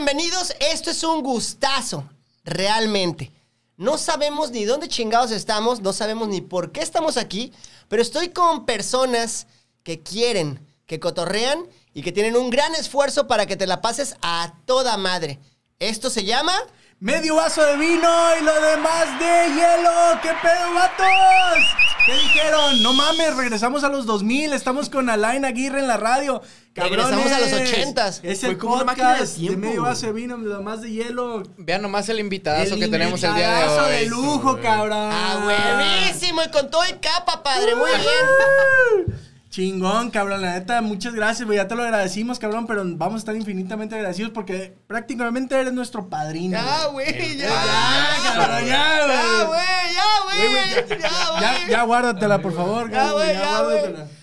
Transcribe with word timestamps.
bienvenidos. 0.00 0.54
Esto 0.60 0.90
es 0.90 1.04
un 1.04 1.22
gustazo, 1.22 2.08
realmente. 2.42 3.30
No 3.76 3.98
sabemos 3.98 4.50
ni 4.50 4.64
dónde 4.64 4.88
chingados 4.88 5.30
estamos, 5.30 5.82
no 5.82 5.92
sabemos 5.92 6.26
ni 6.28 6.40
por 6.40 6.72
qué 6.72 6.80
estamos 6.80 7.18
aquí, 7.18 7.52
pero 7.86 8.00
estoy 8.00 8.30
con 8.30 8.64
personas 8.64 9.46
que 9.82 10.00
quieren, 10.00 10.66
que 10.86 10.98
cotorrean 11.00 11.66
y 11.92 12.00
que 12.02 12.12
tienen 12.12 12.34
un 12.34 12.48
gran 12.48 12.74
esfuerzo 12.76 13.26
para 13.26 13.44
que 13.44 13.56
te 13.56 13.66
la 13.66 13.82
pases 13.82 14.16
a 14.22 14.54
toda 14.64 14.96
madre. 14.96 15.38
Esto 15.78 16.08
se 16.08 16.24
llama... 16.24 16.54
Medio 16.98 17.34
vaso 17.34 17.62
de 17.62 17.76
vino 17.76 18.36
y 18.40 18.42
lo 18.42 18.58
demás 18.58 19.18
de 19.18 19.48
hielo. 19.54 20.18
¿Qué 20.22 20.30
pedo, 20.40 20.74
vatos? 20.74 21.99
¿Qué 22.10 22.16
dijeron? 22.16 22.82
No 22.82 22.92
mames, 22.92 23.36
regresamos 23.36 23.84
a 23.84 23.88
los 23.88 24.04
2000. 24.04 24.52
Estamos 24.52 24.90
con 24.90 25.08
Alain 25.08 25.44
Aguirre 25.44 25.78
en 25.78 25.86
la 25.86 25.96
radio. 25.96 26.42
Regresamos 26.74 27.30
a 27.30 27.38
los 27.38 27.52
80s. 27.52 28.20
Es 28.24 28.42
el 28.42 28.58
como 28.58 28.74
una 28.74 28.82
máquina 28.82 29.12
de 29.12 29.18
podcast 29.20 29.38
de, 29.38 29.56
medio 29.56 29.84
de 29.84 30.12
vino, 30.12 30.36
lo 30.36 30.56
demás 30.56 30.82
de 30.82 30.90
hielo. 30.90 31.44
Vean 31.56 31.82
nomás 31.82 32.08
el 32.08 32.18
invitadazo 32.18 32.74
El 32.74 32.80
que 32.80 32.88
tenemos 32.88 33.22
el 33.22 33.32
día 33.34 33.60
de 33.60 33.68
hoy. 33.68 33.90
de 33.92 34.06
lujo, 34.06 34.58
cabrón. 34.60 35.10
¡Ah, 35.12 35.40
buenísimo! 35.44 36.42
Y 36.42 36.50
con 36.50 36.68
todo 36.68 36.82
y 36.88 36.94
capa, 36.94 37.44
padre. 37.44 37.76
Muy 37.76 37.90
bien. 37.90 39.20
Chingón, 39.50 40.10
cabrón, 40.12 40.42
la 40.42 40.52
neta, 40.52 40.80
muchas 40.80 41.12
gracias, 41.12 41.44
güey. 41.44 41.56
Ya 41.58 41.66
te 41.66 41.74
lo 41.74 41.82
agradecimos, 41.82 42.38
cabrón, 42.38 42.68
pero 42.68 42.84
vamos 42.86 43.16
a 43.16 43.18
estar 43.18 43.34
infinitamente 43.34 43.96
agradecidos 43.96 44.30
porque 44.30 44.76
prácticamente 44.86 45.58
eres 45.58 45.72
nuestro 45.72 46.08
padrino. 46.08 46.56
Ya, 46.56 46.86
güey. 46.86 47.12
güey, 47.12 47.36
ya. 47.36 47.48
Ya, 47.48 48.32
cabrón, 48.34 48.64
ya, 48.66 48.68
Ya, 48.68 49.06
güey. 49.06 49.46
güey, 49.46 49.94
ya, 49.94 50.04
güey. 50.24 50.88
Ya, 50.88 50.98
Ya, 50.98 51.30
güey. 51.58 51.68
ya 51.70 51.82
guárdatela, 51.82 52.40
por 52.40 52.54
favor. 52.54 52.90
Ya, 52.92 53.10
güey, 53.10 53.32
ya, 53.34 53.62
güey. 53.62 53.80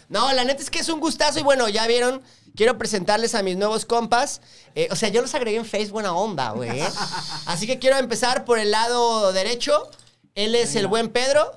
No, 0.08 0.32
la 0.32 0.46
neta 0.46 0.62
es 0.64 0.70
que 0.70 0.80
es 0.80 0.88
un 0.88 1.02
gustazo 1.02 1.40
y 1.40 1.44
bueno, 1.44 1.68
ya 1.68 1.86
vieron. 1.88 2.22
Quiero 2.56 2.78
presentarles 2.78 3.36
a 3.36 3.44
mis 3.44 3.58
nuevos 3.58 3.86
compas. 3.86 4.40
Eh, 4.76 4.88
o 4.92 4.96
sea, 4.96 5.10
yo 5.10 5.22
los 5.22 5.36
agregué 5.36 5.58
en 5.58 5.66
Facebook 5.66 5.96
buena 5.96 6.14
onda, 6.14 6.52
güey. 6.52 6.80
¿eh? 6.80 6.88
Así 7.46 7.68
que 7.68 7.80
quiero 7.80 7.98
empezar 7.98 8.46
por 8.46 8.60
el 8.60 8.72
lado 8.72 9.34
derecho. 9.34 9.92
Él 10.36 10.56
es 10.56 10.76
el 10.78 10.88
buen 10.88 11.10
Pedro. 11.10 11.52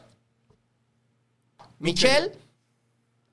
Michelle. 1.79 2.33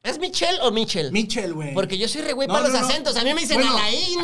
¿Es 0.08 0.19
Michelle 0.19 0.58
o 0.61 0.72
Michel? 0.72 1.11
Michel, 1.11 1.53
güey. 1.53 1.73
Porque 1.73 1.97
yo 1.97 2.08
soy 2.08 2.22
re 2.22 2.33
güey 2.33 2.47
No, 2.47 2.53
para 2.53 2.67
no, 2.67 2.73
los 2.73 2.81
no. 2.81 2.88
acentos. 2.88 3.16
A 3.17 3.23
mí 3.23 3.33
me 3.33 3.41
dicen 3.41 3.58
Bueno, 3.58 3.77
Alain. 3.77 4.19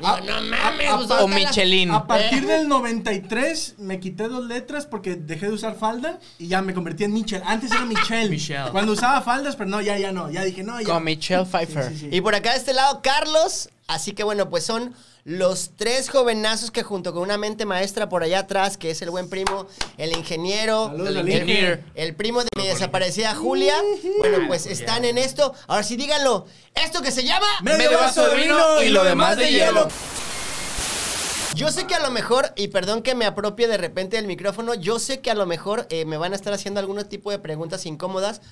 Digo, 0.00 0.20
no 0.40 0.40
mames. 0.42 0.88
a- 0.90 0.96
pues, 0.96 1.10
O 1.10 1.14
ahorita 1.14 1.38
la- 1.40 1.48
Michelin. 1.48 1.90
A 1.92 2.06
partir 2.06 2.44
Eh. 2.44 2.46
del 2.46 2.68
93 2.68 3.74
me 3.78 4.00
quité 4.00 4.28
dos 4.28 4.44
letras 4.46 4.86
porque 4.86 5.14
dejé 5.16 5.46
de 5.46 5.52
usar 5.52 5.76
falda 5.76 6.18
y 6.38 6.48
ya 6.48 6.60
me 6.62 6.74
convertí 6.74 7.04
en 7.04 7.12
Michel. 7.12 7.42
Antes 7.46 7.70
era 7.70 7.84
Michelle. 7.84 8.28
Michelle. 8.30 8.70
Cuando 8.72 8.92
usaba 8.92 9.20
faldas, 9.22 9.56
pero 9.56 9.70
no, 9.70 9.80
ya, 9.80 9.96
ya 9.98 10.12
no. 10.12 10.30
Ya 10.30 10.44
dije, 10.44 10.62
no, 10.62 10.80
ya. 10.80 10.86
Con 10.86 11.04
Michelle 11.04 11.44
Pfeiffer. 11.44 11.84
Sí, 11.90 11.94
sí, 11.94 12.00
sí. 12.10 12.16
Y 12.16 12.20
por 12.20 12.34
acá 12.34 12.52
de 12.52 12.58
este 12.58 12.72
lado, 12.74 13.00
Carlos. 13.02 13.68
Así 13.88 14.12
que 14.12 14.22
bueno, 14.22 14.50
pues 14.50 14.64
son 14.64 14.94
los 15.24 15.70
tres 15.76 16.10
jovenazos 16.10 16.70
que 16.70 16.82
junto 16.82 17.14
con 17.14 17.22
una 17.22 17.38
mente 17.38 17.64
maestra 17.64 18.10
por 18.10 18.22
allá 18.22 18.40
atrás, 18.40 18.76
que 18.76 18.90
es 18.90 19.00
el 19.00 19.08
buen 19.08 19.30
primo, 19.30 19.66
el 19.96 20.14
ingeniero, 20.14 20.94
el 21.94 22.14
primo 22.14 22.42
de 22.42 22.48
mi 22.56 22.66
desaparecida 22.66 23.34
Julia. 23.34 23.74
Bueno, 24.18 24.46
pues 24.46 24.66
están 24.66 25.06
en 25.06 25.16
esto. 25.16 25.54
Ahora 25.66 25.82
sí, 25.82 25.96
díganlo. 25.96 26.46
Esto 26.74 27.00
que 27.00 27.10
se 27.10 27.24
llama... 27.24 27.46
Medio 27.62 27.98
vaso 27.98 28.28
de 28.28 28.36
vino 28.36 28.82
y 28.82 28.90
lo 28.90 29.02
demás 29.04 29.38
de 29.38 29.50
hielo. 29.50 29.88
Yo 31.54 31.72
sé 31.72 31.86
que 31.86 31.94
a 31.94 32.00
lo 32.00 32.10
mejor, 32.10 32.52
y 32.56 32.68
perdón 32.68 33.02
que 33.02 33.14
me 33.14 33.24
apropie 33.24 33.68
de 33.68 33.78
repente 33.78 34.16
del 34.16 34.26
micrófono, 34.26 34.74
yo 34.74 34.98
sé 34.98 35.20
que 35.20 35.30
a 35.30 35.34
lo 35.34 35.46
mejor 35.46 35.86
eh, 35.88 36.04
me 36.04 36.18
van 36.18 36.34
a 36.34 36.36
estar 36.36 36.52
haciendo 36.52 36.78
algún 36.78 37.02
tipo 37.08 37.30
de 37.30 37.38
preguntas 37.38 37.86
incómodas 37.86 38.42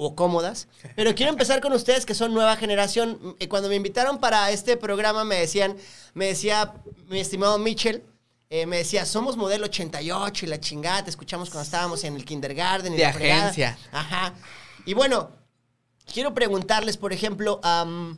o 0.00 0.14
cómodas, 0.14 0.68
pero 0.94 1.12
quiero 1.14 1.32
empezar 1.32 1.60
con 1.60 1.72
ustedes 1.72 2.06
que 2.06 2.14
son 2.14 2.32
nueva 2.32 2.54
generación. 2.56 3.36
Eh, 3.40 3.48
Cuando 3.48 3.68
me 3.68 3.74
invitaron 3.74 4.18
para 4.18 4.50
este 4.52 4.76
programa 4.76 5.24
me 5.24 5.34
decían, 5.40 5.76
me 6.14 6.26
decía 6.26 6.72
mi 7.08 7.18
estimado 7.18 7.58
Mitchell, 7.58 8.04
eh, 8.48 8.64
me 8.64 8.76
decía, 8.78 9.04
somos 9.04 9.36
modelo 9.36 9.66
88 9.66 10.46
y 10.46 10.48
la 10.48 10.60
chingada, 10.60 11.02
te 11.04 11.10
escuchamos 11.10 11.50
cuando 11.50 11.64
estábamos 11.64 12.04
en 12.04 12.14
el 12.14 12.24
kindergarten. 12.24 12.94
Y 12.94 12.96
De 12.96 13.02
la 13.02 13.12
fregada". 13.12 13.42
agencia. 13.42 13.76
Ajá. 13.92 14.34
Y 14.86 14.94
bueno, 14.94 15.30
quiero 16.10 16.32
preguntarles, 16.32 16.96
por 16.96 17.12
ejemplo, 17.12 17.60
am, 17.64 18.16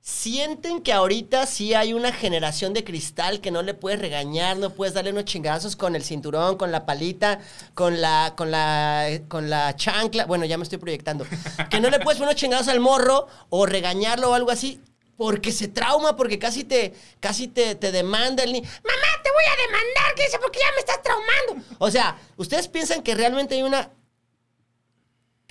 ¿sienten 0.00 0.82
que 0.82 0.92
ahorita 0.92 1.46
sí 1.46 1.74
hay 1.74 1.92
una 1.92 2.12
generación 2.12 2.72
de 2.72 2.84
cristal 2.84 3.40
que 3.40 3.50
no 3.50 3.62
le 3.62 3.74
puedes 3.74 4.00
regañar, 4.00 4.56
no 4.56 4.70
puedes 4.70 4.94
darle 4.94 5.12
unos 5.12 5.24
chingazos 5.24 5.76
con 5.76 5.94
el 5.94 6.02
cinturón, 6.02 6.56
con 6.56 6.72
la 6.72 6.86
palita, 6.86 7.40
con 7.74 8.00
la, 8.00 8.34
con 8.36 8.50
la, 8.50 9.20
con 9.28 9.50
la 9.50 9.76
chancla? 9.76 10.26
Bueno, 10.26 10.44
ya 10.44 10.56
me 10.58 10.64
estoy 10.64 10.78
proyectando. 10.78 11.26
Que 11.70 11.80
no 11.80 11.90
le 11.90 12.00
puedes 12.00 12.18
poner 12.18 12.30
unos 12.30 12.40
chingazos 12.40 12.68
al 12.68 12.80
morro 12.80 13.26
o 13.48 13.66
regañarlo 13.66 14.30
o 14.30 14.34
algo 14.34 14.50
así. 14.50 14.80
Porque 15.16 15.52
se 15.52 15.68
trauma, 15.68 16.16
porque 16.16 16.38
casi 16.38 16.64
te, 16.64 16.94
casi 17.20 17.46
te, 17.46 17.74
te 17.74 17.92
demanda 17.92 18.42
el 18.42 18.54
ni. 18.54 18.62
Mamá, 18.62 19.08
te 19.22 19.30
voy 19.30 19.44
a 19.44 19.66
demandar, 19.66 20.14
que 20.16 20.24
dice, 20.24 20.38
porque 20.40 20.58
ya 20.58 20.72
me 20.74 20.80
estás 20.80 21.02
traumando. 21.02 21.76
O 21.78 21.90
sea, 21.90 22.18
¿ustedes 22.38 22.68
piensan 22.68 23.02
que 23.02 23.14
realmente 23.14 23.54
hay 23.54 23.62
una 23.62 23.90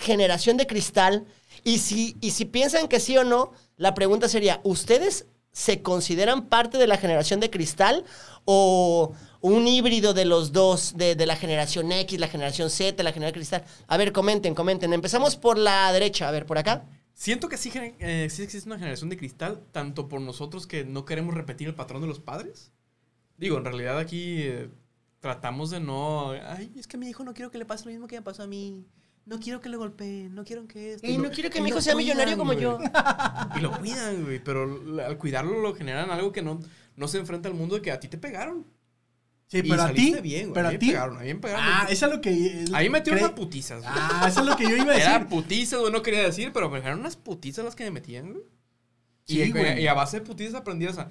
generación 0.00 0.56
de 0.56 0.66
cristal. 0.66 1.26
Y 1.62 1.78
si, 1.78 2.16
y 2.20 2.30
si 2.32 2.46
piensan 2.46 2.88
que 2.88 3.00
sí 3.00 3.16
o 3.16 3.24
no, 3.24 3.52
la 3.80 3.94
pregunta 3.94 4.28
sería, 4.28 4.60
¿ustedes 4.62 5.26
se 5.52 5.80
consideran 5.80 6.48
parte 6.48 6.76
de 6.76 6.86
la 6.86 6.98
generación 6.98 7.40
de 7.40 7.48
cristal 7.48 8.04
o 8.44 9.14
un 9.40 9.66
híbrido 9.66 10.12
de 10.12 10.26
los 10.26 10.52
dos, 10.52 10.98
de, 10.98 11.14
de 11.14 11.24
la 11.24 11.34
generación 11.34 11.90
X, 11.90 12.20
la 12.20 12.28
generación 12.28 12.68
Z, 12.68 13.02
la 13.02 13.12
generación 13.12 13.40
cristal? 13.40 13.64
A 13.86 13.96
ver, 13.96 14.12
comenten, 14.12 14.54
comenten. 14.54 14.92
Empezamos 14.92 15.36
por 15.36 15.56
la 15.56 15.90
derecha, 15.94 16.28
a 16.28 16.30
ver, 16.30 16.44
por 16.44 16.58
acá. 16.58 16.84
Siento 17.14 17.48
que 17.48 17.56
eh, 17.56 18.28
sí 18.28 18.42
existe 18.42 18.68
una 18.68 18.78
generación 18.78 19.08
de 19.08 19.16
cristal, 19.16 19.62
tanto 19.72 20.08
por 20.08 20.20
nosotros 20.20 20.66
que 20.66 20.84
no 20.84 21.06
queremos 21.06 21.34
repetir 21.34 21.66
el 21.66 21.74
patrón 21.74 22.02
de 22.02 22.08
los 22.08 22.20
padres. 22.20 22.72
Digo, 23.38 23.56
en 23.56 23.64
realidad 23.64 23.98
aquí 23.98 24.42
eh, 24.42 24.68
tratamos 25.20 25.70
de 25.70 25.80
no. 25.80 26.32
Ay, 26.32 26.70
es 26.76 26.86
que 26.86 26.98
a 26.98 27.00
mi 27.00 27.08
hijo 27.08 27.24
no 27.24 27.32
quiero 27.32 27.50
que 27.50 27.56
le 27.56 27.64
pase 27.64 27.86
lo 27.86 27.92
mismo 27.92 28.08
que 28.08 28.16
me 28.16 28.22
pasó 28.22 28.42
a 28.42 28.46
mí. 28.46 28.84
No 29.26 29.38
quiero 29.38 29.60
que 29.60 29.68
le 29.68 29.76
golpeen, 29.76 30.34
no 30.34 30.44
quiero 30.44 30.66
que 30.66 30.94
esto. 30.94 31.06
Y 31.06 31.16
no 31.18 31.24
lo- 31.24 31.30
quiero 31.30 31.50
que 31.50 31.58
y 31.58 31.62
mi 31.62 31.68
hijo 31.68 31.80
sea 31.80 31.94
millonario 31.94 32.36
como 32.36 32.52
yo. 32.52 32.78
Y 33.56 33.60
lo 33.60 33.70
cuidan, 33.78 34.24
güey. 34.24 34.42
Pero 34.42 34.80
al 35.06 35.18
cuidarlo 35.18 35.60
lo 35.60 35.74
generan 35.74 36.10
algo 36.10 36.32
que 36.32 36.42
no, 36.42 36.60
no 36.96 37.08
se 37.08 37.18
enfrenta 37.18 37.48
al 37.48 37.54
mundo 37.54 37.76
de 37.76 37.82
que 37.82 37.92
a 37.92 38.00
ti 38.00 38.08
te 38.08 38.18
pegaron. 38.18 38.66
Sí, 39.46 39.58
Y 39.58 39.62
pero 39.62 39.82
a 39.82 39.88
ti. 39.90 39.96
saliste 39.96 40.20
bien, 40.20 40.42
güey. 40.50 40.54
pero 40.54 40.68
a 40.68 40.70
ti. 40.70 40.86
me 40.86 40.92
pegaron, 40.92 41.16
a 41.16 41.20
mí 41.20 41.34
me 41.34 41.40
pegaron. 41.40 41.64
Ah, 41.66 41.86
eso 41.90 42.06
es 42.06 42.12
lo 42.12 42.20
que. 42.20 42.64
Ahí 42.72 42.88
metieron 42.88 43.20
cre- 43.20 43.24
unas 43.24 43.36
putizas. 43.36 43.80
güey. 43.82 43.92
Ah, 43.94 44.26
eso 44.28 44.40
es 44.40 44.46
lo 44.46 44.56
que 44.56 44.64
yo 44.64 44.76
iba 44.76 44.92
a 44.92 44.94
decir. 44.96 45.08
Era 45.10 45.28
putizas, 45.28 45.80
güey, 45.80 45.92
no 45.92 46.02
quería 46.02 46.22
decir, 46.22 46.52
pero 46.52 46.70
me 46.70 46.78
dejaron 46.78 47.00
unas 47.00 47.16
putizas 47.16 47.64
las 47.64 47.74
que 47.76 47.84
me 47.84 47.90
metían, 47.90 48.32
güey. 48.32 48.44
Sí, 49.26 49.42
y, 49.42 49.50
güey. 49.52 49.82
y 49.82 49.86
a 49.86 49.94
base 49.94 50.18
de 50.20 50.26
putizas 50.26 50.54
aprendí 50.54 50.86
a... 50.86 51.08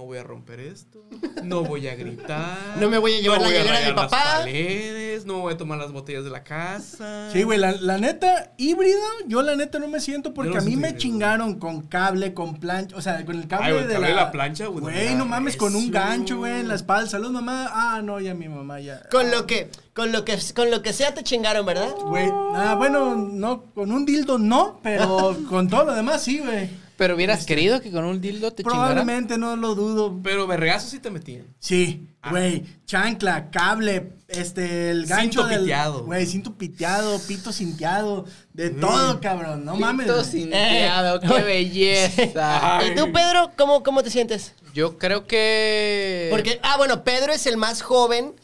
No 0.00 0.06
voy 0.06 0.16
a 0.16 0.22
romper 0.22 0.60
esto, 0.60 1.04
no 1.44 1.62
voy 1.62 1.86
a 1.86 1.94
gritar. 1.94 2.56
No 2.80 2.88
me 2.88 2.96
voy 2.96 3.16
a 3.16 3.20
llevar 3.20 3.42
la 3.42 3.48
voy 3.48 3.54
a 3.54 3.58
hielera 3.58 3.80
de 3.80 3.92
las 3.92 3.94
papá. 3.94 4.38
paredes, 4.38 5.26
no 5.26 5.40
voy 5.40 5.52
a 5.52 5.58
tomar 5.58 5.76
las 5.76 5.92
botellas 5.92 6.24
de 6.24 6.30
la 6.30 6.42
casa. 6.42 7.28
Sí, 7.30 7.42
güey, 7.42 7.58
la, 7.58 7.72
la 7.72 7.98
neta, 7.98 8.54
híbrido, 8.56 8.98
yo 9.26 9.42
la 9.42 9.56
neta 9.56 9.78
no 9.78 9.88
me 9.88 10.00
siento 10.00 10.32
porque 10.32 10.54
no 10.54 10.58
a 10.58 10.62
mí 10.62 10.76
me 10.76 10.88
híbrido. 10.88 10.96
chingaron 10.96 11.58
con 11.58 11.82
cable, 11.82 12.32
con 12.32 12.58
plancha, 12.58 12.96
o 12.96 13.02
sea, 13.02 13.22
con 13.26 13.36
el 13.36 13.46
cable 13.46 13.66
Ay, 13.66 13.72
güey, 13.74 13.86
de 13.88 13.92
cable 13.92 14.08
la... 14.08 14.14
de 14.14 14.20
la 14.22 14.32
plancha, 14.32 14.66
güey, 14.68 14.80
Güey, 14.80 15.14
no 15.16 15.26
mames, 15.26 15.58
con 15.58 15.76
un 15.76 15.90
gancho, 15.90 16.38
güey, 16.38 16.60
en 16.60 16.68
la 16.68 16.76
espalda. 16.76 17.10
Salud, 17.10 17.30
mamá. 17.30 17.68
Ah, 17.70 18.00
no, 18.02 18.20
ya 18.20 18.32
mi 18.32 18.48
mamá 18.48 18.80
ya. 18.80 19.02
Con 19.10 19.30
lo 19.30 19.46
que, 19.46 19.68
con 19.92 20.12
lo 20.12 20.24
que, 20.24 20.38
con 20.54 20.70
lo 20.70 20.80
que 20.80 20.94
sea 20.94 21.12
te 21.12 21.22
chingaron, 21.22 21.66
¿verdad? 21.66 21.94
Güey, 22.06 22.30
ah, 22.54 22.74
bueno, 22.78 23.16
no, 23.16 23.64
con 23.74 23.92
un 23.92 24.06
dildo 24.06 24.38
no, 24.38 24.80
pero 24.82 25.36
con 25.50 25.68
todo 25.68 25.84
lo 25.84 25.94
demás 25.94 26.22
sí, 26.22 26.38
güey. 26.38 26.88
Pero 27.00 27.14
hubieras 27.14 27.46
querido 27.46 27.80
que 27.80 27.90
con 27.90 28.04
un 28.04 28.20
dildo 28.20 28.52
te 28.52 28.62
chingara. 28.62 28.88
Probablemente, 28.88 29.38
no 29.38 29.56
lo 29.56 29.74
dudo. 29.74 30.20
Pero 30.22 30.46
vergazos 30.46 30.90
sí 30.90 30.98
te 30.98 31.10
metían. 31.10 31.46
Sí, 31.58 32.06
Ah. 32.20 32.28
güey, 32.28 32.62
chancla, 32.84 33.50
cable, 33.50 34.12
este, 34.28 34.90
el 34.90 35.06
gancho 35.06 35.40
Cinto 35.40 35.46
del... 35.46 35.60
piteado. 35.62 36.04
Güey, 36.04 36.26
cinto 36.26 36.52
piteado, 36.58 37.18
pito 37.26 37.50
cinteado, 37.54 38.26
de 38.52 38.68
todo, 38.68 39.18
cabrón, 39.22 39.64
no 39.64 39.76
mames. 39.76 40.06
Pito 40.06 40.22
cinteado, 40.22 41.16
Eh. 41.16 41.20
qué 41.26 41.42
belleza. 41.42 42.76
Ay. 42.80 42.90
¿Y 42.90 42.94
tú, 42.94 43.10
Pedro, 43.10 43.50
cómo, 43.56 43.82
cómo 43.82 44.02
te 44.02 44.10
sientes? 44.10 44.52
Yo 44.74 44.98
creo 44.98 45.26
que. 45.26 46.26
Porque, 46.30 46.60
ah, 46.62 46.76
bueno, 46.76 47.02
Pedro 47.02 47.32
es 47.32 47.46
el 47.46 47.56
más 47.56 47.80
joven 47.80 48.34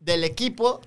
del 0.00 0.22
equipo. 0.24 0.82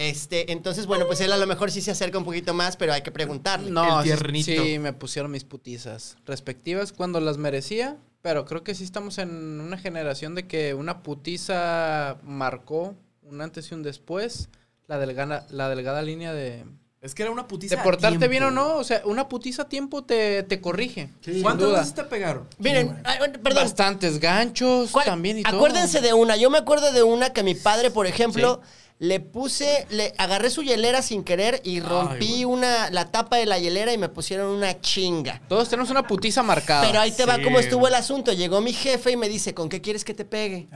Este, 0.00 0.52
entonces, 0.52 0.86
bueno, 0.86 1.06
pues 1.08 1.20
él 1.20 1.32
a 1.32 1.36
lo 1.36 1.46
mejor 1.48 1.72
sí 1.72 1.80
se 1.82 1.90
acerca 1.90 2.18
un 2.18 2.24
poquito 2.24 2.54
más, 2.54 2.76
pero 2.76 2.92
hay 2.92 3.02
que 3.02 3.10
preguntarle. 3.10 3.68
No, 3.72 3.98
El 4.00 4.04
sí, 4.04 4.14
tiernito. 4.16 4.62
sí, 4.64 4.78
me 4.78 4.92
pusieron 4.92 5.30
mis 5.32 5.42
putizas 5.42 6.16
respectivas 6.24 6.92
cuando 6.92 7.18
las 7.18 7.36
merecía, 7.36 7.96
pero 8.22 8.44
creo 8.44 8.62
que 8.62 8.76
sí 8.76 8.84
estamos 8.84 9.18
en 9.18 9.60
una 9.60 9.76
generación 9.76 10.36
de 10.36 10.46
que 10.46 10.72
una 10.74 11.02
putiza 11.02 12.18
marcó 12.22 12.94
un 13.22 13.40
antes 13.40 13.70
y 13.72 13.74
un 13.74 13.82
después, 13.82 14.48
la 14.86 14.98
delgada, 14.98 15.46
la 15.50 15.68
delgada 15.68 16.00
línea 16.02 16.32
de, 16.32 16.64
Es 17.00 17.14
que 17.16 17.24
era 17.24 17.32
una 17.32 17.48
putiza. 17.48 17.74
de 17.74 17.82
portarte 17.82 18.18
tiempo, 18.18 18.30
bien 18.30 18.42
o 18.44 18.50
no, 18.52 18.76
o 18.76 18.84
sea, 18.84 19.02
una 19.04 19.28
putiza 19.28 19.62
a 19.62 19.68
tiempo 19.68 20.04
te, 20.04 20.44
te 20.44 20.60
corrige. 20.60 21.10
Sí. 21.22 21.42
¿Cuántas 21.42 21.72
veces 21.72 21.94
te 21.94 22.04
pegaron? 22.04 22.46
Miren, 22.58 23.00
ay, 23.04 23.18
perdón. 23.42 23.64
Bastantes 23.64 24.20
ganchos 24.20 24.92
¿cuál- 24.92 25.06
también 25.06 25.38
y 25.38 25.42
todo. 25.42 25.56
acuérdense 25.56 26.00
de 26.00 26.12
una. 26.12 26.36
Yo 26.36 26.50
me 26.50 26.58
acuerdo 26.58 26.92
de 26.92 27.02
una 27.02 27.32
que 27.32 27.42
mi 27.42 27.54
padre, 27.56 27.90
por 27.90 28.06
ejemplo, 28.06 28.60
le 29.00 29.20
puse, 29.20 29.86
le 29.90 30.12
agarré 30.18 30.50
su 30.50 30.62
hielera 30.62 31.02
sin 31.02 31.22
querer 31.22 31.60
y 31.62 31.80
rompí 31.80 32.44
una, 32.44 32.90
la 32.90 33.10
tapa 33.10 33.36
de 33.36 33.46
la 33.46 33.58
hielera 33.58 33.92
y 33.92 33.98
me 33.98 34.08
pusieron 34.08 34.50
una 34.50 34.80
chinga. 34.80 35.40
Todos 35.48 35.68
tenemos 35.68 35.90
una 35.90 36.06
putiza 36.06 36.42
marcada. 36.42 36.84
Pero 36.84 37.00
ahí 37.00 37.12
te 37.12 37.24
va 37.24 37.40
cómo 37.40 37.60
estuvo 37.60 37.86
el 37.86 37.94
asunto. 37.94 38.32
Llegó 38.32 38.60
mi 38.60 38.72
jefe 38.72 39.12
y 39.12 39.16
me 39.16 39.28
dice, 39.28 39.54
¿con 39.54 39.68
qué 39.68 39.80
quieres 39.80 40.04
que 40.04 40.14
te 40.14 40.24
pegue? 40.24 40.68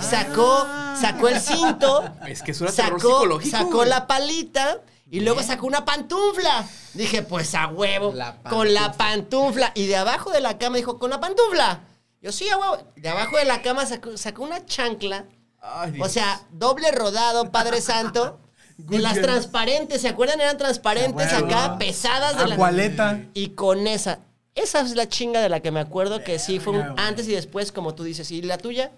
Sacó, 0.00 0.66
sacó 1.00 1.28
el 1.28 1.40
cinto, 1.40 2.02
Es 2.26 2.42
que 2.42 2.50
era 2.50 2.72
terror 2.72 3.00
sacó, 3.00 3.20
psicológico. 3.20 3.56
sacó 3.56 3.76
güey. 3.76 3.88
la 3.88 4.06
palita 4.08 4.80
y 5.08 5.20
luego 5.20 5.42
sacó 5.42 5.66
una 5.66 5.84
pantufla. 5.84 6.66
Dije, 6.94 7.22
pues 7.22 7.54
a 7.54 7.68
huevo, 7.68 8.12
La 8.12 8.42
con 8.42 8.74
la 8.74 8.92
pantufla. 8.92 9.70
Y 9.76 9.86
de 9.86 9.96
abajo 9.96 10.30
de 10.30 10.40
la 10.40 10.58
cama 10.58 10.78
dijo, 10.78 10.98
con 10.98 11.10
la 11.10 11.20
pantufla. 11.20 11.80
Yo 12.20 12.32
sí, 12.32 12.48
a 12.48 12.56
huevo. 12.58 12.78
De 12.96 13.08
abajo 13.08 13.36
de 13.36 13.44
la 13.44 13.62
cama 13.62 13.86
sacó, 13.86 14.16
sacó 14.16 14.42
una 14.42 14.64
chancla. 14.66 15.26
Ay, 15.62 15.98
O 16.00 16.08
sea, 16.08 16.42
doble 16.50 16.90
rodado, 16.90 17.50
Padre 17.50 17.80
Santo. 17.80 18.38
De 18.76 18.98
las 18.98 19.20
transparentes, 19.20 20.00
¿se 20.00 20.08
acuerdan? 20.08 20.40
Eran 20.40 20.56
transparentes 20.58 21.32
acá, 21.32 21.76
pesadas 21.78 22.36
de 22.38 22.48
la... 22.48 22.54
Agualeta. 22.54 23.20
Y 23.32 23.50
con 23.50 23.86
esa, 23.86 24.20
esa 24.54 24.80
es 24.80 24.96
la 24.96 25.08
chinga 25.08 25.40
de 25.40 25.48
la 25.48 25.60
que 25.60 25.70
me 25.70 25.78
acuerdo 25.78 26.24
que 26.24 26.38
sí 26.38 26.58
fue 26.58 26.72
un 26.72 26.98
antes 26.98 27.28
y 27.28 27.32
después, 27.32 27.70
como 27.70 27.94
tú 27.94 28.02
dices. 28.02 28.30
¿Y 28.30 28.42
la 28.42 28.58
tuya? 28.58 28.90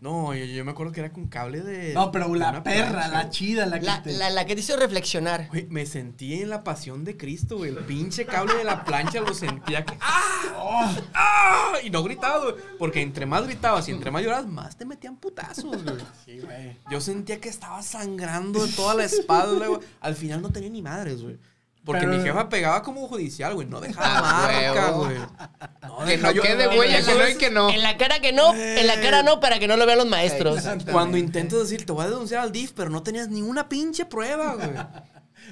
No, 0.00 0.32
yo, 0.32 0.44
yo 0.44 0.64
me 0.64 0.70
acuerdo 0.70 0.92
que 0.92 1.00
era 1.00 1.12
con 1.12 1.26
cable 1.26 1.60
de. 1.60 1.92
No, 1.92 2.12
pero 2.12 2.32
la 2.34 2.50
una 2.50 2.62
perra, 2.62 2.90
plancha, 2.90 3.08
la 3.08 3.30
chida, 3.30 3.66
la 3.66 3.80
que 3.80 3.86
La, 3.86 4.02
te... 4.02 4.12
la, 4.16 4.30
la 4.30 4.46
que 4.46 4.54
te 4.54 4.60
hizo 4.60 4.76
reflexionar. 4.76 5.48
Güey, 5.48 5.66
me 5.70 5.86
sentí 5.86 6.34
en 6.40 6.50
la 6.50 6.62
pasión 6.62 7.04
de 7.04 7.16
Cristo, 7.16 7.56
güey. 7.56 7.70
El 7.70 7.78
pinche 7.84 8.24
cable 8.24 8.54
de 8.54 8.62
la 8.64 8.84
plancha 8.84 9.20
lo 9.20 9.34
sentía 9.34 9.84
que. 9.84 9.96
¡Ah! 10.00 10.54
Oh, 10.56 10.94
¡Ah! 11.14 11.72
Y 11.82 11.90
no 11.90 12.04
gritaba, 12.04 12.44
güey. 12.44 12.54
Porque 12.78 13.00
entre 13.02 13.26
más 13.26 13.44
gritabas 13.44 13.88
y 13.88 13.90
entre 13.90 14.12
más 14.12 14.22
llorabas, 14.22 14.46
más 14.46 14.76
te 14.76 14.84
metían 14.84 15.16
putazos, 15.16 15.82
güey. 15.82 15.96
sí, 16.24 16.38
güey. 16.38 16.76
Yo 16.90 17.00
sentía 17.00 17.40
que 17.40 17.48
estaba 17.48 17.82
sangrando 17.82 18.64
de 18.64 18.72
toda 18.72 18.94
la 18.94 19.04
espalda, 19.04 19.66
güey. 19.66 19.80
Al 20.00 20.14
final 20.14 20.42
no 20.42 20.50
tenía 20.50 20.70
ni 20.70 20.80
madres, 20.82 21.22
güey. 21.22 21.38
Porque 21.84 22.06
Pero- 22.06 22.18
mi 22.18 22.22
jefa 22.22 22.48
pegaba 22.48 22.82
como 22.82 23.06
judicial, 23.08 23.54
güey. 23.54 23.66
No 23.66 23.80
dejaba 23.80 24.06
Ah, 24.18 24.50
marca, 24.52 24.90
güey. 24.90 25.16
No 25.16 25.98
Que 26.04 26.16
dejaba- 26.16 26.34
no 26.34 26.42
quede 26.42 26.68
huella, 26.78 27.02
que 27.02 27.14
no 27.14 27.28
y 27.28 27.34
que 27.36 27.50
no. 27.50 27.70
En 27.70 27.82
la 27.82 27.96
cara 27.96 28.20
que 28.20 28.32
no, 28.32 28.54
en 28.54 28.86
la 28.86 29.00
cara 29.00 29.22
no, 29.22 29.40
para 29.40 29.58
que 29.58 29.66
no 29.68 29.76
lo 29.76 29.86
vean 29.86 29.98
los 29.98 30.06
maestros. 30.08 30.62
Cuando 30.92 31.16
intentas 31.16 31.58
decir, 31.60 31.86
te 31.86 31.92
voy 31.92 32.04
a 32.04 32.08
denunciar 32.10 32.42
al 32.42 32.52
DIF, 32.52 32.72
pero 32.72 32.90
no 32.90 33.02
tenías 33.02 33.28
ni 33.28 33.40
una 33.42 33.68
pinche 33.68 34.04
prueba, 34.04 34.54
güey. 34.54 34.70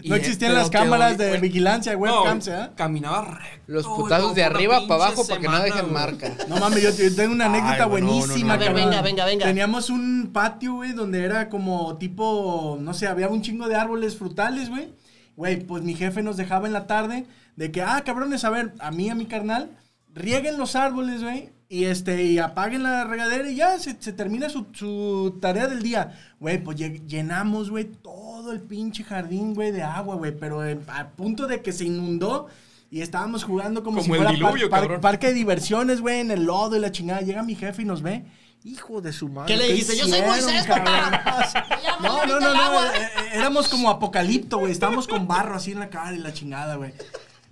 Y, 0.03 0.11
No 0.11 0.17
eh, 0.17 0.19
existían 0.19 0.53
las 0.53 0.69
cámaras 0.69 1.17
de 1.17 1.29
güey. 1.29 1.41
vigilancia, 1.41 1.97
webcams, 1.97 2.49
¿eh? 2.49 2.69
Caminaba 2.77 3.23
recto. 3.23 3.63
Los 3.67 3.87
güey, 3.87 4.01
putazos 4.03 4.35
de 4.35 4.45
arriba 4.45 4.83
para 4.87 5.05
abajo 5.07 5.27
para 5.27 5.41
que 5.41 5.49
no 5.49 5.59
dejen 5.63 5.91
marca. 5.91 6.37
No 6.49 6.59
mames, 6.59 6.83
yo, 6.83 6.91
yo 6.91 7.17
tengo 7.17 7.33
una 7.33 7.47
Ay, 7.47 7.61
anécdota 7.61 7.85
güey, 7.87 8.03
no, 8.03 8.09
no, 8.09 8.19
buenísima, 8.19 8.49
no. 8.49 8.53
A 8.55 8.57
ver, 8.59 8.75
venga, 8.75 9.01
venga, 9.01 9.25
venga. 9.25 9.47
Teníamos 9.47 9.89
un 9.89 10.33
patio, 10.35 10.75
güey, 10.75 10.93
donde 10.93 11.25
era 11.25 11.49
como 11.49 11.97
tipo, 11.97 12.77
no 12.79 12.93
sé, 12.93 13.07
había 13.07 13.29
un 13.29 13.41
chingo 13.41 13.69
de 13.69 13.77
árboles 13.77 14.19
frutales, 14.19 14.69
güey. 14.69 14.93
Güey, 15.37 15.61
pues 15.61 15.83
mi 15.83 15.95
jefe 15.95 16.23
nos 16.23 16.37
dejaba 16.37 16.67
en 16.67 16.73
la 16.73 16.87
tarde 16.87 17.27
de 17.57 17.71
que, 17.71 17.83
ah, 17.83 18.03
cabrones, 18.05 18.45
a 18.45 18.51
ver, 18.51 18.73
a 18.79 18.91
mí, 18.91 19.11
a 19.11 19.15
mi 19.15 19.27
carnal, 19.27 19.71
rieguen 20.15 20.57
los 20.59 20.77
árboles, 20.77 21.23
güey, 21.23 21.51
y 21.69 21.85
este, 21.85 22.25
y 22.25 22.39
apaguen 22.39 22.83
la 22.85 23.05
regadera 23.05 23.51
y 23.51 23.57
ya 23.57 23.79
se, 23.79 23.97
se 24.01 24.13
termina 24.13 24.49
su, 24.49 24.67
su 24.73 25.37
tarea 25.41 25.67
del 25.69 25.83
día. 25.83 26.13
Güey, 26.41 26.63
pues 26.63 26.79
lle- 26.79 27.05
llenamos, 27.07 27.71
güey, 27.71 27.85
todo 27.85 28.53
el 28.53 28.61
pinche 28.61 29.05
jardín, 29.05 29.53
güey, 29.55 29.73
de 29.73 29.83
agua, 29.83 30.15
güey, 30.17 30.33
pero 30.39 30.65
eh, 30.65 30.79
a 30.89 31.09
punto 31.09 31.47
de 31.47 31.61
que 31.63 31.73
se 31.73 31.85
inundó. 31.85 32.47
Y 32.89 33.01
estábamos 33.01 33.43
jugando 33.43 33.83
como, 33.83 33.97
Como 33.99 34.05
si 34.05 34.11
el 34.13 34.17
fuera 34.19 34.31
diluvio, 34.33 34.71
par- 34.71 35.01
parque 35.01 35.27
de 35.27 35.33
diversiones, 35.35 36.01
güey, 36.01 36.21
en 36.21 36.31
el 36.31 36.45
lodo 36.45 36.77
y 36.77 36.81
la 36.81 36.93
chingada. 36.93 37.21
Llega 37.21 37.43
mi 37.43 37.57
jefe 37.57 37.83
y 37.83 37.85
nos 37.85 38.01
ve. 38.01 38.25
Hijo 38.67 39.01
de 39.01 39.13
su 39.13 39.29
madre. 39.29 39.55
¿Qué 39.55 39.57
le 39.57 39.69
dijiste? 39.69 39.97
Yo 39.97 40.09
soy 40.09 40.21
Moisés, 40.23 40.67
papá. 40.67 41.53
No, 42.03 42.27
no, 42.27 42.41
no, 42.41 42.53
no. 42.53 42.85
eh, 42.85 42.89
eh, 42.97 43.11
Éramos 43.35 43.69
como 43.69 43.89
apocalipto, 43.89 44.59
güey. 44.59 44.73
Estábamos 44.73 45.07
con 45.07 45.29
barro 45.29 45.55
así 45.55 45.71
en 45.73 45.79
la 45.79 45.89
cara 45.89 46.13
y 46.15 46.19
la 46.19 46.33
chingada, 46.33 46.75
güey. 46.75 46.93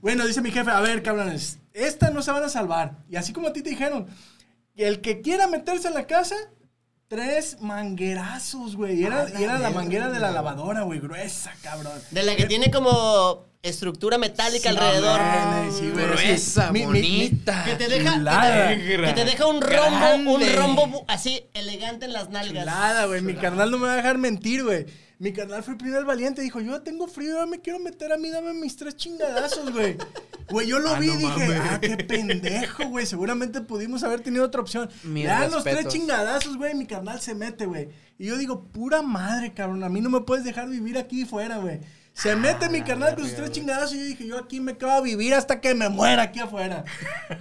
Bueno, 0.03 0.27
dice 0.27 0.43
mi 0.43 0.51
jefe, 0.51 0.71
a 0.71 0.81
ver, 0.81 1.03
cabrones, 1.03 1.59
esta 1.73 2.11
no 2.11 2.21
se 2.21 2.33
van 2.33 2.43
a 2.43 2.49
salvar. 2.49 2.97
Y 3.09 3.17
así 3.17 3.33
como 3.33 3.47
a 3.49 3.53
ti 3.53 3.63
te 3.63 3.71
dijeron, 3.71 4.07
el 4.77 5.01
que 5.01 5.21
quiera 5.21 5.47
meterse 5.47 5.87
en 5.89 5.95
la 5.95 6.07
casa, 6.07 6.35
tres 7.09 7.59
manguerazos, 7.61 8.77
güey. 8.77 9.01
Y 9.01 9.05
era, 9.05 9.27
y 9.39 9.43
era 9.43 9.59
la 9.59 9.71
manguera 9.71 10.11
de 10.11 10.21
la 10.21 10.31
lavadora, 10.31 10.83
güey, 10.83 11.01
gruesa, 11.01 11.53
cabrón. 11.63 11.93
De 12.11 12.23
la 12.23 12.35
que 12.37 12.47
tiene 12.47 12.71
como 12.71 13.47
estructura 13.63 14.19
metálica 14.19 14.71
Sí, 14.71 14.77
alrededor. 14.77 15.21
güey, 15.21 15.73
sí, 15.73 15.91
güey, 15.91 16.07
Gruesa, 16.07 16.71
sí. 16.73 16.85
Bonita. 16.85 17.65
Que 17.65 17.77
te 17.77 17.89
deja, 17.89 18.15
Chulada. 18.15 18.69
que 18.69 18.77
te, 18.77 19.03
que 19.05 19.13
te 19.15 19.25
deja 19.25 19.47
un 19.47 19.61
rombo, 19.63 20.35
Grande. 20.39 20.51
un 20.51 20.57
rombo 20.57 21.05
así 21.09 21.47
elegante 21.55 22.05
en 22.07 22.13
las 22.13 22.29
nalgas. 22.31 22.65
Chulada, 22.65 23.07
güey. 23.07 23.23
Mi 23.23 23.35
carnal 23.35 23.71
no 23.71 23.79
me 23.79 23.87
va 23.87 23.95
a 23.95 23.97
dejar 23.97 24.19
mentir, 24.19 24.65
güey. 24.65 24.85
Mi 25.19 25.33
carnal 25.33 25.63
fue 25.63 25.73
el 25.75 25.79
primer 25.79 26.05
valiente. 26.05 26.43
Dijo, 26.43 26.61
yo 26.61 26.83
tengo 26.83 27.07
frío, 27.07 27.37
ya 27.39 27.47
me 27.47 27.61
quiero 27.61 27.79
meter 27.79 28.13
a 28.13 28.17
mí, 28.17 28.31
dame 28.31 28.53
mis 28.53 28.77
tres 28.77 28.97
chingadazos, 28.97 29.73
güey. 29.73 29.97
Güey, 30.51 30.67
yo 30.67 30.79
lo 30.79 30.91
Ah, 30.91 30.99
vi 30.99 31.07
y 31.07 31.11
no 31.11 31.17
dije, 31.19 31.49
mames. 31.49 31.61
ah, 31.71 31.81
qué 31.81 31.97
pendejo, 31.97 32.89
güey. 32.89 33.07
Seguramente 33.07 33.61
pudimos 33.61 34.03
haber 34.03 34.21
tenido 34.21 34.45
otra 34.45 34.61
opción. 34.61 34.89
Le 35.05 35.25
dan 35.25 35.51
los 35.51 35.65
tres 35.65 35.89
chingadazos, 35.89 36.57
güey. 36.57 36.75
Mi 36.75 36.87
carnal 36.87 37.21
se 37.21 37.35
mete, 37.35 37.67
güey. 37.67 37.89
Y 38.19 38.27
yo 38.27 38.37
digo, 38.37 38.65
pura 38.65 39.03
madre, 39.03 39.55
cabrón. 39.55 39.83
A 39.85 39.89
mí 39.89 40.01
no 40.01 40.11
me 40.11 40.21
puedes 40.21 40.45
dejar 40.45 40.69
vivir 40.69 40.99
aquí 40.99 41.25
fuera, 41.25 41.59
güey. 41.59 41.81
Se 42.15 42.37
mete 42.37 42.69
mi 42.69 42.81
carnal 42.83 43.15
con 43.17 43.25
sus 43.25 43.35
tres 43.35 43.51
chingadazos 43.51 43.95
y 43.95 43.99
yo 43.99 44.05
dije, 44.05 44.27
yo 44.29 44.39
aquí 44.39 44.61
me 44.61 44.77
quedo 44.77 44.93
a 44.93 45.01
vivir 45.01 45.35
hasta 45.35 45.61
que 45.61 45.75
me 45.75 45.89
muera 45.89 46.23
aquí 46.23 46.39
afuera. 46.41 46.85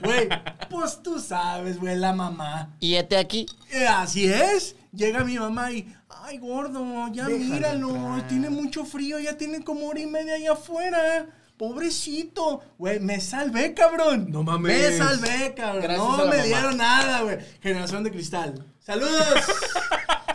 Güey, 0.04 0.28
pues 0.70 1.00
tú 1.04 1.20
sabes, 1.20 1.80
güey, 1.80 1.96
la 1.96 2.12
mamá. 2.12 2.76
Y 2.80 2.96
este 2.96 3.18
aquí. 3.18 3.46
Eh, 3.72 3.86
así 3.88 4.26
es. 4.26 4.76
Llega 4.92 5.24
mi 5.24 5.38
mamá 5.38 5.72
y, 5.72 5.88
ay, 6.24 6.40
gordo, 6.40 6.84
ya 7.14 7.26
míralo, 7.30 8.24
tiene 8.28 8.50
mucho 8.50 8.84
frío, 8.84 9.20
ya 9.20 9.38
tiene 9.38 9.64
como 9.64 9.88
hora 9.88 10.00
y 10.00 10.08
media 10.08 10.36
allá 10.36 10.54
afuera. 10.54 11.28
Pobrecito. 11.58 12.62
Güey, 12.80 13.00
me 13.00 13.22
salvé, 13.22 13.74
cabrón. 13.76 14.26
No 14.32 14.44
mames. 14.44 14.92
Me 14.92 14.98
salvé, 14.98 15.54
cabrón. 15.56 15.84
Gracias 15.84 16.08
a 16.08 16.10
no 16.12 16.18
la 16.18 16.24
me 16.26 16.38
mamá. 16.38 16.44
dieron 16.44 16.78
nada, 16.78 17.22
güey. 17.22 17.38
Generación 17.62 18.04
de 18.04 18.12
cristal. 18.12 18.66
¡Saludos! 18.80 19.14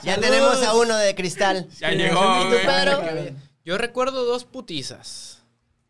Ya 0.04 0.14
Saludos. 0.14 0.30
tenemos 0.30 0.62
a 0.62 0.74
uno 0.76 0.96
de 0.96 1.12
cristal. 1.16 1.68
Ya 1.80 1.90
llegó, 1.90 2.20
sí, 2.22 2.40
¿Y 2.40 2.42
tú, 2.44 2.48
güey. 2.50 2.66
Pedro? 2.66 3.02
Yo 3.68 3.76
recuerdo 3.76 4.24
dos 4.24 4.46
putizas. 4.46 5.42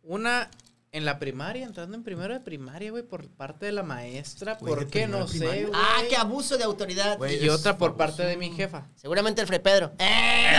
Una 0.03 0.51
en 0.91 1.05
la 1.05 1.21
primaria, 1.21 1.65
entrando 1.65 1.95
en 1.97 2.03
primero 2.03 2.35
de 2.35 2.41
primaria, 2.41 2.91
güey, 2.91 3.05
por 3.05 3.29
parte 3.29 3.67
de 3.67 3.71
la 3.73 3.85
maestra. 3.85 4.55
Güey, 4.55 4.75
¿Por 4.75 4.85
¿de 4.85 4.91
qué? 4.91 5.07
No 5.07 5.29
sé, 5.29 5.47
güey. 5.47 5.69
Ah, 5.73 6.03
qué 6.09 6.17
abuso 6.17 6.59
de 6.59 6.65
autoridad. 6.65 7.17
Güey, 7.19 7.45
Y 7.45 7.49
otra 7.49 7.79
por 7.79 7.91
baboso. 7.97 8.17
parte 8.17 8.29
de 8.29 8.37
mi 8.37 8.51
jefa. 8.51 8.89
Seguramente 8.97 9.43
el 9.43 9.47
Fre 9.47 9.61
Pedro. 9.61 9.93
¡Eh! 10.01 10.58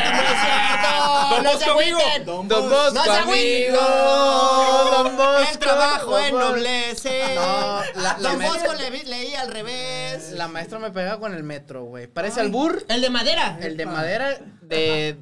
¡No 1.44 1.58
se 1.58 1.66
agüiten! 1.66 2.26
Don 2.26 2.48
Don 2.48 2.70
Bosco. 2.70 2.94
¡No 2.94 3.04
se 3.04 3.10
agüiten! 3.12 3.74
Don 3.74 5.18
Bosco. 5.18 5.50
El 5.52 5.60
trabajo 5.60 6.20
ennoblece. 6.20 7.36
No, 7.36 7.82
la- 8.02 8.18
la 8.18 8.30
Don 8.32 8.42
Bosco 8.42 8.74
le 8.76 9.04
leía 9.04 9.42
al 9.42 9.52
revés. 9.52 10.32
La 10.32 10.48
maestra 10.48 10.80
me 10.80 10.90
pegaba 10.92 11.20
con 11.20 11.34
el 11.34 11.44
metro, 11.44 11.84
güey. 11.84 12.08
Parece 12.08 12.40
al 12.40 12.48
burr. 12.48 12.86
El 12.88 13.02
de 13.02 13.10
madera. 13.10 13.60
El 13.62 13.76
de 13.76 13.86
madera 13.86 14.40
de... 14.62 15.18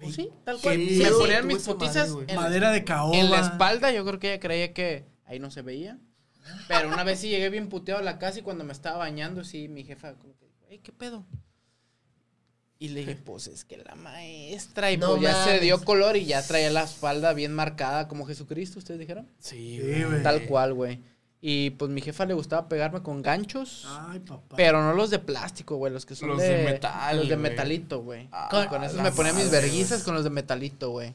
Pues 0.00 0.14
sí, 0.14 0.30
tal 0.44 0.60
cual. 0.60 0.76
qué 0.76 1.02
me 1.02 1.10
ponían 1.10 1.46
mis 1.46 1.66
madre, 1.66 1.72
putizas 1.74 2.14
en, 2.26 2.36
Madera 2.36 2.70
de 2.70 2.84
caoba. 2.84 3.16
en 3.16 3.30
la 3.30 3.40
espalda. 3.40 3.90
Yo 3.92 4.04
creo 4.04 4.18
que 4.18 4.32
ella 4.32 4.40
creía 4.40 4.72
que 4.72 5.04
ahí 5.24 5.38
no 5.38 5.50
se 5.50 5.62
veía. 5.62 5.98
Pero 6.66 6.88
una 6.88 7.04
vez 7.04 7.20
sí 7.20 7.28
llegué 7.28 7.50
bien 7.50 7.68
puteado 7.68 8.00
a 8.00 8.04
la 8.04 8.18
casa 8.18 8.38
y 8.38 8.42
cuando 8.42 8.64
me 8.64 8.72
estaba 8.72 8.98
bañando, 8.98 9.44
sí, 9.44 9.68
mi 9.68 9.84
jefa 9.84 10.14
como 10.14 10.34
que 10.38 10.46
dijo, 10.46 10.64
"Ey, 10.68 10.78
¿qué 10.78 10.92
pedo? 10.92 11.26
Y 12.80 12.88
le 12.90 13.00
dije, 13.00 13.16
pues 13.16 13.48
es 13.48 13.64
que 13.64 13.76
la 13.78 13.96
maestra, 13.96 14.92
y 14.92 14.96
No 14.96 15.10
pues 15.10 15.22
ya 15.22 15.44
se 15.44 15.58
dio 15.58 15.84
color 15.84 16.16
y 16.16 16.26
ya 16.26 16.46
traía 16.46 16.70
la 16.70 16.84
espalda 16.84 17.32
bien 17.32 17.52
marcada 17.52 18.06
como 18.06 18.24
Jesucristo, 18.24 18.78
¿ustedes 18.78 19.00
dijeron? 19.00 19.28
Sí, 19.40 19.80
Sí, 19.82 20.04
güey. 20.04 20.22
Tal 20.22 20.46
cual, 20.46 20.74
güey. 20.74 21.00
Y 21.40 21.70
pues 21.70 21.90
mi 21.90 22.00
jefa 22.00 22.26
le 22.26 22.34
gustaba 22.34 22.68
pegarme 22.68 23.00
con 23.02 23.22
ganchos. 23.22 23.86
Ay, 24.08 24.18
papá. 24.18 24.56
Pero 24.56 24.82
no 24.82 24.92
los 24.92 25.10
de 25.10 25.20
plástico, 25.20 25.76
güey, 25.76 25.92
los 25.92 26.04
que 26.04 26.16
son 26.16 26.30
Los 26.30 26.38
de, 26.38 26.48
de 26.48 26.64
metal, 26.64 27.16
Los 27.16 27.28
de 27.28 27.36
metalito, 27.36 28.02
güey. 28.02 28.28
Ah, 28.32 28.48
con, 28.50 28.66
con 28.66 28.82
esos 28.82 28.96
la 28.96 29.04
me 29.04 29.12
ponía 29.12 29.32
mis 29.32 29.50
verguizas 29.50 30.02
con 30.02 30.14
los 30.14 30.24
de 30.24 30.30
metalito, 30.30 30.90
güey. 30.90 31.14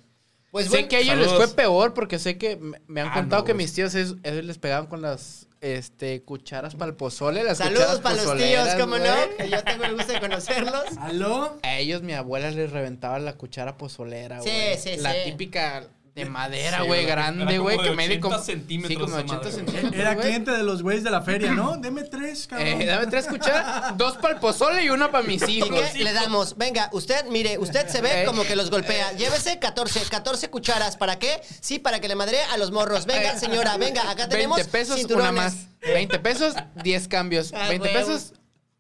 Pues 0.51 0.65
sé 0.68 0.72
bueno, 0.72 0.88
que 0.88 0.96
a 0.98 1.00
ellos 1.00 1.18
les 1.18 1.34
fue 1.34 1.48
peor 1.50 1.94
porque 1.94 2.20
sé 2.20 2.38
que 2.38 2.56
me, 2.58 2.80
me 2.88 3.01
han 3.01 3.08
Ah, 3.10 3.13
contado 3.15 3.42
no, 3.42 3.46
que 3.46 3.53
mis 3.56 3.74
tíos 3.74 3.96
ellos, 3.96 4.15
ellos 4.24 4.46
les 4.46 4.58
pegaban 4.60 4.86
con 4.88 5.01
las 5.01 5.48
este 5.62 6.22
cucharas 6.24 6.75
para 6.75 6.92
el 6.92 6.96
pozole, 6.96 7.44
las 7.44 7.58
saludos 7.58 8.00
para 8.01 8.22
los 8.22 8.38
tíos, 8.38 8.68
¿cómo 8.80 8.98
no? 9.00 9.13
Que 9.38 9.50
yo 9.50 9.63
tengo 9.63 9.84
el 9.86 9.96
gusto 9.96 10.13
de 10.13 10.20
conocerlos. 10.20 10.84
¿Aló? 11.00 11.58
A 11.63 11.77
ellos 11.80 12.01
mi 12.03 12.13
abuela 12.13 12.51
les 12.51 12.72
reventaba 12.72 13.18
la 13.20 13.34
cuchara 13.34 13.77
pozolera, 13.77 14.42
Sí, 14.42 14.50
güey. 14.50 14.77
sí, 14.77 14.96
La 14.98 15.12
sí. 15.13 15.20
típica 15.25 15.88
de 16.15 16.25
madera, 16.25 16.77
Sí, 16.82 16.86
güey, 16.88 17.01
güey, 17.01 17.05
grande, 17.08 17.46
como 17.58 17.62
güey, 17.63 17.77
que 17.79 17.89
mide 17.91 18.03
80 18.05 18.20
como 18.22 18.38
Sí, 18.38 18.43
centímetros 18.51 19.00
como 19.10 19.17
esa 19.17 19.24
80 19.25 19.36
madre, 19.36 19.50
güey. 19.51 19.65
centímetros. 19.65 20.00
Era 20.01 20.13
güey. 20.13 20.25
cliente 20.27 20.51
de 20.51 20.63
los 20.63 20.84
güeyes 20.84 21.03
de 21.03 21.10
la 21.10 21.22
feria, 21.24 21.51
¿no? 21.53 21.77
Deme 21.77 22.03
tres, 22.03 22.46
cabrón. 22.46 22.82
Eh, 22.82 22.86
dame 22.86 23.08
tres 23.08 23.25
cucharas, 23.25 23.98
dos 23.98 24.17
para 24.17 24.36
el 24.36 24.39
pozole 24.39 24.84
y 24.84 24.89
una 24.89 25.10
para 25.10 25.25
mis 25.25 25.41
¿Y 25.50 25.58
hijos. 25.58 25.70
qué 25.91 26.03
le 26.03 26.13
damos? 26.13 26.55
Venga, 26.55 26.89
usted, 26.91 27.25
mire, 27.29 27.58
usted 27.58 27.88
se 27.88 28.01
ve 28.01 28.22
Eh. 28.22 28.25
como 28.25 28.43
que 28.43 28.55
los 28.55 28.70
golpea. 28.70 29.12
Llévese 29.13 29.58
14, 29.58 30.01
14 30.01 30.50
cucharas. 30.51 30.98
¿Para 30.98 31.17
qué? 31.17 31.41
Sí, 31.62 31.79
para 31.79 32.00
que 32.00 32.08
le 32.08 32.15
madre 32.15 32.38
a 32.43 32.58
los 32.58 32.70
morros. 32.72 33.08
Venga, 33.08 33.36
señora, 33.39 33.75
venga, 33.77 34.08
acá 34.12 34.29
tenemos 34.29 34.58
20 34.58 34.72
pesos, 34.72 34.98
cinturones. 34.98 35.32
una 35.32 35.41
más. 35.41 35.55
20 35.82 36.20
pesos, 36.20 36.53
10 36.84 37.08
cambios. 37.08 37.51
Ah, 37.55 37.70
20 37.70 37.89
huevo. 37.89 38.00
pesos, 38.08 38.34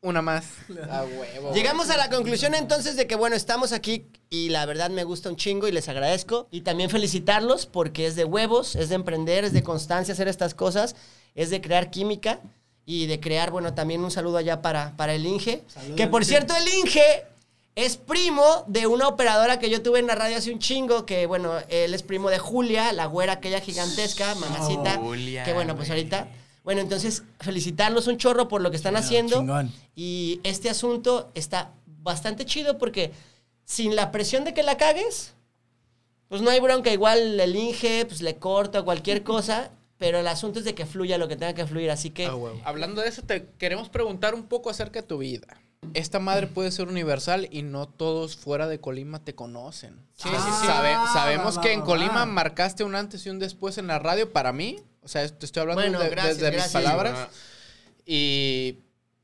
Una 0.03 0.21
más. 0.21 0.43
A 0.91 1.03
huevo. 1.05 1.53
Llegamos 1.53 1.89
a 1.89 1.95
la 1.95 2.09
conclusión 2.09 2.53
entonces 2.55 2.97
de 2.97 3.07
que, 3.07 3.15
bueno, 3.15 3.37
estamos 3.37 3.71
aquí 3.71 4.05
y 4.29 4.49
la 4.49 4.65
verdad 4.65 4.89
me 4.89 5.05
gusta 5.05 5.29
un 5.29 5.37
chingo 5.37 5.65
y 5.69 5.71
les 5.71 5.87
agradezco. 5.87 6.49
Y 6.51 6.61
también 6.61 6.89
felicitarlos 6.89 7.65
porque 7.65 8.05
es 8.05 8.17
de 8.17 8.25
huevos, 8.25 8.75
es 8.75 8.89
de 8.89 8.95
emprender, 8.95 9.45
es 9.45 9.53
de 9.53 9.63
constancia 9.63 10.13
hacer 10.13 10.27
estas 10.27 10.55
cosas, 10.55 10.97
es 11.35 11.49
de 11.51 11.61
crear 11.61 11.89
química 11.89 12.41
y 12.85 13.05
de 13.05 13.21
crear, 13.21 13.49
bueno, 13.49 13.73
también 13.75 14.03
un 14.03 14.11
saludo 14.11 14.39
allá 14.39 14.61
para, 14.61 14.93
para 14.97 15.13
el 15.13 15.25
Inge. 15.25 15.63
Saludos, 15.67 15.95
que 15.95 16.07
por 16.07 16.25
cierto, 16.25 16.53
el 16.53 16.67
Inge 16.79 17.23
es 17.75 17.95
primo 17.95 18.65
de 18.67 18.87
una 18.87 19.07
operadora 19.07 19.57
que 19.57 19.69
yo 19.69 19.81
tuve 19.81 19.99
en 19.99 20.07
la 20.07 20.15
radio 20.15 20.35
hace 20.35 20.51
un 20.51 20.59
chingo, 20.59 21.05
que 21.05 21.27
bueno, 21.27 21.53
él 21.69 21.93
es 21.93 22.03
primo 22.03 22.29
de 22.29 22.39
Julia, 22.39 22.91
la 22.91 23.05
güera 23.05 23.33
aquella 23.33 23.61
gigantesca, 23.61 24.35
mamacita. 24.35 24.97
Julia, 24.97 25.45
que 25.45 25.53
bueno, 25.53 25.77
pues 25.77 25.89
ahorita... 25.89 26.27
Bueno, 26.63 26.81
entonces 26.81 27.23
felicitarlos 27.39 28.07
un 28.07 28.17
chorro 28.17 28.47
por 28.47 28.61
lo 28.61 28.71
que 28.71 28.77
están 28.77 28.93
Bueno, 28.93 29.05
haciendo. 29.05 29.37
chingón. 29.39 29.71
Y 29.95 30.39
este 30.43 30.69
asunto 30.69 31.31
está 31.35 31.71
bastante 31.85 32.45
chido 32.45 32.77
porque 32.77 33.11
sin 33.65 33.95
la 33.95 34.11
presión 34.11 34.43
de 34.45 34.53
que 34.53 34.63
la 34.63 34.77
cagues, 34.77 35.33
pues 36.29 36.41
no 36.41 36.49
hay 36.49 36.59
bronca. 36.59 36.91
Igual 36.91 37.39
el 37.39 37.55
Inge, 37.55 38.05
pues 38.05 38.21
le 38.21 38.37
corta 38.37 38.79
o 38.81 38.85
cualquier 38.85 39.23
cosa, 39.23 39.71
pero 39.97 40.19
el 40.19 40.27
asunto 40.27 40.59
es 40.59 40.65
de 40.65 40.73
que 40.73 40.85
fluya 40.85 41.17
lo 41.17 41.27
que 41.27 41.35
tenga 41.35 41.53
que 41.53 41.65
fluir. 41.65 41.91
Así 41.91 42.09
que, 42.11 42.25
Ah. 42.27 42.35
Hablando 42.63 43.01
de 43.01 43.09
eso, 43.09 43.21
te 43.23 43.45
queremos 43.57 43.89
preguntar 43.89 44.33
un 44.33 44.43
poco 44.43 44.69
acerca 44.69 45.01
de 45.01 45.07
tu 45.07 45.17
vida. 45.17 45.47
Esta 45.93 46.19
madre 46.19 46.47
puede 46.47 46.71
ser 46.71 46.87
universal 46.87 47.49
y 47.51 47.61
no 47.61 47.89
todos 47.89 48.37
fuera 48.37 48.67
de 48.67 48.79
Colima 48.79 49.19
te 49.21 49.35
conocen. 49.35 49.95
Sí, 50.13 50.29
sí, 50.29 50.35
sí. 50.61 50.65
Sabe- 50.65 50.93
Ah, 50.95 51.09
sabemos 51.13 51.57
va, 51.57 51.61
que 51.61 51.67
va, 51.67 51.73
en 51.73 51.81
va. 51.81 51.85
Colima 51.85 52.25
marcaste 52.25 52.85
un 52.85 52.95
antes 52.95 53.25
y 53.25 53.29
un 53.29 53.37
después 53.37 53.77
en 53.77 53.87
la 53.87 53.99
radio 53.99 54.31
para 54.31 54.53
mí. 54.53 54.77
O 55.03 55.07
sea, 55.07 55.27
te 55.27 55.45
estoy 55.45 55.61
hablando 55.61 55.81
Bueno, 55.81 55.99
de- 55.99 56.09
gracias, 56.09 56.37
desde 56.37 56.51
gracias. 56.51 56.73
mis 56.75 56.83
palabras. 56.83 57.27
Y 58.05 58.79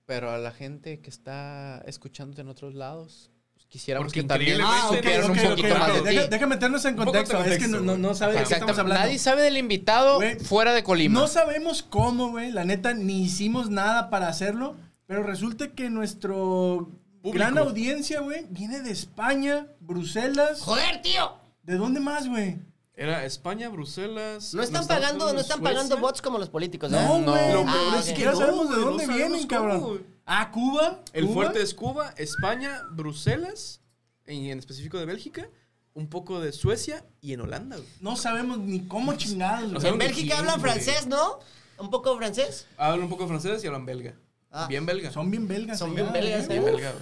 pero 0.06 0.32
a 0.32 0.38
la 0.40 0.52
gente 0.52 1.00
que 1.02 1.10
está 1.10 1.84
escuchándote 1.86 2.42
en 2.42 2.48
otros 2.50 2.74
lados, 2.74 3.30
pues, 3.54 3.68
quisiéramos 3.68 4.08
Porque 4.08 4.22
que 4.22 4.28
también 4.28 4.60
Ah, 4.62 4.88
ok, 4.90 4.96
supieran 4.98 5.24
ok, 5.26 5.30
un 5.30 5.40
ok, 5.40 5.50
poquito 5.50 5.76
más 5.78 5.94
de 5.94 6.02
Deja, 6.02 6.22
ti. 6.24 6.28
deja 6.30 6.48
meternos 6.48 6.86
en 6.86 6.96
de 6.96 7.04
contexto. 7.04 7.38
Es 7.38 7.44
que 7.44 7.50
contexto, 7.52 7.80
no, 7.80 7.98
no, 7.98 7.98
no 8.10 8.16
sabe 8.16 8.34
de 8.34 8.44
qué 8.44 8.54
estamos 8.54 8.78
hablando. 8.80 9.04
Nadie 9.04 9.20
sabe 9.20 9.44
del 9.44 9.58
invitado 9.58 10.16
Güey, 10.16 10.40
fuera 10.40 10.74
de 10.74 10.84
Colima. 10.84 11.20
No 11.20 11.28
sabemos 11.28 11.84
cómo, 11.84 12.30
güey. 12.32 12.52
La 12.52 12.66
neta, 12.66 12.94
ni 12.94 13.22
hicimos 13.24 13.70
nada 13.70 14.10
para 14.10 14.28
hacerlo. 14.30 14.76
Pero 15.06 15.24
resulta 15.24 15.70
que 15.74 15.90
nuestro 15.90 16.90
Público. 17.22 17.38
gran 17.38 17.58
audiencia, 17.60 18.22
güey, 18.22 18.46
viene 18.50 18.82
de 18.82 18.92
España, 18.92 19.68
Bruselas. 19.80 20.62
¡joder, 20.62 21.02
tío! 21.02 21.34
¿De 21.64 21.76
dónde 21.76 22.00
más, 22.00 22.28
güey? 22.28 22.58
Era 23.02 23.24
España, 23.24 23.70
Bruselas. 23.70 24.54
No 24.54 24.62
están 24.62 24.86
pagando, 24.86 25.32
no 25.34 25.40
están 25.40 25.60
Suecia. 25.60 25.64
pagando 25.64 25.98
bots 26.00 26.22
como 26.22 26.38
los 26.38 26.50
políticos, 26.50 26.92
¿eh? 26.92 26.96
No, 26.96 27.20
No. 27.20 27.32
güey. 27.32 27.54
Lo 27.54 27.64
Ni 27.64 27.72
peor 27.72 27.88
es 27.96 28.02
que 28.02 28.10
siquiera 28.10 28.32
no, 28.34 28.38
sabemos 28.38 28.70
de 28.70 28.76
no 28.76 28.82
dónde 28.82 29.06
sabemos 29.06 29.30
vienen, 29.30 29.48
cabrón. 29.48 30.06
Ah, 30.26 30.52
Cuba. 30.52 31.00
El 31.14 31.24
Cuba. 31.26 31.34
fuerte 31.34 31.62
es 31.62 31.74
Cuba, 31.74 32.14
España, 32.18 32.82
Bruselas, 32.92 33.80
y 34.28 34.50
en 34.52 34.60
específico 34.60 34.98
de 34.98 35.06
Bélgica, 35.06 35.48
un 35.94 36.10
poco 36.10 36.42
de 36.42 36.52
Suecia 36.52 37.06
y 37.22 37.32
en 37.32 37.40
Holanda. 37.42 37.78
güey. 37.78 37.88
No 38.02 38.18
sabemos 38.18 38.58
ni 38.60 38.82
cómo 38.82 39.14
chingados, 39.16 39.64
O 39.64 39.70
güey. 39.70 39.82
sea, 39.82 39.92
En 39.92 39.98
¿de 39.98 40.06
Bélgica 40.06 40.36
quién, 40.36 40.40
hablan 40.40 40.60
güey? 40.60 40.72
francés, 40.74 41.08
¿no? 41.08 41.40
¿Un 41.78 41.90
poco 41.90 42.18
francés? 42.18 42.68
Hablan 42.78 43.04
un 43.04 43.10
poco 43.10 43.28
francés 43.30 43.64
y 43.64 43.68
hablan 43.68 43.86
belga. 43.86 44.14
Ah. 44.52 44.68
Bien 44.68 44.86
belga. 44.86 45.10
Son 45.12 45.32
bien 45.32 45.48
belgas. 45.48 45.80
Son 45.80 45.92
allá, 45.92 46.02
bien 46.02 46.12
belgas, 46.14 46.44
¿eh? 46.46 46.48
Bien 46.50 46.64
Uf. 46.64 46.72
belga. 46.72 46.94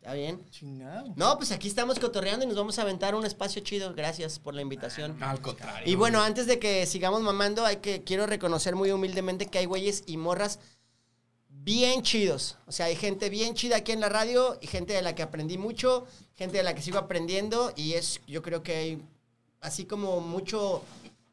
Está 0.00 0.14
bien. 0.14 0.42
Chingado. 0.50 1.12
No, 1.14 1.36
pues 1.36 1.52
aquí 1.52 1.68
estamos 1.68 1.98
cotorreando 1.98 2.46
y 2.46 2.48
nos 2.48 2.56
vamos 2.56 2.78
a 2.78 2.82
aventar 2.82 3.14
un 3.14 3.26
espacio 3.26 3.60
chido. 3.60 3.92
Gracias 3.92 4.38
por 4.38 4.54
la 4.54 4.62
invitación. 4.62 5.22
Al 5.22 5.42
contrario. 5.42 5.90
Y 5.90 5.94
bueno, 5.94 6.22
antes 6.22 6.46
de 6.46 6.58
que 6.58 6.86
sigamos 6.86 7.20
mamando, 7.20 7.66
hay 7.66 7.76
que 7.76 8.02
quiero 8.02 8.26
reconocer 8.26 8.74
muy 8.74 8.90
humildemente 8.92 9.46
que 9.46 9.58
hay 9.58 9.66
güeyes 9.66 10.04
y 10.06 10.16
morras 10.16 10.58
bien 11.50 12.00
chidos. 12.02 12.56
O 12.66 12.72
sea, 12.72 12.86
hay 12.86 12.96
gente 12.96 13.28
bien 13.28 13.54
chida 13.54 13.76
aquí 13.76 13.92
en 13.92 14.00
la 14.00 14.08
radio 14.08 14.58
y 14.62 14.68
gente 14.68 14.94
de 14.94 15.02
la 15.02 15.14
que 15.14 15.22
aprendí 15.22 15.58
mucho, 15.58 16.06
gente 16.34 16.56
de 16.56 16.62
la 16.62 16.74
que 16.74 16.80
sigo 16.80 16.96
aprendiendo 16.96 17.70
y 17.76 17.92
es 17.92 18.22
yo 18.26 18.40
creo 18.40 18.62
que 18.62 18.76
hay 18.76 19.02
así 19.60 19.84
como 19.84 20.22
mucho 20.22 20.82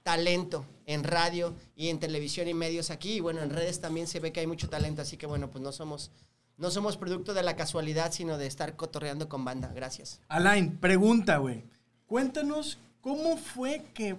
talento 0.03 0.65
en 0.85 1.05
radio 1.05 1.53
y 1.75 1.87
en 1.87 1.99
televisión 1.99 2.49
y 2.49 2.53
medios 2.53 2.91
aquí 2.91 3.13
y 3.13 3.19
bueno, 3.21 3.41
en 3.41 3.49
redes 3.49 3.79
también 3.79 4.07
se 4.07 4.19
ve 4.19 4.33
que 4.33 4.41
hay 4.41 4.47
mucho 4.47 4.67
talento, 4.69 5.01
así 5.01 5.15
que 5.15 5.25
bueno, 5.25 5.49
pues 5.49 5.63
no 5.63 5.71
somos 5.71 6.11
no 6.57 6.71
somos 6.71 6.97
producto 6.97 7.33
de 7.33 7.43
la 7.43 7.55
casualidad, 7.55 8.11
sino 8.11 8.37
de 8.37 8.47
estar 8.47 8.75
cotorreando 8.75 9.29
con 9.29 9.45
banda. 9.45 9.71
Gracias. 9.73 10.19
Alain, 10.27 10.77
pregunta, 10.77 11.37
güey. 11.37 11.63
Cuéntanos 12.07 12.79
cómo 13.01 13.37
fue 13.37 13.83
que 13.93 14.17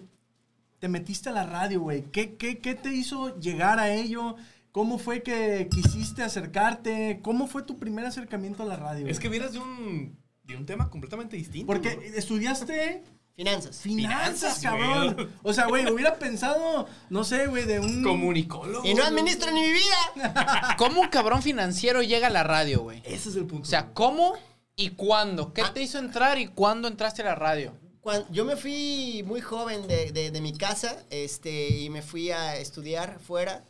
te 0.78 0.88
metiste 0.88 1.28
a 1.28 1.32
la 1.32 1.44
radio, 1.44 1.80
güey. 1.80 2.02
¿Qué, 2.10 2.36
qué, 2.36 2.58
qué 2.58 2.74
te 2.74 2.92
hizo 2.94 3.38
llegar 3.40 3.78
a 3.80 3.92
ello? 3.92 4.36
¿Cómo 4.70 4.98
fue 4.98 5.22
que 5.22 5.68
quisiste 5.70 6.22
acercarte? 6.22 7.20
¿Cómo 7.22 7.48
fue 7.48 7.62
tu 7.62 7.76
primer 7.78 8.06
acercamiento 8.06 8.62
a 8.62 8.66
la 8.66 8.76
radio? 8.76 9.06
Es 9.06 9.18
güey? 9.18 9.22
que 9.22 9.28
vienes 9.28 9.52
de 9.52 9.58
un, 9.58 10.16
de 10.44 10.56
un 10.56 10.66
tema 10.66 10.88
completamente 10.90 11.36
distinto. 11.36 11.66
Porque 11.66 11.96
¿no? 11.96 12.02
estudiaste 12.02 13.02
Finanzas. 13.38 13.76
finanzas, 13.78 14.58
Finanzas, 14.58 14.60
cabrón. 14.60 15.14
güey. 15.14 15.28
O 15.44 15.52
sea, 15.54 15.66
güey, 15.66 15.86
hubiera 15.90 16.18
pensado, 16.18 16.88
no 17.08 17.22
sé, 17.22 17.46
güey, 17.46 17.64
de 17.66 17.78
un... 17.78 18.02
Comunicólogo. 18.02 18.84
Y 18.84 18.94
no 18.94 19.04
administro 19.04 19.52
ni 19.52 19.60
mi 19.60 19.72
vida. 19.72 20.74
¿Cómo 20.76 21.02
un 21.02 21.08
cabrón 21.08 21.40
financiero 21.40 22.02
llega 22.02 22.26
a 22.26 22.30
la 22.30 22.42
radio, 22.42 22.80
güey? 22.80 23.00
Ese 23.04 23.28
es 23.28 23.36
el 23.36 23.46
punto. 23.46 23.62
O 23.62 23.70
sea, 23.70 23.92
¿cómo 23.94 24.34
y 24.74 24.90
cuándo? 24.90 25.52
¿Qué 25.52 25.62
te 25.72 25.80
hizo 25.80 25.98
entrar 26.00 26.36
y 26.38 26.48
cuándo 26.48 26.88
entraste 26.88 27.22
a 27.22 27.26
la 27.26 27.34
radio? 27.36 27.74
Cuan- 28.00 28.26
yo 28.30 28.44
me 28.44 28.56
fui 28.56 29.22
muy 29.24 29.40
joven 29.40 29.86
de, 29.86 30.10
de- 30.10 30.32
de 30.32 30.40
mi 30.40 30.52
casa 30.56 30.96
este, 31.10 31.68
y 31.78 31.90
me 31.90 32.02
fui 32.02 32.32
a 32.32 32.56
estudiar 32.56 33.20
fuera. 33.20 33.64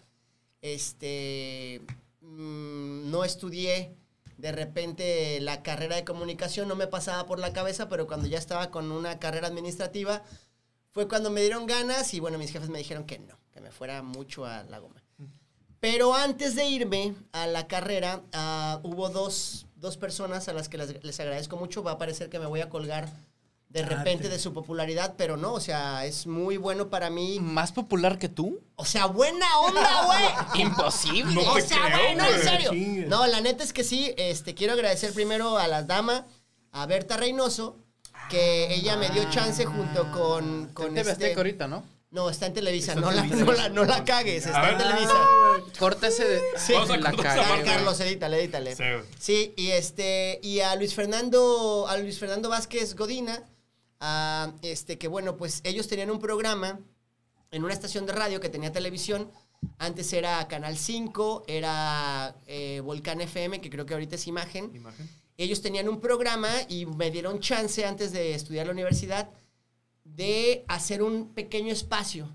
Este, 0.62 1.82
mm, 2.22 3.10
no 3.10 3.22
estudié 3.24 3.94
de 4.38 4.52
repente 4.52 5.40
la 5.40 5.62
carrera 5.62 5.96
de 5.96 6.04
comunicación, 6.04 6.68
no 6.68 6.76
me 6.76 6.86
pasaba 6.86 7.26
por 7.26 7.38
la 7.38 7.52
cabeza, 7.52 7.88
pero 7.88 8.06
cuando 8.06 8.28
ya 8.28 8.38
estaba 8.38 8.70
con 8.70 8.90
una 8.90 9.18
carrera 9.18 9.48
administrativa, 9.48 10.22
fue 10.92 11.08
cuando 11.08 11.30
me 11.30 11.42
dieron 11.42 11.66
ganas 11.66 12.14
y 12.14 12.20
bueno, 12.20 12.38
mis 12.38 12.52
jefes 12.52 12.70
me 12.70 12.78
dijeron 12.78 13.04
que 13.04 13.18
no, 13.18 13.36
que 13.52 13.60
me 13.60 13.70
fuera 13.70 14.02
mucho 14.02 14.46
a 14.46 14.62
la 14.62 14.78
goma. 14.78 15.02
Pero 15.80 16.14
antes 16.14 16.54
de 16.54 16.66
irme 16.66 17.14
a 17.32 17.46
la 17.46 17.66
carrera, 17.68 18.22
ah, 18.32 18.80
hubo 18.82 19.10
dos, 19.10 19.66
dos 19.76 19.96
personas 19.96 20.48
a 20.48 20.52
las 20.52 20.68
que 20.68 20.78
les, 20.78 21.04
les 21.04 21.20
agradezco 21.20 21.56
mucho. 21.56 21.84
Va 21.84 21.92
a 21.92 21.98
parecer 21.98 22.28
que 22.28 22.40
me 22.40 22.46
voy 22.46 22.60
a 22.60 22.68
colgar 22.68 23.08
de 23.68 23.82
Ah, 23.82 23.86
repente 23.86 24.24
te- 24.24 24.28
de 24.30 24.38
su 24.38 24.52
popularidad, 24.54 25.14
pero 25.18 25.36
no, 25.36 25.52
o 25.52 25.60
sea, 25.60 26.04
es 26.06 26.26
muy 26.26 26.56
bueno 26.56 26.88
para 26.88 27.10
mí. 27.10 27.38
¿Más 27.40 27.70
popular 27.72 28.18
que 28.18 28.28
tú? 28.28 28.60
O 28.76 28.84
sea, 28.84 29.06
buena 29.06 29.46
onda, 29.60 30.04
güey. 30.06 30.62
Imposible. 30.62 31.34
No 31.34 31.52
o 31.52 31.60
sea, 31.60 31.90
güey, 31.90 32.14
no, 32.16 32.26
en 32.26 32.42
serio. 32.42 32.70
Chingue. 32.70 33.06
No, 33.06 33.26
la 33.26 33.40
neta 33.40 33.62
es 33.64 33.72
que 33.72 33.84
sí, 33.84 34.14
este, 34.16 34.54
quiero 34.54 34.72
agradecer 34.72 35.12
primero 35.12 35.58
a 35.58 35.66
las 35.68 35.86
damas, 35.86 36.24
a 36.72 36.86
Berta 36.86 37.16
Reynoso, 37.18 37.76
que 38.30 38.74
ella 38.74 38.96
me 38.96 39.10
dio 39.10 39.28
chance 39.30 39.64
junto 39.66 40.10
con, 40.12 40.68
con 40.72 40.94
Te 40.94 41.00
este- 41.02 41.34
ahorita, 41.34 41.68
¿no? 41.68 41.84
No, 42.10 42.30
está 42.30 42.46
en 42.46 42.54
Televisa, 42.54 42.94
no, 42.94 43.10
la, 43.10 43.22
no, 43.22 43.52
la, 43.52 43.68
no 43.68 43.84
la 43.84 44.02
cagues, 44.02 44.46
está 44.46 44.62
ver. 44.62 44.72
en 44.72 44.78
Televisa. 44.78 45.14
Corta 45.78 46.06
ese 46.08 46.24
de... 46.26 46.40
Sí. 46.56 46.72
Vamos 46.72 46.88
a 46.88 46.96
la. 46.96 47.12
Carlos, 47.12 48.00
edítale, 48.00 48.38
edítale. 48.40 48.74
Sí. 48.74 48.82
Sí, 49.18 49.54
y 49.58 49.72
este, 49.72 50.40
y 50.42 50.60
a 50.60 50.74
Luis 50.76 50.94
Fernando, 50.94 51.86
a 51.86 51.98
Luis 51.98 52.18
Fernando 52.18 52.48
Vázquez 52.48 52.96
Godina, 52.96 53.42
ah, 54.00 54.52
este, 54.62 54.98
que 54.98 55.08
bueno, 55.08 55.36
pues 55.36 55.60
ellos 55.64 55.88
tenían 55.88 56.10
un 56.10 56.18
programa 56.18 56.80
en 57.50 57.64
una 57.64 57.72
estación 57.72 58.06
de 58.06 58.12
radio 58.12 58.40
que 58.40 58.48
tenía 58.48 58.72
televisión. 58.72 59.30
Antes 59.78 60.12
era 60.12 60.46
Canal 60.48 60.76
5, 60.76 61.44
era 61.46 62.36
eh, 62.46 62.80
Volcán 62.84 63.20
FM, 63.20 63.60
que 63.60 63.70
creo 63.70 63.86
que 63.86 63.94
ahorita 63.94 64.16
es 64.16 64.26
imagen. 64.26 64.74
Imagen. 64.74 65.08
Ellos 65.36 65.62
tenían 65.62 65.88
un 65.88 66.00
programa 66.00 66.50
y 66.68 66.84
me 66.84 67.10
dieron 67.10 67.40
chance 67.40 67.84
antes 67.84 68.12
de 68.12 68.34
estudiar 68.34 68.66
la 68.66 68.72
universidad 68.72 69.30
de 70.04 70.64
hacer 70.68 71.02
un 71.02 71.32
pequeño 71.32 71.72
espacio 71.72 72.34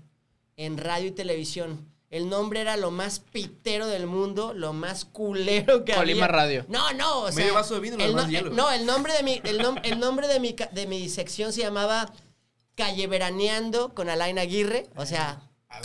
en 0.56 0.78
radio 0.78 1.08
y 1.08 1.12
televisión. 1.12 1.93
El 2.14 2.28
nombre 2.28 2.60
era 2.60 2.76
lo 2.76 2.90
más 2.92 3.18
pitero 3.18 3.88
del 3.88 4.06
mundo, 4.06 4.52
lo 4.54 4.72
más 4.72 5.04
culero 5.04 5.84
que 5.84 5.94
Colima 5.94 6.26
había. 6.26 6.36
Radio. 6.36 6.64
No, 6.68 6.92
no, 6.92 7.22
o 7.22 7.26
sea, 7.32 7.36
Medio 7.42 7.54
vaso 7.54 7.74
de 7.74 7.80
vino 7.80 7.96
y 7.96 7.98
lo 7.98 8.04
el 8.06 8.14
no- 8.14 8.28
hielo. 8.28 8.50
No, 8.50 8.70
el 8.70 8.86
nombre 8.86 9.12
de 9.14 9.22
mi 9.24 9.40
el, 9.42 9.58
nom- 9.58 9.80
el 9.82 9.98
nombre 9.98 10.28
de 10.28 10.38
mi 10.38 10.54
de 10.72 10.86
mi 10.86 11.08
sección 11.08 11.52
se 11.52 11.62
llamaba 11.62 12.12
Calle 12.76 13.08
Veraneando 13.08 13.94
con 13.94 14.08
Alain 14.08 14.38
Aguirre, 14.38 14.86
o 14.94 15.06
sea, 15.06 15.40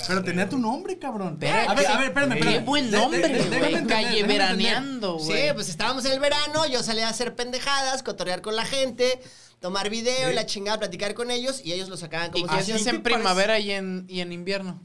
Pero 0.08 0.24
tenía 0.24 0.48
tu 0.48 0.60
nombre, 0.60 1.00
cabrón. 1.00 1.40
A 1.42 1.74
ver, 1.74 1.88
a 1.88 1.98
ver, 1.98 2.08
espérame, 2.10 2.34
Qué 2.34 2.40
espérame. 2.40 2.66
buen 2.66 2.86
De- 2.92 2.92
de- 2.92 2.98
nombre, 3.04 3.70
güey. 3.72 3.88
Calle 3.88 4.24
veraneando, 4.24 5.18
Sí, 5.18 5.26
güey. 5.26 5.54
pues 5.56 5.68
estábamos 5.70 6.06
en 6.06 6.12
el 6.12 6.20
verano, 6.20 6.68
yo 6.68 6.84
salía 6.84 7.08
a 7.08 7.10
hacer 7.10 7.34
pendejadas, 7.36 8.04
cotorrear 8.04 8.44
con 8.44 8.56
la 8.56 8.66
gente, 8.66 9.20
tomar 9.60 9.90
video 9.90 10.30
y 10.32 10.36
la 10.36 10.46
chingada, 10.46 10.78
platicar 10.78 11.16
con 11.16 11.32
ellos 11.32 11.62
y 11.66 11.74
ellos 11.74 11.90
lo 11.90 11.98
sacaban 11.98 12.30
¿Y 12.36 12.42
como 12.44 12.48
qué 12.56 12.64
si 12.64 12.72
hacías 12.72 12.82
así- 12.88 12.96
en 12.96 13.02
primavera 13.02 13.58
y 13.58 13.72
en, 13.72 14.06
y 14.08 14.22
en 14.22 14.32
invierno? 14.32 14.80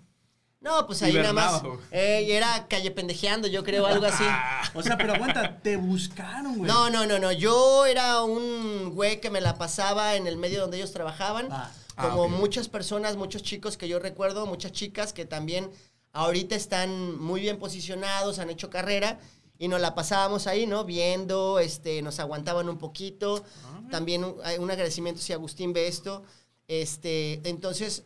No, 0.64 0.86
pues 0.86 1.02
ahí 1.02 1.12
nada 1.12 1.34
más. 1.34 1.62
eh, 1.90 2.24
y 2.26 2.32
era 2.32 2.66
calle 2.68 2.90
pendejeando, 2.90 3.46
yo 3.48 3.62
creo, 3.62 3.86
algo 3.86 4.06
así. 4.06 4.24
O 4.74 4.82
sea, 4.82 4.96
pero 4.96 5.12
aguanta, 5.12 5.58
te 5.58 5.76
buscaron, 5.76 6.56
güey. 6.56 6.66
No, 6.68 6.88
no, 6.88 7.04
no, 7.06 7.18
no. 7.18 7.30
Yo 7.30 7.84
era 7.84 8.22
un 8.22 8.94
güey 8.94 9.20
que 9.20 9.28
me 9.30 9.42
la 9.42 9.58
pasaba 9.58 10.16
en 10.16 10.26
el 10.26 10.38
medio 10.38 10.62
donde 10.62 10.78
ellos 10.78 10.90
trabajaban. 10.90 11.48
Ah. 11.50 11.70
como 11.96 12.24
Ah, 12.24 12.26
ok. 12.26 12.30
muchas 12.30 12.68
personas, 12.68 13.16
muchos 13.16 13.42
chicos 13.42 13.76
que 13.76 13.88
yo 13.88 13.98
recuerdo, 13.98 14.46
muchas 14.46 14.72
chicas 14.72 15.12
que 15.12 15.26
también 15.26 15.70
ahorita 16.12 16.56
están 16.56 17.20
muy 17.20 17.42
bien 17.42 17.58
posicionados, 17.58 18.38
han 18.38 18.48
hecho 18.48 18.70
carrera. 18.70 19.20
y 19.58 19.68
nos 19.68 19.80
la 19.80 19.94
pasábamos 19.94 20.46
ahí, 20.48 20.66
¿no? 20.66 20.84
Viendo, 20.84 21.60
este, 21.60 22.02
nos 22.02 22.18
aguantaban 22.20 22.68
un 22.68 22.78
poquito. 22.78 23.44
También 23.90 24.24
un, 24.24 24.70
agradecimiento 24.70 25.20
si 25.20 25.32
Agustín 25.34 25.72
ve 25.74 25.86
esto. 25.88 26.22
Este, 26.66 27.40
entonces, 27.48 28.04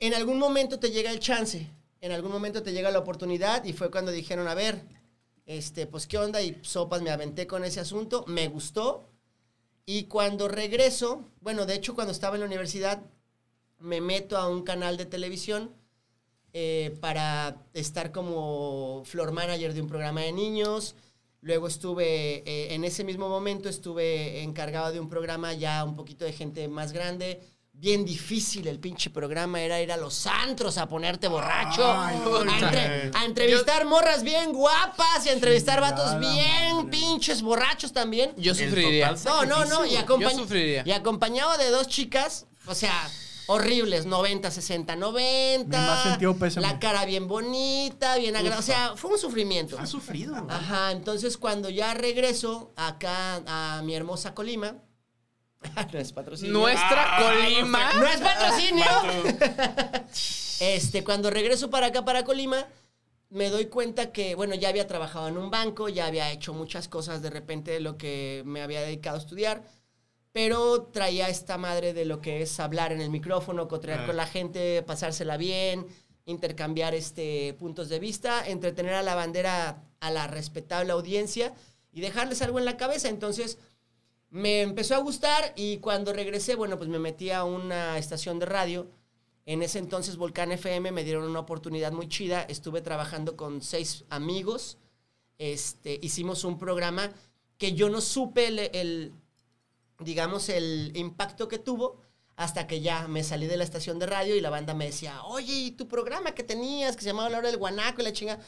en 0.00 0.14
algún 0.14 0.38
momento 0.38 0.78
te 0.78 0.90
llega 0.90 1.10
el 1.10 1.20
chance, 1.20 1.70
en 2.00 2.12
algún 2.12 2.32
momento 2.32 2.62
te 2.62 2.72
llega 2.72 2.90
la 2.90 2.98
oportunidad 2.98 3.64
y 3.64 3.74
fue 3.74 3.90
cuando 3.90 4.10
dijeron, 4.10 4.48
a 4.48 4.54
ver, 4.54 4.82
este, 5.44 5.86
pues 5.86 6.06
qué 6.06 6.18
onda 6.18 6.42
y 6.42 6.58
sopas 6.62 7.02
me 7.02 7.10
aventé 7.10 7.46
con 7.46 7.64
ese 7.64 7.80
asunto, 7.80 8.24
me 8.26 8.48
gustó 8.48 9.10
y 9.84 10.04
cuando 10.04 10.48
regreso, 10.48 11.24
bueno, 11.40 11.66
de 11.66 11.74
hecho 11.74 11.94
cuando 11.94 12.12
estaba 12.12 12.36
en 12.36 12.40
la 12.40 12.46
universidad 12.46 13.02
me 13.78 14.00
meto 14.00 14.36
a 14.36 14.48
un 14.48 14.62
canal 14.62 14.96
de 14.96 15.06
televisión 15.06 15.74
eh, 16.52 16.96
para 17.00 17.62
estar 17.74 18.10
como 18.10 19.02
floor 19.04 19.32
manager 19.32 19.74
de 19.74 19.82
un 19.82 19.88
programa 19.88 20.22
de 20.22 20.32
niños. 20.32 20.96
Luego 21.42 21.68
estuve, 21.68 22.42
eh, 22.48 22.74
en 22.74 22.84
ese 22.84 23.04
mismo 23.04 23.28
momento 23.28 23.68
estuve 23.68 24.42
encargado 24.42 24.92
de 24.92 25.00
un 25.00 25.08
programa 25.08 25.54
ya 25.54 25.84
un 25.84 25.96
poquito 25.96 26.24
de 26.24 26.32
gente 26.32 26.68
más 26.68 26.92
grande. 26.92 27.40
Bien 27.80 28.04
difícil 28.04 28.66
el 28.68 28.78
pinche 28.78 29.08
programa, 29.08 29.58
era 29.58 29.80
ir 29.80 29.90
a 29.90 29.96
los 29.96 30.26
antros 30.26 30.76
a 30.76 30.86
ponerte 30.86 31.28
borracho, 31.28 31.82
Ay, 31.90 32.16
a, 32.18 32.24
puta. 32.24 32.42
entre- 32.42 33.10
a 33.18 33.24
entrevistar 33.24 33.86
morras 33.86 34.22
bien 34.22 34.52
guapas 34.52 35.24
y 35.24 35.30
a 35.30 35.32
entrevistar 35.32 35.80
vatos 35.80 36.20
bien 36.20 36.76
madre. 36.76 36.90
pinches 36.90 37.40
borrachos 37.40 37.94
también. 37.94 38.34
Yo 38.36 38.54
sufriría. 38.54 39.14
No, 39.24 39.46
no, 39.46 39.64
no, 39.64 39.86
y, 39.86 39.94
acompañ- 39.96 40.20
Yo 40.20 40.30
sufriría. 40.30 40.82
y 40.84 40.92
acompañado 40.92 41.56
de 41.56 41.70
dos 41.70 41.88
chicas, 41.88 42.44
o 42.66 42.74
sea, 42.74 42.92
horribles, 43.46 44.04
90, 44.04 44.50
60, 44.50 44.94
90. 44.94 45.80
Mi 45.80 45.86
más 45.86 46.02
sentido 46.02 46.36
pésame. 46.36 46.66
La 46.66 46.78
cara 46.78 47.06
bien 47.06 47.28
bonita, 47.28 48.16
bien 48.18 48.36
agradable. 48.36 48.60
O 48.60 48.62
sea, 48.62 48.92
fue 48.94 49.12
un 49.12 49.18
sufrimiento. 49.18 49.78
Ha 49.78 49.86
sufrido. 49.86 50.36
Ajá, 50.50 50.92
entonces 50.92 51.38
cuando 51.38 51.70
ya 51.70 51.94
regreso 51.94 52.74
acá 52.76 53.40
a 53.46 53.80
mi 53.86 53.94
hermosa 53.94 54.34
Colima, 54.34 54.76
no 55.92 55.98
es 55.98 56.12
patrocinio. 56.12 56.52
Nuestra 56.52 57.18
Colima. 57.18 57.92
No 57.94 58.06
es 58.06 58.20
patrocinio. 58.20 58.84
Este, 60.60 61.02
cuando 61.02 61.30
regreso 61.30 61.70
para 61.70 61.86
acá, 61.86 62.04
para 62.04 62.22
Colima, 62.22 62.66
me 63.30 63.48
doy 63.48 63.66
cuenta 63.66 64.12
que, 64.12 64.34
bueno, 64.34 64.54
ya 64.54 64.68
había 64.68 64.86
trabajado 64.86 65.28
en 65.28 65.38
un 65.38 65.50
banco, 65.50 65.88
ya 65.88 66.04
había 66.06 66.30
hecho 66.30 66.52
muchas 66.52 66.86
cosas 66.86 67.22
de 67.22 67.30
repente 67.30 67.70
de 67.70 67.80
lo 67.80 67.96
que 67.96 68.42
me 68.44 68.60
había 68.60 68.82
dedicado 68.82 69.16
a 69.16 69.20
estudiar, 69.20 69.62
pero 70.32 70.82
traía 70.92 71.30
esta 71.30 71.56
madre 71.56 71.94
de 71.94 72.04
lo 72.04 72.20
que 72.20 72.42
es 72.42 72.60
hablar 72.60 72.92
en 72.92 73.00
el 73.00 73.08
micrófono, 73.08 73.68
cotrear 73.68 74.00
Ah. 74.00 74.06
con 74.06 74.16
la 74.18 74.26
gente, 74.26 74.82
pasársela 74.82 75.38
bien, 75.38 75.86
intercambiar 76.26 76.94
este, 76.94 77.54
puntos 77.54 77.88
de 77.88 77.98
vista, 77.98 78.46
entretener 78.46 78.94
a 78.94 79.02
la 79.02 79.14
bandera, 79.14 79.82
a 80.00 80.10
la 80.10 80.26
respetable 80.26 80.92
audiencia 80.92 81.54
y 81.90 82.02
dejarles 82.02 82.42
algo 82.42 82.58
en 82.58 82.66
la 82.66 82.76
cabeza. 82.76 83.08
Entonces, 83.08 83.56
me 84.30 84.62
empezó 84.62 84.94
a 84.94 84.98
gustar 84.98 85.52
y 85.56 85.78
cuando 85.78 86.12
regresé, 86.12 86.54
bueno, 86.54 86.78
pues 86.78 86.88
me 86.88 86.98
metí 86.98 87.30
a 87.30 87.44
una 87.44 87.98
estación 87.98 88.38
de 88.38 88.46
radio. 88.46 88.88
En 89.44 89.62
ese 89.62 89.80
entonces, 89.80 90.16
Volcán 90.16 90.52
FM 90.52 90.92
me 90.92 91.02
dieron 91.02 91.24
una 91.24 91.40
oportunidad 91.40 91.92
muy 91.92 92.08
chida. 92.08 92.42
Estuve 92.42 92.80
trabajando 92.80 93.36
con 93.36 93.60
seis 93.60 94.04
amigos. 94.08 94.78
Este, 95.38 95.98
hicimos 96.02 96.44
un 96.44 96.58
programa 96.58 97.10
que 97.58 97.72
yo 97.72 97.90
no 97.90 98.00
supe 98.00 98.46
el, 98.46 99.12
digamos, 99.98 100.48
el 100.48 100.92
impacto 100.94 101.48
que 101.48 101.58
tuvo 101.58 102.00
hasta 102.36 102.66
que 102.66 102.80
ya 102.80 103.08
me 103.08 103.24
salí 103.24 103.46
de 103.46 103.56
la 103.56 103.64
estación 103.64 103.98
de 103.98 104.06
radio 104.06 104.36
y 104.36 104.40
la 104.40 104.48
banda 104.48 104.74
me 104.74 104.86
decía, 104.86 105.24
oye, 105.24 105.52
¿y 105.52 105.70
tu 105.72 105.88
programa 105.88 106.32
que 106.32 106.42
tenías 106.42 106.96
que 106.96 107.02
se 107.02 107.08
llamaba 107.08 107.28
La 107.28 107.38
Hora 107.38 107.50
del 107.50 107.58
Guanaco 107.58 108.00
y 108.00 108.04
la 108.04 108.12
chinga? 108.12 108.38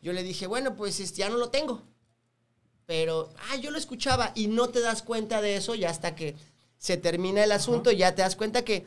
Yo 0.00 0.12
le 0.12 0.22
dije, 0.22 0.46
bueno, 0.46 0.74
pues 0.76 1.00
este, 1.00 1.18
ya 1.18 1.28
no 1.28 1.36
lo 1.36 1.50
tengo. 1.50 1.82
Pero, 2.92 3.30
ah, 3.48 3.56
yo 3.56 3.70
lo 3.70 3.78
escuchaba 3.78 4.32
y 4.34 4.48
no 4.48 4.68
te 4.68 4.80
das 4.80 5.00
cuenta 5.00 5.40
de 5.40 5.56
eso 5.56 5.74
ya 5.74 5.88
hasta 5.88 6.14
que 6.14 6.36
se 6.76 6.98
termina 6.98 7.42
el 7.42 7.50
asunto, 7.50 7.90
ya 7.90 8.14
te 8.14 8.20
das 8.20 8.36
cuenta 8.36 8.66
que 8.66 8.84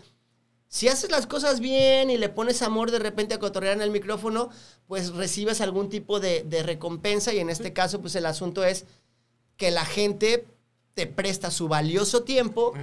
si 0.67 0.87
haces 0.89 1.09
las 1.09 1.25
cosas 1.25 1.59
bien 1.59 2.11
y 2.11 2.19
le 2.19 2.29
pones 2.29 2.61
amor 2.61 2.91
de 2.91 2.99
repente 2.99 3.33
a 3.33 3.39
cotorrear 3.39 3.77
en 3.77 3.81
el 3.81 3.89
micrófono, 3.89 4.51
pues 4.85 5.09
recibes 5.09 5.59
algún 5.59 5.89
tipo 5.89 6.19
de, 6.19 6.43
de 6.43 6.61
recompensa 6.61 7.33
y 7.33 7.39
en 7.39 7.49
este 7.49 7.73
caso, 7.73 7.99
pues 7.99 8.13
el 8.15 8.27
asunto 8.27 8.63
es 8.63 8.85
que 9.57 9.71
la 9.71 9.85
gente 9.85 10.45
te 10.93 11.07
presta 11.07 11.49
su 11.49 11.67
valioso 11.67 12.21
tiempo 12.21 12.73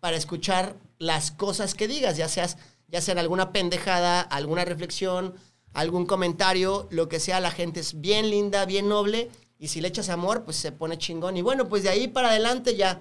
para 0.00 0.16
escuchar 0.16 0.74
las 0.98 1.30
cosas 1.30 1.76
que 1.76 1.86
digas, 1.86 2.16
ya 2.16 2.28
seas, 2.28 2.56
ya 2.88 3.00
sea 3.00 3.20
alguna 3.20 3.52
pendejada, 3.52 4.20
alguna 4.20 4.64
reflexión, 4.64 5.36
algún 5.74 6.06
comentario, 6.06 6.88
lo 6.90 7.08
que 7.08 7.20
sea, 7.20 7.38
la 7.38 7.52
gente 7.52 7.78
es 7.78 8.00
bien 8.00 8.30
linda, 8.30 8.64
bien 8.64 8.88
noble, 8.88 9.30
y 9.62 9.68
si 9.68 9.80
le 9.80 9.86
echas 9.86 10.08
amor, 10.08 10.42
pues 10.42 10.56
se 10.56 10.72
pone 10.72 10.98
chingón. 10.98 11.36
Y 11.36 11.42
bueno, 11.42 11.68
pues 11.68 11.84
de 11.84 11.88
ahí 11.88 12.08
para 12.08 12.30
adelante 12.30 12.74
ya, 12.74 13.00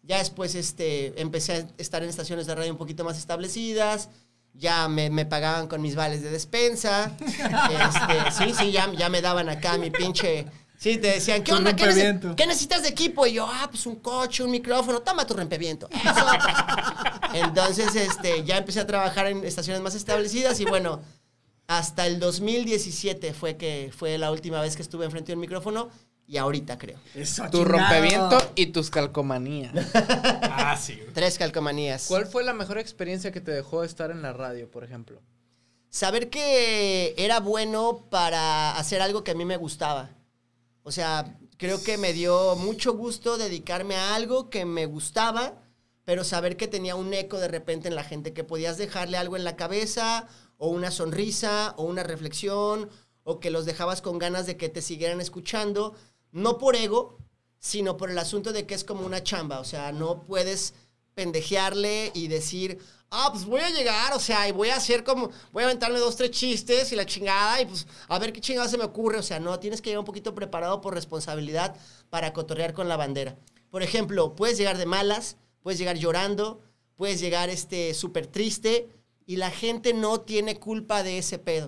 ya 0.00 0.16
después 0.16 0.54
este, 0.54 1.20
empecé 1.20 1.52
a 1.52 1.66
estar 1.76 2.02
en 2.02 2.08
estaciones 2.08 2.46
de 2.46 2.54
radio 2.54 2.72
un 2.72 2.78
poquito 2.78 3.04
más 3.04 3.18
establecidas, 3.18 4.08
ya 4.54 4.88
me, 4.88 5.10
me 5.10 5.26
pagaban 5.26 5.68
con 5.68 5.82
mis 5.82 5.96
vales 5.96 6.22
de 6.22 6.30
despensa, 6.30 7.14
este, 7.20 8.30
sí, 8.30 8.54
sí, 8.58 8.72
ya, 8.72 8.90
ya 8.94 9.10
me 9.10 9.20
daban 9.20 9.50
acá 9.50 9.76
mi 9.76 9.90
pinche... 9.90 10.46
Sí, 10.78 10.96
te 10.96 11.08
decían, 11.08 11.42
¿qué 11.42 11.52
onda? 11.52 11.74
¿Qué, 11.74 12.46
necesitas 12.46 12.82
de 12.82 12.88
equipo? 12.88 13.26
Y 13.26 13.32
yo, 13.32 13.46
ah, 13.46 13.66
pues 13.68 13.84
un 13.84 13.96
coche, 13.96 14.44
un 14.44 14.52
micrófono, 14.52 15.00
toma 15.00 15.26
tu 15.26 15.34
rompeviento. 15.34 15.88
Entonces, 17.34 17.96
este, 17.96 18.44
ya 18.44 18.58
empecé 18.58 18.78
a 18.78 18.86
trabajar 18.86 19.26
en 19.26 19.44
estaciones 19.44 19.82
más 19.82 19.96
establecidas 19.96 20.60
y 20.60 20.64
bueno, 20.64 21.00
hasta 21.68 22.06
el 22.06 22.18
2017 22.18 23.32
fue 23.34 23.56
que 23.56 23.92
fue 23.96 24.18
la 24.18 24.32
última 24.32 24.60
vez 24.60 24.74
que 24.74 24.82
estuve 24.82 25.04
enfrente 25.04 25.32
de 25.32 25.34
un 25.34 25.40
micrófono 25.42 25.90
y 26.26 26.36
ahorita 26.38 26.76
creo. 26.78 26.98
Eso, 27.14 27.44
Tu 27.50 27.58
chingado. 27.58 27.78
rompeviento 27.78 28.52
y 28.56 28.66
tus 28.66 28.90
calcomanías. 28.90 29.72
Ah, 30.60 30.76
sí. 30.76 31.00
Tres 31.14 31.38
calcomanías. 31.38 32.06
¿Cuál 32.08 32.26
fue 32.26 32.42
la 32.44 32.52
mejor 32.52 32.78
experiencia 32.78 33.32
que 33.32 33.40
te 33.40 33.52
dejó 33.52 33.84
estar 33.84 34.10
en 34.10 34.20
la 34.22 34.32
radio, 34.34 34.70
por 34.70 34.82
ejemplo? 34.84 35.22
Saber 35.88 36.28
que 36.28 37.14
era 37.16 37.40
bueno 37.40 38.06
para 38.10 38.76
hacer 38.76 39.00
algo 39.00 39.24
que 39.24 39.30
a 39.30 39.34
mí 39.34 39.44
me 39.46 39.56
gustaba. 39.56 40.10
O 40.82 40.90
sea, 40.92 41.38
creo 41.56 41.82
que 41.82 41.96
me 41.96 42.12
dio 42.12 42.56
mucho 42.56 42.92
gusto 42.94 43.38
dedicarme 43.38 43.94
a 43.96 44.14
algo 44.14 44.50
que 44.50 44.66
me 44.66 44.84
gustaba, 44.86 45.54
pero 46.04 46.24
saber 46.24 46.56
que 46.58 46.68
tenía 46.68 46.96
un 46.96 47.14
eco 47.14 47.38
de 47.38 47.48
repente 47.48 47.88
en 47.88 47.94
la 47.94 48.04
gente, 48.04 48.34
que 48.34 48.44
podías 48.44 48.76
dejarle 48.76 49.16
algo 49.16 49.36
en 49.36 49.44
la 49.44 49.56
cabeza, 49.56 50.26
o 50.58 50.68
una 50.68 50.90
sonrisa, 50.90 51.74
o 51.76 51.84
una 51.84 52.02
reflexión, 52.02 52.90
o 53.24 53.40
que 53.40 53.50
los 53.50 53.64
dejabas 53.64 54.02
con 54.02 54.18
ganas 54.18 54.46
de 54.46 54.56
que 54.56 54.68
te 54.68 54.82
siguieran 54.82 55.20
escuchando, 55.20 55.94
no 56.32 56.58
por 56.58 56.76
ego, 56.76 57.18
sino 57.58 57.96
por 57.96 58.10
el 58.10 58.18
asunto 58.18 58.52
de 58.52 58.66
que 58.66 58.74
es 58.74 58.84
como 58.84 59.06
una 59.06 59.22
chamba, 59.22 59.60
o 59.60 59.64
sea, 59.64 59.92
no 59.92 60.22
puedes 60.22 60.74
pendejearle 61.14 62.12
y 62.14 62.28
decir, 62.28 62.78
ah, 63.10 63.30
pues 63.32 63.44
voy 63.44 63.60
a 63.60 63.70
llegar, 63.70 64.12
o 64.14 64.20
sea, 64.20 64.48
y 64.48 64.52
voy 64.52 64.68
a 64.68 64.76
hacer 64.76 65.02
como, 65.04 65.30
voy 65.52 65.62
a 65.62 65.66
aventarme 65.66 65.98
dos, 65.98 66.16
tres 66.16 66.30
chistes 66.30 66.92
y 66.92 66.96
la 66.96 67.06
chingada, 67.06 67.60
y 67.60 67.66
pues 67.66 67.86
a 68.08 68.18
ver 68.18 68.32
qué 68.32 68.40
chingada 68.40 68.68
se 68.68 68.78
me 68.78 68.84
ocurre, 68.84 69.18
o 69.18 69.22
sea, 69.22 69.40
no, 69.40 69.58
tienes 69.58 69.80
que 69.80 69.90
llegar 69.90 70.00
un 70.00 70.04
poquito 70.04 70.34
preparado 70.34 70.80
por 70.80 70.94
responsabilidad 70.94 71.76
para 72.10 72.32
cotorrear 72.32 72.72
con 72.72 72.88
la 72.88 72.96
bandera. 72.96 73.36
Por 73.70 73.82
ejemplo, 73.82 74.34
puedes 74.36 74.58
llegar 74.58 74.78
de 74.78 74.86
malas, 74.86 75.36
puedes 75.60 75.78
llegar 75.78 75.96
llorando, 75.96 76.60
puedes 76.96 77.20
llegar 77.20 77.50
este 77.50 77.94
súper 77.94 78.26
triste, 78.26 78.88
y 79.28 79.36
la 79.36 79.50
gente 79.50 79.92
no 79.92 80.22
tiene 80.22 80.58
culpa 80.58 81.02
de 81.02 81.18
ese 81.18 81.38
pedo. 81.38 81.66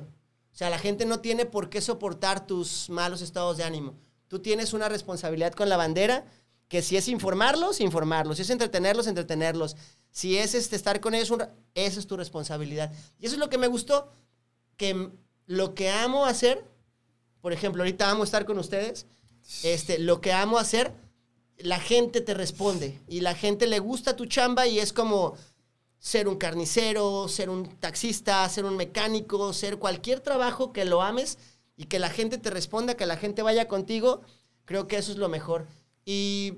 O 0.51 0.57
sea, 0.57 0.71
la 0.71 0.79
gente 0.79 1.05
no 1.05 1.21
tiene 1.21 1.45
por 1.45 1.69
qué 1.69 1.83
soportar 1.83 2.47
tus 2.47 2.89
malos 2.89 3.21
estados 3.21 3.59
de 3.59 3.65
ánimo. 3.65 3.99
Tú 4.29 4.39
tienes 4.39 4.73
una 4.73 4.89
responsabilidad 4.89 5.53
con 5.53 5.69
la 5.69 5.77
bandera 5.77 6.25
que 6.69 6.81
si 6.81 6.97
es 6.97 7.07
informarlos, 7.07 7.83
informarlos. 7.83 8.37
Si 8.39 8.43
es 8.45 8.49
entretenerlos, 8.49 9.07
entretenerlos. 9.07 9.77
Si 10.11 10.39
es 10.39 10.55
este, 10.55 10.75
estar 10.75 11.01
con 11.01 11.15
ellos, 11.15 11.31
un 11.31 11.45
esa 11.75 12.01
es 12.01 12.07
tu 12.07 12.17
responsabilidad. 12.17 12.95
Y 13.19 13.27
eso 13.27 13.35
es 13.35 13.41
lo 13.41 13.51
que 13.51 13.59
me 13.59 13.67
gustó, 13.67 14.11
que 14.79 15.11
lo 15.45 15.75
que 15.75 15.91
amo 15.91 16.25
hacer, 16.25 16.65
por 17.43 17.53
ejemplo, 17.53 17.83
ahorita 17.83 18.11
amo 18.11 18.25
estar 18.25 18.47
con 18.47 18.59
ustedes, 18.59 19.05
este, 19.65 19.99
lo 19.99 20.23
que 20.23 20.33
amo 20.33 20.57
hacer, 20.57 20.95
la 21.59 21.79
gente 21.79 22.23
te 22.23 22.33
responde 22.33 22.99
y 23.07 23.21
la 23.21 23.35
gente 23.35 23.67
le 23.67 23.81
gusta 23.81 24.17
tu 24.17 24.25
chamba 24.25 24.67
y 24.67 24.79
es 24.79 24.95
como 24.95 25.35
ser 26.01 26.29
un 26.29 26.37
carnicero, 26.37 27.29
ser 27.29 27.51
un 27.51 27.77
taxista, 27.77 28.49
ser 28.49 28.65
un 28.65 28.77
mecánico, 28.77 29.53
ser 29.53 29.79
cualquier 29.79 30.21
trabajo 30.21 30.73
que 30.73 30.87
lo 30.87 31.03
ames 31.03 31.39
y 31.77 31.85
que 31.85 31.99
la 31.99 32.09
gente 32.09 32.39
te 32.39 32.51
responda, 32.51 32.97
que 32.97 33.07
la 33.07 33.19
gente 33.19 33.43
vaya 33.43 33.69
contigo, 33.69 34.23
creo 34.65 34.89
que 34.89 34.97
eso 34.97 35.13
es 35.13 35.19
lo 35.19 35.29
mejor. 35.29 35.69
Y 36.07 36.55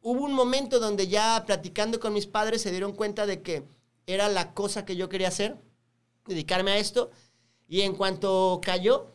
hubo 0.00 0.24
un 0.24 0.32
momento 0.32 0.78
donde 0.78 1.08
ya 1.08 1.42
platicando 1.46 1.98
con 1.98 2.12
mis 2.12 2.28
padres 2.28 2.62
se 2.62 2.70
dieron 2.70 2.92
cuenta 2.92 3.26
de 3.26 3.42
que 3.42 3.64
era 4.06 4.28
la 4.28 4.54
cosa 4.54 4.84
que 4.84 4.94
yo 4.94 5.08
quería 5.08 5.28
hacer, 5.28 5.56
dedicarme 6.26 6.70
a 6.70 6.78
esto, 6.78 7.10
y 7.68 7.80
en 7.80 7.94
cuanto 7.94 8.60
cayó, 8.64 9.08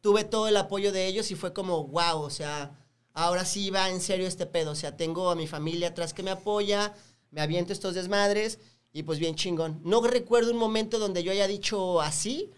tuve 0.00 0.24
todo 0.24 0.48
el 0.48 0.56
apoyo 0.56 0.90
de 0.90 1.06
ellos 1.06 1.30
y 1.30 1.34
fue 1.34 1.52
como, 1.52 1.86
wow, 1.88 2.22
o 2.22 2.30
sea, 2.30 2.78
ahora 3.12 3.44
sí 3.44 3.68
va 3.68 3.90
en 3.90 4.00
serio 4.00 4.26
este 4.26 4.46
pedo, 4.46 4.70
o 4.70 4.74
sea, 4.74 4.96
tengo 4.96 5.28
a 5.28 5.34
mi 5.34 5.46
familia 5.46 5.88
atrás 5.88 6.14
que 6.14 6.22
me 6.22 6.30
apoya, 6.30 6.94
me 7.30 7.40
aviento 7.40 7.72
estos 7.72 7.94
desmadres 7.94 8.58
y 8.92 9.02
pues 9.04 9.18
bien 9.18 9.34
chingón. 9.36 9.80
No 9.84 10.00
recuerdo 10.02 10.50
un 10.52 10.56
momento 10.58 10.98
donde 10.98 11.22
yo 11.22 11.32
haya 11.32 11.46
dicho 11.46 12.00
así, 12.00 12.50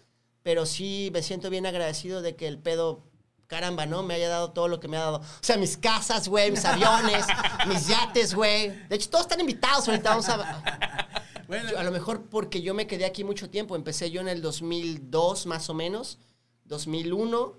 pero 0.42 0.66
sí 0.66 1.10
me 1.12 1.22
siento 1.22 1.50
bien 1.50 1.66
agradecido 1.66 2.22
de 2.22 2.34
que 2.36 2.48
el 2.48 2.58
pedo 2.58 3.04
caramba, 3.46 3.84
¿no? 3.84 4.02
Me 4.02 4.14
haya 4.14 4.30
dado 4.30 4.52
todo 4.52 4.66
lo 4.68 4.80
que 4.80 4.88
me 4.88 4.96
ha 4.96 5.00
dado. 5.00 5.18
O 5.18 5.22
sea, 5.42 5.58
mis 5.58 5.76
casas, 5.76 6.26
güey, 6.28 6.50
mis 6.50 6.64
aviones, 6.64 7.26
mis 7.68 7.86
yates, 7.86 8.34
güey. 8.34 8.68
De 8.88 8.96
hecho, 8.96 9.10
todos 9.10 9.24
están 9.26 9.40
invitados 9.40 9.86
ahorita. 9.88 10.10
Vamos 10.10 10.28
a... 10.28 11.18
Bueno, 11.48 11.70
Yo- 11.72 11.78
a 11.78 11.82
lo 11.82 11.90
mejor 11.90 12.22
porque 12.30 12.62
yo 12.62 12.72
me 12.72 12.86
quedé 12.86 13.04
aquí 13.04 13.24
mucho 13.24 13.50
tiempo. 13.50 13.76
Empecé 13.76 14.10
yo 14.10 14.22
en 14.22 14.28
el 14.28 14.40
2002, 14.40 15.44
más 15.44 15.68
o 15.68 15.74
menos. 15.74 16.16
2001. 16.64 17.52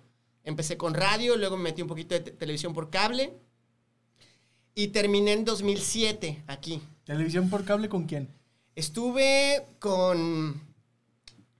Empecé 0.45 0.77
con 0.77 0.95
radio, 0.95 1.37
luego 1.37 1.57
me 1.57 1.63
metí 1.63 1.83
un 1.83 1.87
poquito 1.87 2.15
de 2.15 2.21
te- 2.21 2.31
televisión 2.31 2.73
por 2.73 2.89
cable. 2.89 3.37
Y 4.73 4.87
terminé 4.87 5.33
en 5.33 5.45
2007 5.45 6.43
aquí. 6.47 6.81
¿Televisión 7.05 7.49
por 7.49 7.65
cable 7.65 7.89
con 7.89 8.05
quién? 8.05 8.29
Estuve 8.75 9.65
con 9.79 10.61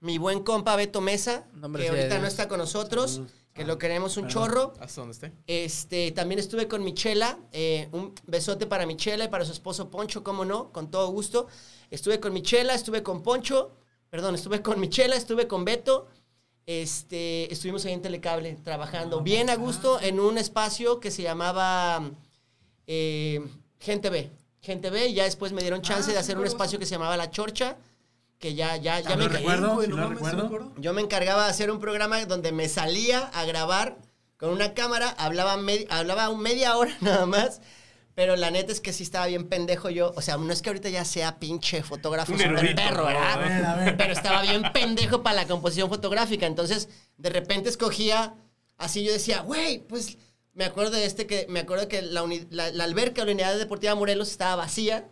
mi 0.00 0.18
buen 0.18 0.42
compa 0.42 0.76
Beto 0.76 1.00
Mesa, 1.00 1.46
No, 1.54 1.66
hombre, 1.66 1.82
que 1.84 1.88
ahorita 1.90 2.08
Dios. 2.08 2.20
no 2.20 2.26
está 2.26 2.48
con 2.48 2.58
nosotros, 2.58 3.22
que 3.52 3.64
lo 3.64 3.78
queremos 3.78 4.16
un 4.16 4.28
chorro. 4.28 4.74
¿Hasta 4.80 5.00
dónde 5.00 5.12
esté? 5.12 5.32
Este, 5.46 6.12
también 6.12 6.38
estuve 6.38 6.66
con 6.66 6.82
Michela, 6.82 7.38
eh, 7.52 7.88
un 7.92 8.14
besote 8.26 8.66
para 8.66 8.84
Michela 8.86 9.24
y 9.24 9.28
para 9.28 9.44
su 9.44 9.52
esposo 9.52 9.90
Poncho, 9.90 10.24
cómo 10.24 10.44
no, 10.44 10.72
con 10.72 10.90
todo 10.90 11.08
gusto. 11.08 11.46
Estuve 11.90 12.18
con 12.20 12.32
Michela, 12.32 12.74
estuve 12.74 13.02
con 13.02 13.22
Poncho, 13.22 13.72
perdón, 14.10 14.34
estuve 14.34 14.60
con 14.62 14.80
Michela, 14.80 15.14
estuve 15.16 15.46
con 15.46 15.64
Beto. 15.64 16.08
Este, 16.66 17.52
estuvimos 17.52 17.84
ahí 17.84 17.92
en 17.92 18.00
Telecable 18.00 18.54
trabajando 18.64 19.20
bien 19.20 19.50
a 19.50 19.54
gusto 19.56 20.00
en 20.00 20.18
un 20.18 20.38
espacio 20.38 20.98
que 20.98 21.10
se 21.10 21.22
llamaba 21.22 22.10
eh, 22.86 23.46
Gente 23.78 24.08
B. 24.10 24.30
Gente 24.64 24.88
B, 24.90 25.08
y 25.08 25.14
ya 25.14 25.24
después 25.24 25.52
me 25.52 25.60
dieron 25.60 25.82
chance 25.82 26.10
de 26.10 26.18
hacer 26.18 26.38
un 26.38 26.46
espacio 26.46 26.78
que 26.78 26.86
se 26.86 26.92
llamaba 26.92 27.16
La 27.18 27.30
Chorcha, 27.30 27.76
que 28.38 28.54
ya, 28.54 28.76
ya, 28.76 28.98
ya 29.00 29.10
Ah, 29.12 29.16
me 29.16 29.28
recuerdo, 29.28 29.82
sí 29.82 29.88
no 29.88 30.72
yo 30.78 30.92
me 30.94 31.02
encargaba 31.02 31.44
de 31.44 31.50
hacer 31.50 31.70
un 31.70 31.80
programa 31.80 32.24
donde 32.24 32.50
me 32.50 32.68
salía 32.68 33.20
a 33.34 33.44
grabar 33.44 33.98
con 34.38 34.48
una 34.50 34.72
cámara, 34.74 35.10
hablaba, 35.18 35.56
me- 35.58 35.86
hablaba 35.90 36.28
un 36.30 36.40
media 36.40 36.76
hora 36.78 36.96
nada 37.02 37.26
más, 37.26 37.60
pero 38.14 38.36
la 38.36 38.50
neta 38.50 38.72
es 38.72 38.80
que 38.80 38.92
sí 38.92 39.02
estaba 39.02 39.26
bien 39.26 39.48
pendejo 39.48 39.90
yo. 39.90 40.12
O 40.16 40.22
sea, 40.22 40.36
no 40.38 40.52
es 40.52 40.62
que 40.62 40.70
ahorita 40.70 40.88
ya 40.88 41.04
sea 41.04 41.38
pinche 41.38 41.82
fotógrafo 41.82 42.32
Un 42.32 42.38
super 42.38 42.52
erudito, 42.56 42.76
perro. 42.76 43.04
¿verdad? 43.06 43.32
A 43.32 43.36
ver, 43.38 43.64
a 43.66 43.74
ver. 43.76 43.96
Pero 43.96 44.12
estaba 44.12 44.40
bien 44.42 44.62
pendejo 44.72 45.22
para 45.22 45.36
la 45.42 45.46
composición 45.48 45.88
fotográfica. 45.88 46.46
Entonces, 46.46 46.88
de 47.18 47.30
repente 47.30 47.68
escogía, 47.68 48.34
así 48.78 49.04
yo 49.04 49.12
decía, 49.12 49.40
güey, 49.40 49.78
pues 49.80 50.16
me 50.54 50.64
acuerdo 50.64 50.92
de 50.92 51.04
este 51.04 51.26
que, 51.26 51.46
me 51.48 51.60
acuerdo 51.60 51.88
que 51.88 52.02
la, 52.02 52.22
uni- 52.22 52.46
la, 52.50 52.70
la 52.72 52.84
alberca 52.84 53.22
de 53.22 53.26
la 53.26 53.32
Unidad 53.32 53.58
Deportiva 53.58 53.94
Morelos 53.94 54.30
estaba 54.30 54.56
vacía. 54.56 55.08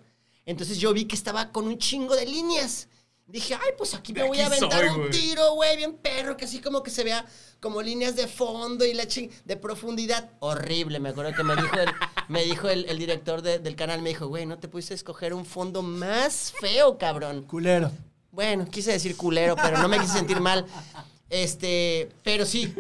Entonces 0.46 0.78
yo 0.78 0.92
vi 0.92 1.04
que 1.04 1.14
estaba 1.16 1.52
con 1.52 1.66
un 1.66 1.78
chingo 1.78 2.16
de 2.16 2.26
líneas. 2.26 2.88
Dije, 3.26 3.54
ay, 3.54 3.70
pues 3.78 3.94
aquí 3.94 4.12
me 4.12 4.24
voy 4.24 4.40
a 4.40 4.46
aventar 4.46 4.88
soy, 4.88 5.00
un 5.00 5.10
tiro, 5.10 5.54
güey, 5.54 5.76
bien 5.76 5.94
perro, 5.94 6.36
que 6.36 6.44
así 6.44 6.60
como 6.60 6.82
que 6.82 6.90
se 6.90 7.02
vea 7.04 7.24
como 7.60 7.80
líneas 7.80 8.14
de 8.16 8.26
fondo 8.26 8.84
y 8.84 8.92
la 8.92 9.06
ching 9.06 9.30
de 9.44 9.56
profundidad. 9.56 10.28
Horrible, 10.40 10.98
me 11.00 11.10
acuerdo 11.10 11.32
que 11.34 11.42
me 11.44 11.54
dijo 11.54 11.76
el, 11.78 11.88
me 12.28 12.42
dijo 12.44 12.68
el, 12.68 12.84
el 12.86 12.98
director 12.98 13.40
de- 13.40 13.58
del 13.60 13.76
canal, 13.76 14.02
me 14.02 14.10
dijo, 14.10 14.26
güey, 14.26 14.44
no 14.44 14.58
te 14.58 14.68
pudiste 14.68 14.92
escoger 14.94 15.32
un 15.32 15.46
fondo 15.46 15.80
más 15.82 16.52
feo, 16.60 16.98
cabrón. 16.98 17.42
Culero. 17.44 17.90
Bueno, 18.32 18.66
quise 18.68 18.92
decir 18.92 19.16
culero, 19.16 19.54
pero 19.56 19.78
no 19.78 19.88
me 19.88 19.98
quise 20.00 20.14
sentir 20.14 20.40
mal. 20.40 20.66
Este, 21.30 22.10
pero 22.22 22.44
sí, 22.44 22.74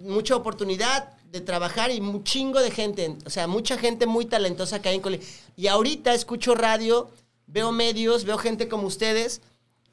mucha 0.00 0.36
oportunidad 0.36 1.10
de 1.34 1.40
trabajar 1.40 1.90
y 1.90 1.98
un 1.98 2.22
chingo 2.22 2.60
de 2.62 2.70
gente, 2.70 3.16
o 3.26 3.30
sea, 3.30 3.48
mucha 3.48 3.76
gente 3.76 4.06
muy 4.06 4.24
talentosa 4.24 4.80
que 4.80 4.88
hay 4.88 4.94
en 4.94 5.00
Coli. 5.00 5.20
Y 5.56 5.66
ahorita 5.66 6.14
escucho 6.14 6.54
radio, 6.54 7.10
veo 7.48 7.72
medios, 7.72 8.24
veo 8.24 8.38
gente 8.38 8.68
como 8.68 8.86
ustedes 8.86 9.40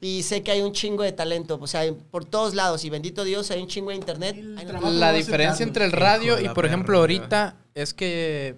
y 0.00 0.22
sé 0.22 0.44
que 0.44 0.52
hay 0.52 0.60
un 0.62 0.72
chingo 0.72 1.02
de 1.02 1.10
talento, 1.10 1.58
o 1.60 1.66
sea, 1.66 1.82
por 2.12 2.24
todos 2.24 2.54
lados 2.54 2.84
y 2.84 2.90
bendito 2.90 3.24
Dios 3.24 3.50
hay 3.50 3.60
un 3.60 3.66
chingo 3.66 3.90
de 3.90 3.96
internet. 3.96 4.36
No- 4.36 4.90
La 4.92 5.12
diferencia 5.12 5.64
entre 5.64 5.84
el 5.84 5.90
radio 5.90 6.40
y, 6.40 6.48
por 6.50 6.64
ejemplo, 6.64 6.98
ahorita 6.98 7.56
es 7.74 7.92
que 7.92 8.54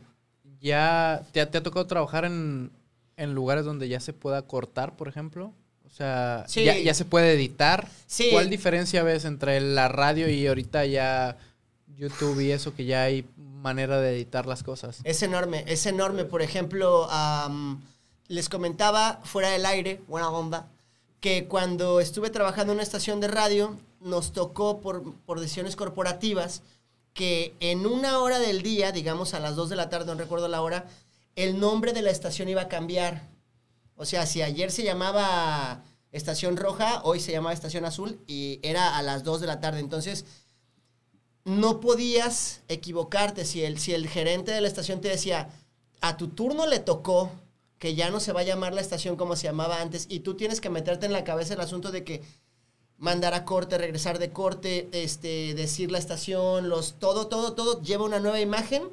ya 0.61 1.23
te, 1.33 1.40
ha- 1.40 1.51
te 1.51 1.57
ha 1.57 1.62
tocado 1.62 1.87
trabajar 1.87 2.27
en, 2.27 2.70
en 3.16 3.35
lugares 3.35 3.64
donde 3.64 3.88
ya 3.88 3.99
se 4.01 4.12
pueda 4.12 4.42
cortar, 4.42 4.94
por 4.94 5.09
ejemplo. 5.09 5.55
O 5.87 5.90
sea, 5.90 6.44
Sí. 6.49 6.64
ya, 6.64 6.77
ya 6.79 6.92
se 6.92 7.07
puede 7.07 7.33
editar. 7.33 7.88
Sí. 8.07 8.29
¿Cuál 8.31 8.51
diferencia 8.51 9.03
ves 9.03 9.25
entre 9.25 9.59
la 9.62 9.88
radio 9.88 10.29
y 10.29 10.47
ahorita 10.47 10.85
ya 10.85 11.37
YouTube 11.97 12.41
y 12.41 12.51
eso 12.51 12.75
que 12.75 12.85
ya 12.85 13.03
hay 13.03 13.27
manera 13.37 14.01
de 14.01 14.15
editar 14.15 14.47
las 14.47 14.63
cosas? 14.63 15.01
Es 15.05 15.23
enorme, 15.23 15.65
es 15.67 15.87
enorme. 15.87 16.25
Por 16.25 16.43
ejemplo, 16.43 17.09
les 18.29 18.49
comentaba 18.49 19.21
fuera 19.25 19.51
del 19.51 19.67
aire, 19.67 20.03
buena 20.09 20.31
onda, 20.31 20.69
que 21.21 21.47
cuando 21.47 22.01
estuve 22.01 22.31
trabajando 22.31 22.73
en 22.73 22.77
una 22.77 22.83
estación 22.83 23.21
de 23.21 23.29
radio, 23.29 23.77
nos 24.01 24.33
tocó 24.33 24.81
por, 24.81 25.15
por 25.21 25.41
decisiones 25.41 25.77
corporativas 25.77 26.63
que 27.15 27.55
en 27.61 27.87
una 27.87 28.19
hora 28.19 28.39
del 28.39 28.63
día, 28.63 28.93
digamos 28.93 29.35
a 29.35 29.41
las 29.41 29.57
2 29.57 29.71
de 29.71 29.77
la 29.77 29.89
tarde, 29.89 30.07
no 30.07 30.15
recuerdo 30.15 30.49
la 30.49 30.61
hora, 30.61 30.87
el 31.37 31.59
nombre 31.59 31.93
de 31.93 32.03
la 32.03 32.11
estación 32.11 32.49
iba 32.49 32.63
a 32.63 32.69
cambiar. 32.69 33.29
O 33.97 34.05
sea, 34.05 34.27
si 34.27 34.43
ayer 34.43 34.71
se 34.71 34.83
llamaba 34.83 35.83
Estación 36.11 36.57
Roja, 36.57 37.01
hoy 37.05 37.21
se 37.21 37.33
llamaba 37.33 37.53
Estación 37.53 37.85
Azul 37.85 38.21
y 38.27 38.59
era 38.63 38.97
a 38.97 39.03
las 39.03 39.23
2 39.23 39.41
de 39.41 39.47
la 39.47 39.61
tarde. 39.61 39.79
Entonces, 39.81 40.25
no 41.45 41.81
podías 41.81 42.63
equivocarte 42.69 43.45
si 43.45 43.63
el, 43.63 43.79
si 43.79 43.93
el 43.93 44.09
gerente 44.09 44.53
de 44.53 44.61
la 44.61 44.69
estación 44.69 45.01
te 45.01 45.09
decía, 45.09 45.51
a 46.01 46.17
tu 46.17 46.29
turno 46.29 46.67
le 46.67 46.79
tocó 46.79 47.31
que 47.79 47.95
ya 47.95 48.11
no 48.11 48.21
se 48.21 48.33
va 48.33 48.41
a 48.41 48.45
llamar 48.45 48.73
la 48.73 48.81
estación 48.81 49.17
como 49.17 49.37
se 49.37 49.45
llamaba 49.45 49.81
antes 49.81 50.07
y 50.09 50.21
tú 50.21 50.35
tienes 50.35 50.61
que 50.61 50.71
meterte 50.71 51.07
en 51.07 51.13
la 51.13 51.25
cabeza 51.25 51.55
el 51.55 51.61
asunto 51.61 51.91
de 51.91 52.03
que 52.05 52.23
mandar 52.99 53.35
a 53.35 53.45
corte, 53.45 53.77
regresar 53.77 54.19
de 54.19 54.31
corte, 54.31 54.89
este, 54.93 55.55
decir 55.55 55.91
la 55.91 55.99
estación, 55.99 56.69
los, 56.69 56.95
todo, 56.99 57.27
todo, 57.27 57.53
todo 57.53 57.83
lleva 57.83 58.05
una 58.05 58.21
nueva 58.21 58.41
imagen. 58.41 58.85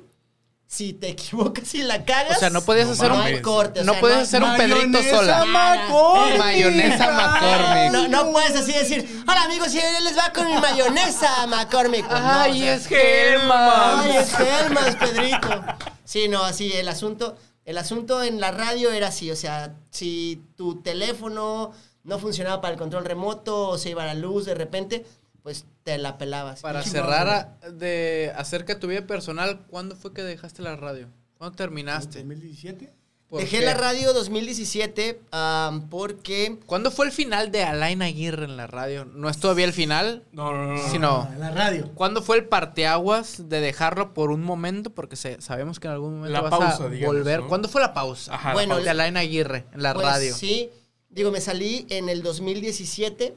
Si 0.74 0.94
te 0.94 1.10
equivocas 1.16 1.76
y 1.76 1.84
la 1.84 2.06
cagas, 2.06 2.38
O 2.38 2.40
sea, 2.40 2.50
no 2.50 2.62
podías 2.62 2.88
No 2.88 2.94
hacer 2.94 3.12
un, 3.12 3.42
corte. 3.42 3.82
o 3.82 3.84
no 3.84 3.92
sea, 3.92 4.00
puedes 4.02 4.18
no- 4.18 4.24
hacer 4.24 4.44
un 4.44 4.56
Pedrito 4.56 5.04
sola. 5.04 5.44
McCormick. 5.46 6.38
Mayonesa 6.40 7.12
McCormick. 7.12 7.92
No, 7.92 8.08
no 8.08 8.32
puedes 8.32 8.56
así 8.56 8.72
decir, 8.72 9.24
hola 9.28 9.44
amigos, 9.44 9.76
él 9.76 10.04
les 10.06 10.18
va 10.18 10.32
con 10.34 10.46
mi 10.48 10.54
mayonesa, 10.62 11.46
McCormick. 11.48 12.08
Pues 12.08 12.22
Ay, 12.24 12.52
o 12.62 12.64
sea, 12.64 12.76
es 12.76 12.88
Hellman. 12.90 14.00
Ay, 14.00 14.12
es 14.18 14.34
Helmans, 14.40 14.96
Pedrito. 14.96 15.64
Sí, 16.06 16.28
no, 16.30 16.44
así 16.46 16.72
el 16.72 16.88
asunto, 16.88 17.36
el 17.66 17.78
asunto 17.78 18.24
en 18.24 18.40
la 18.40 18.52
radio 18.52 18.92
era 18.92 19.08
así, 19.10 19.30
o 19.30 19.36
sea, 19.36 19.74
si 19.90 20.42
tu 20.56 20.82
teléfono 20.82 21.74
no 22.04 22.18
funcionaba 22.18 22.62
para 22.62 22.74
el 22.74 22.80
control 22.80 23.04
remoto 23.06 23.68
o 23.70 23.78
se 23.78 23.90
iba 23.92 24.06
la 24.06 24.14
luz 24.16 24.46
de 24.46 24.56
repente, 24.56 25.06
pues 25.44 25.66
te 25.84 25.98
la 25.98 26.18
pelabas. 26.18 26.62
Para 26.62 26.84
cerrar 26.84 27.30
a- 27.30 27.70
de 27.72 28.32
acerca 28.36 28.76
de 28.76 28.80
tu 28.80 28.88
vida 28.88 29.06
personal, 29.08 29.62
¿cuándo 29.68 29.96
fue 29.96 30.14
que 30.14 30.24
dejaste 30.24 30.62
la 30.62 30.76
radio? 30.76 31.08
¿Cuándo 31.38 31.56
terminaste? 31.56 32.20
2017. 32.20 32.94
¿Por 33.28 33.40
Dejé 33.40 33.60
qué? 33.60 33.66
la 33.66 33.74
radio 33.76 34.12
2017 34.14 35.22
am, 35.32 35.88
porque 35.90 36.60
¿Cuándo 36.66 36.92
fue 36.92 37.06
el 37.06 37.14
final 37.14 37.50
de 37.50 37.64
Alain 37.64 38.02
Aguirre 38.02 38.44
en 38.44 38.58
la 38.58 38.68
radio? 38.68 39.06
No 39.06 39.30
es 39.30 39.38
todavía 39.40 39.64
el 39.64 39.72
final, 39.72 40.24
No, 40.34 40.52
no, 40.52 40.66
no. 40.66 40.74
no. 40.74 40.90
sino 40.92 41.30
En 41.32 41.40
la 41.40 41.50
radio. 41.52 41.90
¿cuándo 41.96 42.22
fue 42.22 42.36
el 42.38 42.46
parteaguas 42.46 43.48
de 43.48 43.62
dejarlo 43.62 44.14
por 44.14 44.32
un 44.32 44.44
momento? 44.44 44.90
Porque 44.90 45.16
se- 45.16 45.40
sabemos 45.42 45.80
que 45.80 45.88
en 45.88 45.94
algún 45.94 46.16
momento 46.18 46.34
La 46.34 46.42
vas 46.42 46.50
pausa, 46.52 46.84
a 46.84 46.90
digamos, 46.90 47.16
volver. 47.16 47.40
¿no? 47.40 47.48
¿Cuándo 47.48 47.70
fue 47.70 47.80
la 47.80 47.94
pausa? 47.94 48.36
Ajá, 48.36 48.50
la 48.50 48.54
Bueno, 48.54 48.80
de 48.82 48.90
Alain 48.90 49.16
Aguirre 49.16 49.64
en 49.74 49.82
la 49.82 49.94
Pues 49.94 50.06
radio. 50.06 50.36
Sí, 50.36 50.70
digo, 51.10 51.32
me 51.32 51.40
salí 51.40 51.86
en 51.90 52.10
el 52.10 52.24
2017 52.24 53.34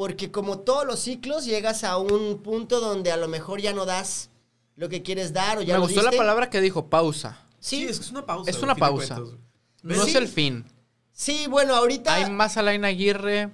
porque 0.00 0.30
como 0.30 0.60
todos 0.60 0.86
los 0.86 0.98
ciclos 1.00 1.44
llegas 1.44 1.84
a 1.84 1.98
un 1.98 2.38
punto 2.42 2.80
donde 2.80 3.12
a 3.12 3.18
lo 3.18 3.28
mejor 3.28 3.60
ya 3.60 3.74
no 3.74 3.84
das 3.84 4.30
lo 4.74 4.88
que 4.88 5.02
quieres 5.02 5.34
dar 5.34 5.58
o 5.58 5.60
ya 5.60 5.74
Me 5.74 5.80
lo 5.80 5.84
gustó 5.84 6.00
la 6.00 6.10
palabra 6.10 6.48
que 6.48 6.62
dijo, 6.62 6.86
pausa. 6.88 7.44
Sí, 7.58 7.80
Sí, 7.80 7.84
es 7.84 7.98
que 7.98 8.06
es 8.06 8.10
una 8.10 8.24
pausa. 8.24 8.50
Es 8.50 8.62
una 8.62 8.74
pausa. 8.74 9.18
No 9.82 10.02
Sí. 10.04 10.08
es 10.08 10.14
el 10.14 10.26
fin. 10.26 10.64
sí, 11.12 11.44
bueno, 11.50 11.74
ahorita 11.76 12.14
Hay 12.14 12.30
más 12.30 12.56
Alain 12.56 12.86
Aguirre 12.86 13.50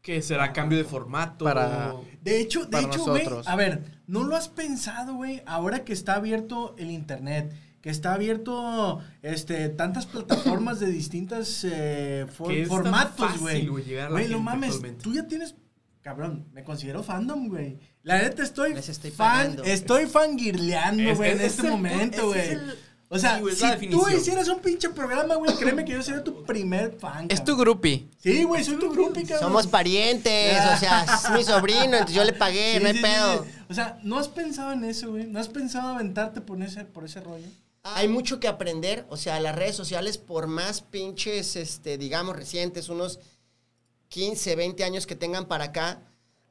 Que 0.00 0.22
será 0.22 0.52
cambio 0.52 0.78
de 0.78 0.84
formato. 0.84 1.44
Para- 1.44 1.92
De 2.22 2.40
hecho, 2.40 2.66
de 2.66 2.70
Para 2.70 2.86
hecho, 2.86 3.04
güey, 3.06 3.26
a 3.44 3.56
ver, 3.56 3.82
¿no 4.06 4.22
lo 4.22 4.36
has 4.36 4.48
pensado, 4.48 5.14
güey? 5.16 5.42
Ahora 5.44 5.82
que 5.84 5.92
está 5.92 6.14
abierto 6.14 6.76
el 6.78 6.92
internet, 6.92 7.52
que 7.80 7.90
está 7.90 8.14
abierto 8.14 9.00
este 9.22 9.68
tantas 9.70 10.06
plataformas 10.06 10.78
de 10.78 10.86
distintas 10.86 11.64
eh, 11.68 12.26
for- 12.32 12.64
formatos, 12.66 13.38
güey. 13.40 13.66
güey, 13.66 14.28
no 14.28 14.38
mames, 14.38 14.74
actualmente. 14.76 15.02
tú 15.02 15.12
ya 15.14 15.26
tienes 15.26 15.56
cabrón, 16.04 16.46
me 16.52 16.62
considero 16.62 17.02
fandom, 17.02 17.48
güey. 17.48 17.78
La 18.02 18.18
neta 18.22 18.42
estoy 18.42 18.74
Les 18.74 18.88
estoy 18.90 19.10
fan, 19.10 19.56
estoy 19.64 20.04
fangirleando, 20.06 21.02
Es- 21.10 21.16
güey, 21.16 21.30
en 21.32 21.40
es- 21.40 21.46
este 21.46 21.62
el- 21.66 21.72
momento, 21.72 22.34
es 22.34 22.60
güey. 22.60 22.74
O 23.08 23.18
sea, 23.18 23.38
sí, 23.38 23.76
si 23.80 23.88
tú 23.90 24.08
hicieras 24.10 24.48
un 24.48 24.58
pinche 24.58 24.88
programa, 24.90 25.36
güey, 25.36 25.54
créeme 25.56 25.84
que 25.84 25.92
yo 25.92 26.02
sería 26.02 26.22
tu 26.24 26.42
primer 26.44 26.96
fan. 26.98 27.26
es 27.30 27.42
tu 27.44 27.56
groupie. 27.56 28.08
Sí, 28.18 28.42
güey, 28.44 28.64
soy 28.64 28.76
tu 28.78 28.90
grupo, 28.90 29.12
cabrón. 29.14 29.38
somos 29.40 29.66
parientes, 29.66 30.58
o 30.74 30.76
sea, 30.78 31.04
es 31.04 31.30
mi 31.30 31.44
sobrino, 31.44 31.84
entonces 31.96 32.14
yo 32.14 32.24
le 32.24 32.32
pagué, 32.32 32.74
Sí, 32.76 32.80
no 32.82 32.86
hay 32.88 32.94
sí, 32.94 32.98
sí, 32.98 33.04
pedo. 33.04 33.44
sí. 33.44 33.50
O 33.70 33.74
sea, 33.74 33.98
¿no 34.02 34.18
has 34.18 34.28
pensado 34.28 34.72
en 34.72 34.84
eso, 34.84 35.10
güey? 35.10 35.26
¿No 35.26 35.38
has 35.38 35.48
pensado 35.48 35.88
aventarte 35.94 36.40
por 36.40 36.60
ese, 36.62 36.84
por 36.84 37.04
ese 37.04 37.20
rollo? 37.20 37.46
Hay 37.84 38.08
mucho 38.08 38.40
que 38.40 38.48
aprender, 38.48 39.06
o 39.10 39.16
sea, 39.16 39.38
las 39.40 39.54
redes 39.54 39.76
sociales, 39.76 40.18
por 40.18 40.46
más 40.48 40.80
pinches, 40.80 41.54
este, 41.56 41.98
digamos, 41.98 42.34
recientes, 42.34 42.88
unos 42.88 43.20
15, 44.14 44.54
20 44.54 44.84
años 44.84 45.08
que 45.08 45.16
tengan 45.16 45.46
para 45.46 45.64
acá, 45.64 46.00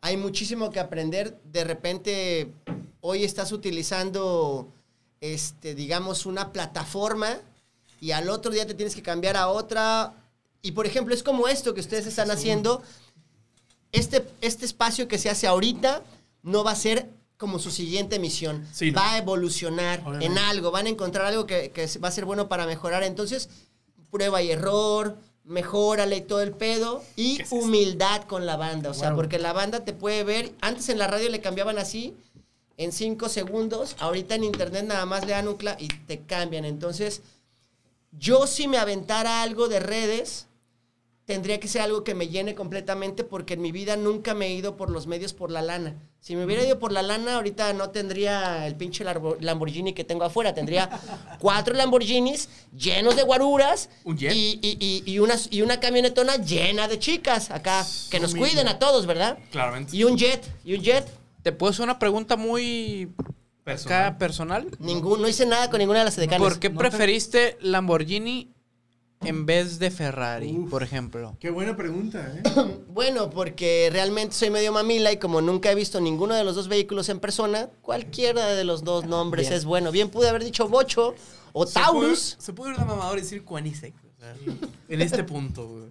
hay 0.01 0.17
muchísimo 0.17 0.69
que 0.69 0.81
aprender. 0.81 1.39
De 1.45 1.63
repente, 1.63 2.51
hoy 2.99 3.23
estás 3.23 3.53
utilizando, 3.53 4.67
este, 5.21 5.73
digamos, 5.73 6.25
una 6.25 6.51
plataforma 6.51 7.37
y 8.01 8.11
al 8.11 8.29
otro 8.29 8.51
día 8.51 8.67
te 8.67 8.73
tienes 8.73 8.95
que 8.95 9.01
cambiar 9.01 9.37
a 9.37 9.47
otra. 9.47 10.13
Y 10.61 10.73
por 10.73 10.85
ejemplo, 10.85 11.15
es 11.15 11.23
como 11.23 11.47
esto 11.47 11.73
que 11.73 11.79
ustedes 11.79 12.05
están 12.05 12.31
haciendo. 12.31 12.83
Este, 13.93 14.27
este 14.41 14.65
espacio 14.65 15.07
que 15.07 15.17
se 15.17 15.29
hace 15.29 15.47
ahorita 15.47 16.03
no 16.41 16.65
va 16.65 16.71
a 16.71 16.75
ser 16.75 17.07
como 17.37 17.59
su 17.59 17.71
siguiente 17.71 18.19
misión. 18.19 18.67
Sí, 18.73 18.91
no. 18.91 18.99
Va 18.99 19.13
a 19.13 19.19
evolucionar 19.19 20.01
Obviamente. 20.01 20.25
en 20.25 20.37
algo, 20.37 20.71
van 20.71 20.87
a 20.87 20.89
encontrar 20.89 21.27
algo 21.27 21.45
que, 21.45 21.71
que 21.71 21.87
va 21.99 22.09
a 22.09 22.11
ser 22.11 22.25
bueno 22.25 22.49
para 22.49 22.65
mejorar. 22.65 23.03
Entonces, 23.03 23.47
prueba 24.11 24.41
y 24.41 24.51
error, 24.51 25.17
mejórale 25.43 26.17
y 26.17 26.21
todo 26.21 26.41
el 26.41 26.53
pedo. 26.53 27.03
Y 27.15 27.39
humildad 27.49 28.23
con 28.23 28.45
la 28.45 28.57
banda. 28.57 28.89
O 28.89 28.93
sea, 28.93 29.15
porque 29.15 29.39
la 29.39 29.53
banda 29.53 29.83
te 29.83 29.93
puede 29.93 30.23
ver. 30.23 30.53
Antes 30.61 30.89
en 30.89 30.99
la 30.99 31.07
radio 31.07 31.29
le 31.29 31.41
cambiaban 31.41 31.77
así, 31.77 32.15
en 32.77 32.91
cinco 32.91 33.29
segundos. 33.29 33.95
Ahorita 33.99 34.35
en 34.35 34.43
internet 34.43 34.85
nada 34.85 35.05
más 35.05 35.25
le 35.25 35.31
dan 35.33 35.47
un 35.47 35.57
y 35.79 35.87
te 35.87 36.19
cambian. 36.21 36.65
Entonces, 36.65 37.21
yo 38.11 38.47
si 38.47 38.67
me 38.67 38.77
aventara 38.77 39.41
algo 39.41 39.67
de 39.67 39.79
redes, 39.79 40.47
tendría 41.25 41.59
que 41.59 41.67
ser 41.67 41.81
algo 41.81 42.03
que 42.03 42.15
me 42.15 42.27
llene 42.27 42.53
completamente 42.55 43.23
porque 43.23 43.53
en 43.53 43.61
mi 43.61 43.71
vida 43.71 43.95
nunca 43.95 44.33
me 44.33 44.47
he 44.47 44.53
ido 44.53 44.75
por 44.75 44.89
los 44.89 45.07
medios 45.07 45.33
por 45.33 45.51
la 45.51 45.61
lana. 45.61 45.95
Si 46.19 46.35
me 46.35 46.45
hubiera 46.45 46.63
ido 46.65 46.79
por 46.79 46.91
la 46.91 47.01
lana, 47.01 47.35
ahorita 47.35 47.73
no 47.73 47.89
tendría 47.89 48.65
el 48.67 48.75
pinche 48.75 49.03
Lamborghini 49.39 49.93
que 49.93 50.03
tengo 50.03 50.23
afuera. 50.23 50.53
Tendría 50.53 50.89
cuatro 51.39 51.73
Lamborghinis 51.73 52.47
llenos 52.77 53.15
de 53.15 53.23
guaruras 53.23 53.89
¿Un 54.05 54.17
jet? 54.17 54.33
y, 54.33 54.59
y, 54.61 54.77
y, 54.79 55.03
y 55.13 55.19
una, 55.19 55.35
y 55.49 55.61
una 55.61 55.79
camionetona 55.79 56.37
llena 56.37 56.87
de 56.87 56.99
chicas 56.99 57.51
acá 57.51 57.85
que 58.09 58.19
nos 58.19 58.35
cuiden 58.35 58.67
a 58.67 58.79
todos, 58.79 59.05
¿verdad? 59.05 59.37
Claramente. 59.51 59.95
Y 59.95 60.03
un 60.05 60.17
jet, 60.17 60.43
y 60.63 60.75
un 60.75 60.81
jet. 60.81 61.05
¿Te 61.41 61.51
puedo 61.51 61.71
hacer 61.71 61.83
una 61.83 61.99
pregunta 61.99 62.37
muy 62.37 63.09
Personal. 63.65 64.05
acá 64.07 64.17
personal? 64.17 64.67
Ningún, 64.79 65.21
no 65.21 65.27
hice 65.27 65.45
nada 65.45 65.69
con 65.69 65.79
ninguna 65.79 65.99
de 65.99 66.05
las 66.05 66.15
decanes. 66.15 66.39
¿Por 66.47 66.57
qué 66.59 66.69
No 66.69 66.77
te- 66.79 66.89
preferiste 66.89 67.57
Lamborghini 67.59 68.52
en 69.25 69.45
vez 69.45 69.79
de 69.79 69.91
Ferrari, 69.91 70.57
Uf. 70.57 70.69
por 70.69 70.83
ejemplo? 70.83 71.35
Qué 71.39 71.49
buena 71.49 71.75
pregunta, 71.75 72.33
¿eh? 72.35 72.43
Bueno, 72.87 73.29
porque 73.29 73.89
realmente 73.91 74.35
soy 74.35 74.49
medio 74.49 74.71
mamila 74.71 75.11
y 75.11 75.17
como 75.17 75.41
nunca 75.41 75.71
he 75.71 75.75
visto 75.75 75.99
ninguno 76.01 76.35
de 76.35 76.43
los 76.43 76.55
dos 76.55 76.67
vehículos 76.67 77.09
en 77.09 77.19
persona, 77.19 77.69
cualquiera 77.81 78.47
de 78.47 78.63
los 78.63 78.83
dos 78.83 79.05
nombres 79.05 79.47
Bien. 79.47 79.57
es 79.57 79.65
bueno. 79.65 79.91
Bien 79.91 80.09
pude 80.09 80.29
haber 80.29 80.43
dicho 80.43 80.67
Bocho 80.69 81.15
o 81.53 81.65
Se 81.65 81.73
puede- 81.73 81.85
Taurus. 81.85 82.35
Se 82.39 82.53
puede 82.53 82.71
ir 82.73 82.77
de 82.77 82.85
mamador 82.85 83.17
y 83.17 83.21
decir 83.21 83.43
sea, 84.19 84.35
en 84.89 85.01
este 85.01 85.23
punto, 85.23 85.67
güey. 85.67 85.83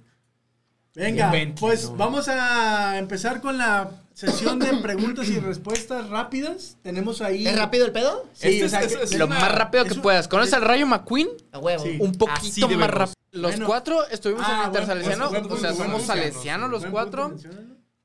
Venga, 0.94 1.32
pues 1.58 1.90
no. 1.90 1.96
vamos 1.96 2.28
a 2.28 2.98
empezar 2.98 3.40
con 3.40 3.56
la 3.56 3.90
sesión 4.14 4.59
de 4.59 4.75
preguntas 4.79 5.29
y 5.29 5.38
respuestas 5.40 6.09
rápidas. 6.11 6.77
Tenemos 6.83 7.20
ahí. 7.22 7.46
¿Es 7.46 7.57
rápido 7.57 7.87
el 7.87 7.92
pedo? 7.92 8.27
Sí, 8.35 8.48
Este 8.48 8.62
o 8.62 8.66
es- 8.66 8.70
sea, 8.70 8.81
es- 8.83 8.96
que- 8.96 9.03
es 9.05 9.14
Lo 9.18 9.27
una- 9.27 9.38
más 9.38 9.55
rápido 9.55 9.85
que 9.85 9.94
un- 9.94 10.03
puedas. 10.03 10.29
¿Conoces 10.29 10.53
es- 10.53 10.59
al 10.59 10.62
Rayo 10.62 10.87
McQueen? 10.87 11.29
A 11.53 11.59
huevo. 11.59 11.83
Sí. 11.85 11.96
Un 12.01 12.12
poquito 12.12 12.68
más 12.68 12.90
rápido. 12.90 13.16
Los 13.33 13.53
Bueno. 13.53 13.66
cuatro 13.66 14.07
estuvimos 14.09 14.44
Ah, 14.46 14.51
en 14.51 14.57
buen- 14.59 14.66
Intersalesiano. 14.68 15.31
buen- 15.31 15.42
buen 15.48 15.59
o 15.59 15.61
sea, 15.61 15.72
somos 15.75 16.03
salesianos 16.03 16.70
los 16.70 16.85
cuatro. 16.87 17.35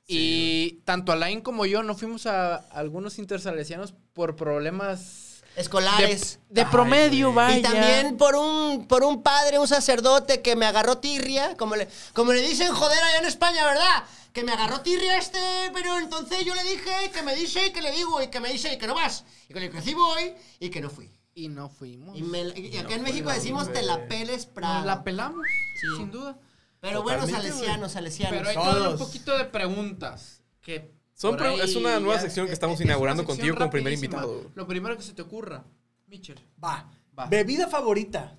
Y 0.08 0.80
tanto 0.86 1.12
Alain 1.12 1.41
como 1.41 1.65
yo 1.65 1.84
no 1.84 1.93
fuimos 1.96 2.26
a 2.28 2.56
algunos 2.56 3.20
intersalesianos 3.20 3.93
por 4.13 4.38
problemas 4.38 5.41
de, 5.56 5.62
Escolares. 5.62 6.39
de 6.50 6.65
promedio, 6.67 7.34
vaya. 7.34 7.58
Y 7.58 7.62
también 7.62 8.15
por 8.15 8.36
un, 8.36 8.88
por 8.88 9.04
un 9.04 9.22
padre, 9.22 9.60
un 9.60 9.67
sacerdote 9.67 10.41
que 10.41 10.56
me 10.56 10.65
agarró 10.65 11.00
tirria, 11.00 11.58
como 11.58 11.76
le, 11.76 11.89
como 12.13 12.32
le 12.32 12.41
dicen 12.41 12.72
joder 12.72 13.04
allá 13.04 13.17
en 13.20 13.26
España, 13.26 13.65
¿verdad? 13.65 14.04
Que 14.38 14.43
me 14.43 14.52
agarró 14.52 14.82
tirria 14.82 15.17
este, 15.17 15.39
pero 15.73 15.97
entonces 15.97 16.45
yo 16.45 16.54
le 16.54 16.62
dije 16.63 16.91
que 17.12 17.23
me 17.23 17.36
dice 17.36 17.65
y 17.65 17.71
que 17.71 17.82
le 17.82 17.89
digo 17.91 18.21
y 18.21 18.28
que 18.28 18.39
me 18.39 18.52
dice 18.52 18.71
y 18.71 18.78
que 18.78 18.86
no 18.86 18.93
vas. 18.93 19.26
Y 19.50 19.54
que 19.56 19.60
le 19.60 19.71
que 19.71 19.82
sí 19.82 19.95
voy 19.95 20.36
y 20.60 20.69
que 20.69 20.80
no 20.80 20.91
fui. 20.91 21.10
Y 21.34 21.47
no 21.47 21.69
fuimos. 21.69 22.15
Y, 22.15 22.21
me- 22.21 22.54
y 22.56 22.78
acá 22.78 22.93
en 22.93 23.02
México 23.02 23.32
decimos 23.32 23.73
te 23.73 23.82
la 23.82 24.08
peles 24.08 24.45
Prado. 24.45 24.76
Nos 24.76 24.86
la 24.86 25.04
pelamos, 25.04 25.41
Sí. 25.82 25.88
sin 25.97 26.12
duda. 26.12 26.38
Pero 26.82 27.02
bueno, 27.02 27.26
salesianos, 27.26 27.93
salesianos. 27.93 28.38
Pero 28.38 28.50
hay 28.50 28.56
todo 28.56 28.91
un 28.91 28.97
poquito 29.00 29.36
de 29.36 29.45
preguntas. 29.45 30.43
Que 30.62 30.93
Son 31.15 31.32
por 31.32 31.39
pre- 31.39 31.47
ahí 31.47 31.62
es 31.62 31.76
una 31.76 32.00
nueva 32.00 32.17
ya- 32.17 32.21
sección 32.21 32.45
que 32.45 32.52
es- 32.52 32.58
estamos 32.58 32.80
es 32.80 32.86
inaugurando 32.86 33.26
contigo 33.26 33.56
como 33.58 33.71
primer 33.71 33.93
invitado. 33.93 34.52
Lo 34.54 34.67
primero 34.67 34.95
que 34.95 35.02
se 35.02 35.13
te 35.13 35.23
ocurra, 35.23 35.63
Mitchell. 36.06 36.39
Va. 36.63 36.88
Va. 37.17 37.26
Bebida 37.26 37.67
favorita. 37.69 38.38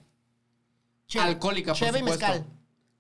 Cheve. 1.08 1.24
Alcohólica, 1.24 1.72
por 1.72 1.78
Cheve 1.80 1.98
y 1.98 2.02
mezcal. 2.04 2.46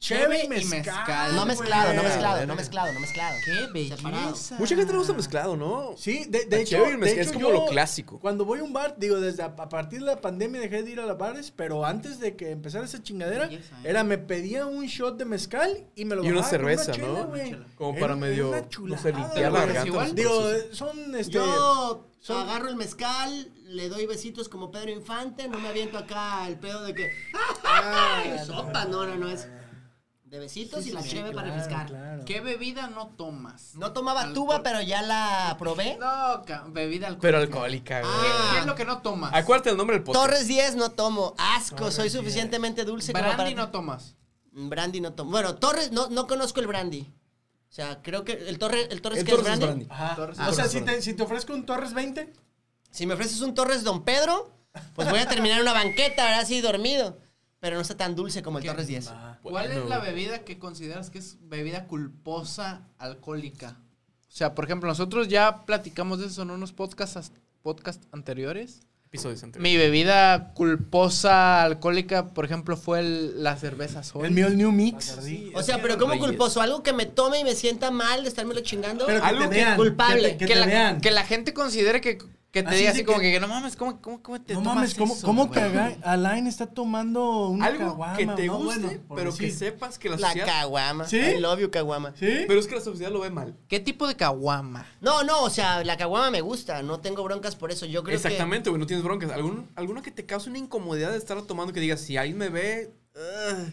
Cheve 0.00 0.44
y 0.44 0.48
mezcal. 0.48 0.78
mezcal. 0.78 1.34
No 1.34 1.44
mezclado, 1.44 1.92
no 1.92 2.02
mezclado, 2.04 2.46
no 2.46 2.54
mezclado, 2.54 2.92
no 2.92 3.00
mezclado. 3.00 3.36
¡Qué 3.44 3.66
belleza! 3.72 4.54
Mucha 4.56 4.76
gente 4.76 4.92
le 4.92 4.98
gusta 4.98 5.12
mezclado, 5.12 5.56
¿no? 5.56 5.94
Sí, 5.96 6.24
de, 6.28 6.44
de 6.46 6.60
hecho, 6.60 6.76
cheve 6.76 6.88
y 6.88 6.90
de 6.92 6.96
mezcal 6.98 7.18
es 7.20 7.32
como 7.32 7.48
yo, 7.48 7.52
lo 7.52 7.66
clásico. 7.66 8.20
Cuando 8.20 8.44
voy 8.44 8.60
a 8.60 8.62
un 8.62 8.72
bar, 8.72 8.94
digo, 8.96 9.18
desde 9.20 9.42
a, 9.42 9.46
a 9.46 9.68
partir 9.68 9.98
de 9.98 10.06
la 10.06 10.20
pandemia 10.20 10.60
dejé 10.60 10.84
de 10.84 10.90
ir 10.92 11.00
a 11.00 11.06
los 11.06 11.18
bares, 11.18 11.50
pero 11.50 11.84
antes 11.84 12.20
de 12.20 12.36
que 12.36 12.52
empezara 12.52 12.84
esa 12.84 13.02
chingadera, 13.02 13.48
Belleza, 13.48 13.74
¿eh? 13.78 13.90
era 13.90 14.04
me 14.04 14.18
pedía 14.18 14.66
un 14.66 14.86
shot 14.86 15.16
de 15.18 15.24
mezcal 15.24 15.88
y 15.96 16.04
me 16.04 16.14
lo 16.14 16.24
Y 16.24 16.30
una 16.30 16.44
cerveza, 16.44 16.92
chela, 16.92 17.08
¿no? 17.08 17.32
Como 17.74 17.94
para 17.94 18.06
era 18.12 18.16
medio, 18.16 18.50
una 18.50 18.62
no 18.84 18.98
sé, 19.02 19.12
limpiar 19.12 19.50
la 19.52 19.60
garganta. 19.60 19.86
igual. 19.88 20.14
Digo, 20.14 20.42
son 20.70 21.16
este 21.16 21.32
Yo 21.32 22.06
son- 22.20 22.36
agarro 22.48 22.68
el 22.68 22.76
mezcal, 22.76 23.50
le 23.64 23.88
doy 23.88 24.06
besitos 24.06 24.48
como 24.48 24.70
Pedro 24.70 24.90
Infante, 24.92 25.48
no 25.48 25.58
me 25.58 25.68
aviento 25.68 25.98
acá 25.98 26.46
el 26.46 26.56
pedo 26.56 26.84
de 26.84 26.94
que. 26.94 27.10
Ah, 27.70 28.22
¡Ay, 28.24 28.38
sopa! 28.46 28.86
No, 28.86 29.04
no, 29.04 29.16
no, 29.16 29.28
es 29.28 29.46
de 30.28 30.38
besitos 30.38 30.86
y 30.86 30.92
la 30.92 31.02
sí, 31.02 31.10
cheve 31.10 31.32
para 31.32 31.48
refrescar. 31.48 31.86
claro. 31.86 32.24
¿Qué 32.26 32.40
bebida 32.40 32.88
no 32.88 33.08
tomas? 33.08 33.74
No 33.76 33.92
tomaba 33.92 34.20
Alcohol. 34.20 34.34
tuba, 34.34 34.62
pero 34.62 34.82
ya 34.82 35.00
la 35.02 35.56
probé. 35.58 35.96
No, 36.00 36.42
bebida 36.72 37.06
alcohólica. 37.06 37.20
Pero 37.20 37.38
alcohólica, 37.38 38.00
güey. 38.00 38.12
¿Qué, 38.12 38.26
Ah. 38.30 38.50
qué 38.52 38.58
es 38.60 38.66
lo 38.66 38.74
que 38.74 38.84
no 38.84 39.00
tomas? 39.00 39.32
Acuérdate 39.34 39.70
el 39.70 39.76
nombre 39.76 39.96
del 39.96 40.04
podcast. 40.04 40.24
Torres 40.26 40.46
10 40.46 40.76
no 40.76 40.90
tomo. 40.90 41.34
Asco, 41.38 41.76
Torres 41.76 41.94
soy 41.94 42.04
10. 42.10 42.12
suficientemente 42.14 42.84
dulce 42.84 43.12
como 43.12 43.24
Brandy 43.24 43.36
para. 43.54 43.54
no 43.54 43.70
tomas. 43.70 44.16
Brandy 44.52 45.00
no 45.00 45.12
tomo. 45.14 45.30
Bueno, 45.30 45.54
Torres, 45.54 45.92
no, 45.92 46.08
no 46.08 46.26
conozco 46.26 46.60
el 46.60 46.66
brandy. 46.66 47.02
O 47.70 47.72
sea, 47.72 48.02
creo 48.02 48.24
que 48.24 48.32
el 48.32 48.58
Torres, 48.58 48.88
el 48.90 49.00
Torres 49.00 49.20
El 49.20 49.24
que 49.24 49.30
es 49.32 49.36
Torres 49.38 49.52
es 49.54 49.58
brandy. 49.60 49.84
brandy. 49.86 50.02
Ajá. 50.04 50.16
Torres- 50.16 50.38
o 50.40 50.52
sea, 50.52 50.66
si 50.68 50.80
te, 50.82 51.00
si 51.02 51.14
te 51.14 51.22
ofrezco 51.22 51.52
un 51.54 51.64
Torres 51.66 51.92
20, 51.94 52.32
Si 52.90 53.06
me 53.06 53.14
ofreces 53.14 53.40
un 53.42 53.54
Torres 53.54 53.84
Don 53.84 54.02
Pedro, 54.04 54.50
pues 54.94 55.08
voy 55.10 55.18
a 55.20 55.28
terminar 55.28 55.56
en 55.58 55.62
una 55.62 55.72
banqueta, 55.74 56.24
ahora 56.24 56.44
sí 56.46 56.60
dormido. 56.60 57.18
Pero 57.60 57.74
no 57.76 57.82
está 57.82 57.96
tan 57.96 58.14
dulce 58.14 58.42
como 58.42 58.58
el 58.58 58.64
¿Qué? 58.64 58.70
Torres 58.70 58.86
10. 58.86 59.06
¿Cuál 59.42 59.66
Bueno. 59.66 59.82
es 59.82 59.88
la 59.88 59.98
bebida 59.98 60.40
que 60.44 60.58
consideras 60.58 61.10
que 61.10 61.18
es 61.18 61.38
bebida 61.42 61.86
culposa 61.86 62.82
alcohólica? 62.98 63.76
O 64.28 64.30
sea, 64.30 64.54
por 64.54 64.64
ejemplo, 64.64 64.88
nosotros 64.88 65.26
ya 65.28 65.64
platicamos 65.66 66.20
de 66.20 66.26
eso 66.26 66.42
en 66.42 66.50
unos 66.50 66.72
podcasts, 66.72 67.32
podcast 67.62 68.02
anteriores. 68.12 68.80
Episodios 69.06 69.42
anteriores. 69.42 69.72
Mi 69.72 69.76
bebida 69.78 70.52
culposa 70.52 71.62
alcohólica, 71.62 72.28
por 72.34 72.44
ejemplo, 72.44 72.76
fue 72.76 73.00
el- 73.00 73.42
la 73.42 73.56
cerveza 73.56 74.02
Sol. 74.04 74.26
el 74.26 74.32
mío 74.32 74.46
el 74.48 74.56
New 74.58 74.70
Mix. 74.70 75.16
Sí, 75.22 75.50
O 75.54 75.62
sea, 75.62 75.80
pero 75.80 75.96
¿cómo 75.98 76.12
reyes. 76.12 76.26
culposo? 76.26 76.60
¿Algo 76.60 76.82
que 76.82 76.92
me 76.92 77.06
tome 77.06 77.40
y 77.40 77.44
me 77.44 77.54
sienta 77.54 77.90
mal 77.90 78.22
de 78.22 78.28
estármelo 78.28 78.60
chingando? 78.60 79.06
Pero 79.06 79.20
que 79.20 79.26
Algo 79.26 79.44
te 79.44 79.48
que- 79.48 79.54
vean. 79.56 79.76
culpable. 79.76 80.22
Que 80.22 80.28
te, 80.28 80.36
que 80.38 80.46
que, 80.46 80.52
te 80.54 80.60
la, 80.60 80.66
vean. 80.66 81.00
que 81.00 81.10
la 81.10 81.24
gente 81.24 81.54
considere 81.54 82.00
que, 82.02 82.18
que 82.50 82.62
te 82.62 82.68
Así 82.70 82.78
diga 82.78 82.90
así 82.92 83.04
como 83.04 83.18
que- 83.18 83.32
que, 83.32 83.40
no 83.40 83.46
mames, 83.48 83.76
¿cómo, 83.76 84.00
cómo, 84.00 84.22
cómo 84.22 84.40
te 84.40 84.54
no 84.54 84.60
tomas 84.60 84.74
mames, 84.76 84.94
¿cómo, 84.94 85.14
eso, 85.14 85.26
cómo 85.26 85.50
que? 85.50 85.60
Aga- 85.60 85.96
Alain 86.02 86.46
está 86.46 86.66
tomando 86.66 87.48
una 87.48 87.66
Algo 87.66 87.88
caguama? 87.90 88.16
que 88.16 88.26
te 88.26 88.46
No, 88.46 88.56
guste, 88.58 88.80
bueno, 88.80 89.00
pero 89.14 89.36
que 89.36 89.50
sepas 89.50 89.98
que 89.98 90.08
la 90.08 90.16
La 90.16 90.28
sociedad... 90.28 90.46
caguama. 90.46 91.06
¿Sí? 91.06 91.18
I 91.18 91.38
love 91.40 91.60
you, 91.60 91.70
caguama. 91.70 92.14
¿Sí? 92.18 92.44
Pero 92.48 92.58
es 92.58 92.66
que 92.66 92.74
la 92.76 92.80
sociedad 92.80 93.12
lo 93.12 93.20
ve 93.20 93.28
mal. 93.30 93.54
¿Qué 93.68 93.80
tipo 93.80 94.06
de 94.08 94.16
caguama? 94.16 94.86
No, 95.02 95.24
no, 95.24 95.42
o 95.42 95.50
sea, 95.50 95.84
la 95.84 95.98
caguama 95.98 96.30
me 96.30 96.40
gusta. 96.40 96.82
No 96.82 97.00
tengo 97.00 97.22
broncas 97.22 97.54
por 97.54 97.70
eso. 97.70 97.84
Yo 97.84 98.02
creo 98.02 98.16
Exactamente, 98.16 98.70
güey, 98.70 98.80
no 98.80 98.86
tienes 98.86 99.04
broncas. 99.04 99.30
¿Algún, 99.30 99.68
¿Alguno 99.76 100.00
que 100.02 100.10
te 100.10 100.24
cause 100.24 100.48
una 100.48 100.58
incomodidad 100.58 101.10
de 101.10 101.18
estarlo 101.18 101.44
tomando 101.44 101.72
que 101.74 101.80
digas, 101.80 102.00
si 102.00 102.16
alguien 102.16 102.38
me 102.38 102.48
ve... 102.48 102.94
ugh"? 103.14 103.72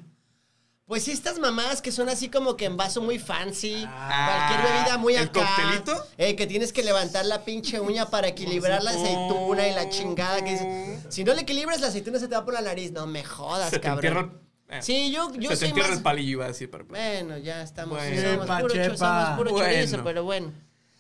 Pues 0.88 1.04
sí, 1.04 1.12
estas 1.12 1.39
mamás 1.39 1.82
que 1.82 1.91
son 1.91 2.10
así 2.10 2.30
como 2.30 2.56
que 2.56 2.65
en 2.65 2.78
vaso 2.78 3.02
muy 3.02 3.17
fancy. 3.17 3.84
Ah, 3.88 4.48
cualquier 4.52 4.71
bebida 4.71 4.98
muy 5.00 5.15
¿el 5.15 5.24
acá. 5.24 5.39
coctelito? 5.43 6.06
eh, 6.19 6.36
que 6.36 6.45
tienes 6.45 6.71
que 6.71 6.84
levantar 6.84 7.26
la 7.26 7.43
pinche 7.43 7.80
uña 7.80 8.12
para 8.12 8.28
equilibrar 8.28 8.84
la 8.84 8.91
aceituna 8.91 9.67
y 9.67 9.74
la 9.74 9.89
chingada. 9.89 10.43
Que 10.43 10.52
dices, 10.52 11.04
si 11.10 11.24
no 11.24 11.34
le 11.34 11.41
equilibras, 11.41 11.82
la 11.82 11.88
aceituna 11.88 12.19
se 12.19 12.28
te 12.28 12.36
va 12.36 12.45
por 12.45 12.54
la 12.54 12.62
nariz. 12.62 12.91
No 12.91 13.08
me 13.08 13.24
jodas, 13.24 13.71
Se 13.71 13.78
te 13.80 13.82
cabrón. 13.82 14.06
entierra... 14.06 14.30
el- 14.69 14.78
eh, 14.78 14.82
Sí, 14.84 15.12
yo, 15.12 15.32
yo 15.34 15.50
se 15.50 15.56
te 15.56 15.56
soy 15.58 15.67
entierra 15.69 15.89
más... 15.89 15.98
el 15.98 16.04
palillo, 16.04 16.32
iba 16.34 16.45
a 16.45 16.50
decir. 16.50 16.69
Pero, 16.69 16.86
Bueno, 16.86 17.38
ya 17.39 17.63
estamos. 17.63 17.98
Bueno. 17.98 18.21
somos 18.21 18.41
Chepa, 18.45 18.60
puro, 18.60 18.74
cho- 18.76 18.82
chepa. 18.84 18.98
somos 18.98 19.38
puro 19.39 19.58
chorizo, 19.60 20.04
pero 20.04 20.24
bueno. 20.24 20.52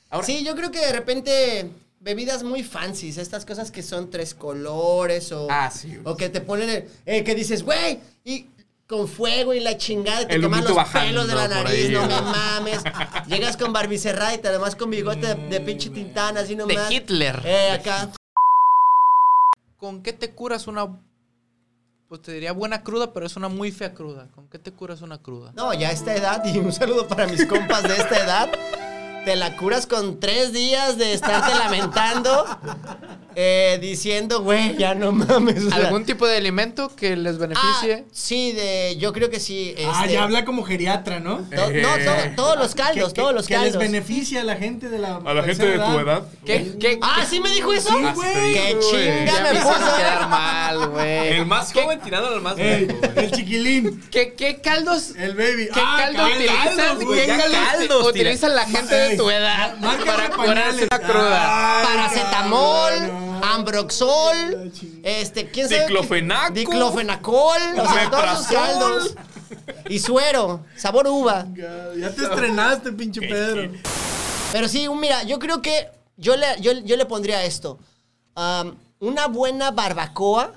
Ahora- 0.09 0.25
sí, 0.25 0.43
yo 0.43 0.55
creo 0.55 0.71
que 0.71 0.79
de 0.79 0.93
repente 0.93 1.69
bebidas 1.99 2.41
muy 2.41 2.63
fancies, 2.63 3.17
estas 3.19 3.45
cosas 3.45 3.69
que 3.69 3.83
son 3.83 4.09
tres 4.09 4.33
colores 4.33 5.31
o, 5.31 5.47
Ah, 5.49 5.69
sí, 5.71 5.95
o 6.03 6.17
que 6.17 6.29
te 6.29 6.41
ponen, 6.41 6.69
el- 6.71 6.89
eh, 7.05 7.23
que 7.23 7.35
dices, 7.35 7.61
güey, 7.63 7.99
y 8.23 8.47
con 8.87 9.07
fuego 9.07 9.53
y 9.53 9.59
la 9.59 9.77
chingada, 9.77 10.21
y 10.21 10.27
te 10.27 10.39
queman 10.39 10.63
los 10.63 10.75
bajando 10.75 11.07
pelos 11.07 11.27
de 11.27 11.35
la 11.35 11.47
nariz, 11.47 11.85
ahí, 11.85 11.91
no 11.91 12.05
me 12.05 12.21
mames. 12.21 12.83
Llegas 13.27 13.57
con 13.57 13.73
barbicerrada 13.73 14.35
y 14.35 14.37
te 14.37 14.47
además 14.47 14.75
con 14.75 14.91
bigote 14.91 15.27
de, 15.27 15.35
de 15.35 15.59
pinche 15.61 15.89
tintana, 15.89 16.41
así 16.41 16.55
nomás. 16.55 16.91
Hitler. 16.91 17.41
Eh, 17.43 17.71
acá. 17.71 18.11
¿Con 19.77 20.03
qué 20.03 20.13
te 20.13 20.31
curas 20.31 20.67
una, 20.67 20.99
pues 22.09 22.21
te 22.21 22.31
diría 22.31 22.51
buena 22.51 22.83
cruda, 22.83 23.11
pero 23.11 23.25
es 23.25 23.35
una 23.35 23.49
muy 23.49 23.71
fea 23.71 23.93
cruda? 23.93 24.29
¿Con 24.35 24.49
qué 24.49 24.59
te 24.59 24.71
curas 24.71 25.01
una 25.01 25.21
cruda? 25.21 25.51
No, 25.55 25.73
ya 25.73 25.89
a 25.89 25.91
esta 25.91 26.15
edad, 26.15 26.43
y 26.45 26.57
un 26.59 26.71
saludo 26.71 27.07
para 27.07 27.25
mis 27.27 27.45
compas 27.45 27.83
de 27.83 27.95
esta 27.95 28.23
edad. 28.23 28.49
Te 29.25 29.35
la 29.35 29.57
curas 29.57 29.87
con 29.87 30.19
tres 30.19 30.53
días 30.53 30.97
de 30.97 31.13
estarte 31.13 31.51
lamentando, 31.57 32.45
eh, 33.35 33.77
diciendo, 33.81 34.41
güey, 34.41 34.77
ya 34.77 34.95
no 34.95 35.11
mames. 35.11 35.71
¿Algún 35.73 36.05
tipo 36.05 36.25
de 36.25 36.37
alimento 36.37 36.95
que 36.95 37.15
les 37.17 37.35
ah, 37.35 37.39
beneficie? 37.39 38.05
sí, 38.11 38.51
de, 38.53 38.95
yo 38.97 39.11
creo 39.13 39.29
que 39.29 39.39
sí. 39.39 39.75
Ah, 39.85 40.01
este, 40.03 40.13
ya 40.13 40.23
habla 40.23 40.45
como 40.45 40.63
geriatra, 40.63 41.19
¿no? 41.19 41.37
to- 41.37 41.71
no, 41.73 41.89
to- 41.97 42.35
todos 42.35 42.57
los 42.57 42.75
caldos, 42.75 43.13
Que- 43.13 43.19
todos 43.21 43.29
que- 43.31 43.35
los 43.35 43.47
que 43.47 43.53
caldos. 43.55 43.73
les 43.73 43.79
beneficia 43.79 44.41
a 44.41 44.43
la 44.43 44.55
gente 44.55 44.89
de 44.89 44.99
la 44.99 45.17
A 45.17 45.33
la 45.33 45.43
gente 45.43 45.65
de 45.65 45.77
tu 45.77 45.99
edad. 45.99 46.23
¿Qué, 46.45 46.75
qué, 46.79 46.99
Ah, 47.01 47.25
¿sí 47.29 47.39
me 47.41 47.49
dijo 47.49 47.73
eso? 47.73 47.89
Sí, 47.89 47.95
Ah, 48.05 48.13
güey. 48.15 48.53
¡Qué 48.53 48.77
chinga 48.79 49.41
me 49.41 49.59
puso! 49.59 49.95
quedar 49.97 50.29
mal, 50.29 50.87
güey. 50.89 51.27
El 51.35 51.45
más 51.45 51.73
joven 51.73 51.99
tirando 51.99 52.29
al 52.29 52.41
más 52.41 52.55
viejo. 52.55 52.93
el 53.15 53.31
chiquilín, 53.31 54.01
¿Qué, 54.11 54.33
qué 54.33 54.61
caldos, 54.61 55.11
el 55.17 55.35
baby. 55.35 55.67
qué 55.73 55.81
Ah, 55.83 55.95
caldo 56.05 56.19
caldos, 56.19 56.35
utilizan? 56.37 56.99
¿Qué 57.15 57.25
caldos 57.27 57.59
caldos 57.71 58.03
uti- 58.05 58.09
utiliza 58.09 58.47
la 58.49 58.65
gente 58.65 58.95
de 58.95 59.14
tu 59.17 59.29
edad 59.29 59.77
Márcame 59.77 60.05
para 60.05 60.29
curarse 60.29 60.87
pañales. 60.87 60.87
una 60.91 60.99
cruda? 60.99 61.79
Ay, 61.79 61.85
Paracetamol, 61.85 62.89
cabrón. 62.99 63.43
Ambroxol, 63.43 64.71
La 65.03 65.09
este, 65.09 65.49
¿quién 65.51 65.69
sabe? 65.69 65.81
Diclofenaco. 65.81 66.53
Diclofenacol, 66.53 67.61
o 67.79 67.87
sea, 67.93 68.09
todos 68.09 68.47
caldos. 68.47 69.15
Y 69.89 69.99
suero, 69.99 70.65
sabor 70.75 71.07
uva. 71.07 71.45
Ya 71.55 72.09
te 72.11 72.23
estrenaste, 72.23 72.91
pinche 72.93 73.21
Pedro. 73.21 73.71
Pero 74.51 74.67
sí, 74.67 74.87
un- 74.87 74.99
mira, 74.99 75.23
yo 75.23 75.37
creo 75.39 75.61
que 75.61 75.89
yo 76.17 76.35
le, 76.35 76.47
yo, 76.61 76.71
yo 76.73 76.95
le 76.97 77.05
pondría 77.05 77.43
esto. 77.43 77.77
Una 78.99 79.27
buena 79.27 79.71
barbacoa 79.71 80.51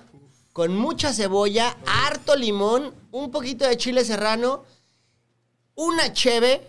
con 0.53 0.75
mucha 0.77 1.13
cebolla, 1.13 1.77
harto 1.87 2.35
limón, 2.35 2.93
un 3.13 3.31
poquito 3.31 3.65
de 3.67 3.77
chile 3.77 4.05
serrano, 4.05 4.65
una 5.75 6.13
cheve, 6.13 6.67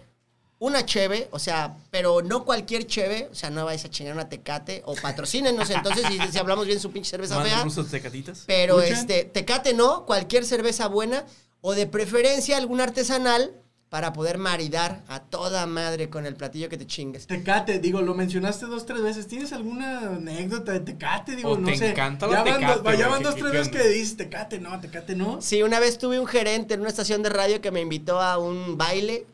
una 0.59 0.85
cheve, 0.85 1.29
o 1.31 1.39
sea, 1.39 1.77
pero 1.89 2.21
no 2.21 2.43
cualquier 2.43 2.85
cheve, 2.85 3.29
o 3.31 3.35
sea, 3.35 3.49
no 3.49 3.63
vais 3.65 3.83
a 3.85 3.89
chingar 3.89 4.13
una 4.13 4.27
tecate 4.27 4.81
o 4.85 4.93
patrocínenos 4.95 5.69
entonces 5.69 6.05
si, 6.07 6.19
si 6.31 6.37
hablamos 6.37 6.67
bien 6.67 6.79
su 6.81 6.91
pinche 6.91 7.09
cerveza 7.09 7.41
fea. 7.41 7.65
Tecatitas. 7.89 8.43
Pero 8.45 8.81
¿Escuchan? 8.81 8.99
este, 8.99 9.23
tecate 9.23 9.73
no, 9.73 10.05
cualquier 10.05 10.43
cerveza 10.45 10.87
buena 10.87 11.23
o 11.61 11.73
de 11.73 11.87
preferencia 11.87 12.57
algún 12.57 12.81
artesanal 12.81 13.53
para 13.89 14.13
poder 14.13 14.37
maridar 14.37 15.01
a 15.07 15.19
toda 15.21 15.65
madre 15.65 16.09
con 16.11 16.25
el 16.27 16.35
platillo 16.35 16.69
que 16.69 16.77
te 16.77 16.85
chingues. 16.85 17.25
Tecate, 17.25 17.79
digo, 17.79 18.01
lo 18.01 18.13
mencionaste 18.13 18.67
dos, 18.67 18.85
tres 18.85 19.01
veces. 19.01 19.25
¿Tienes 19.27 19.51
alguna 19.51 19.99
anécdota 20.15 20.73
de 20.73 20.81
Tecate? 20.81 21.35
Digo, 21.35 21.51
O 21.51 21.57
no 21.57 21.67
te 21.67 21.77
sé. 21.77 21.89
encanta 21.91 22.27
la 22.27 22.33
ya 22.33 22.43
van, 22.43 22.59
Tecate, 22.59 22.81
dos- 22.83 22.99
ya 22.99 23.07
van 23.07 23.17
¿qué- 23.19 23.23
dos, 23.25 23.35
tres 23.35 23.51
veces 23.51 23.69
que 23.69 23.87
dices 23.89 24.17
Tecate, 24.17 24.59
no, 24.59 24.79
Tecate 24.79 25.15
no. 25.15 25.41
Sí, 25.41 25.63
una 25.63 25.79
vez 25.79 25.97
tuve 25.97 26.19
un 26.19 26.27
gerente 26.27 26.75
en 26.75 26.81
una 26.81 26.89
estación 26.89 27.23
de 27.23 27.29
radio 27.29 27.61
que 27.61 27.71
me 27.71 27.81
invitó 27.81 28.19
a 28.21 28.37
un 28.37 28.77
baile 28.77 29.25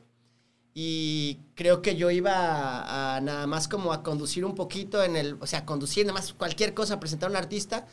y 0.77 1.39
creo 1.55 1.81
que 1.81 1.95
yo 1.95 2.11
iba 2.11 2.33
a, 2.33 3.15
a 3.15 3.21
nada 3.21 3.47
más 3.47 3.69
como 3.69 3.93
a 3.93 4.03
conducir 4.03 4.43
un 4.43 4.55
poquito 4.55 5.01
en 5.01 5.15
el, 5.15 5.37
o 5.39 5.47
sea, 5.47 5.65
conducir 5.65 6.05
nada 6.05 6.19
más 6.19 6.33
cualquier 6.33 6.73
cosa, 6.73 6.95
a 6.95 6.99
presentar 6.99 7.27
a 7.27 7.31
un 7.31 7.37
artista. 7.37 7.87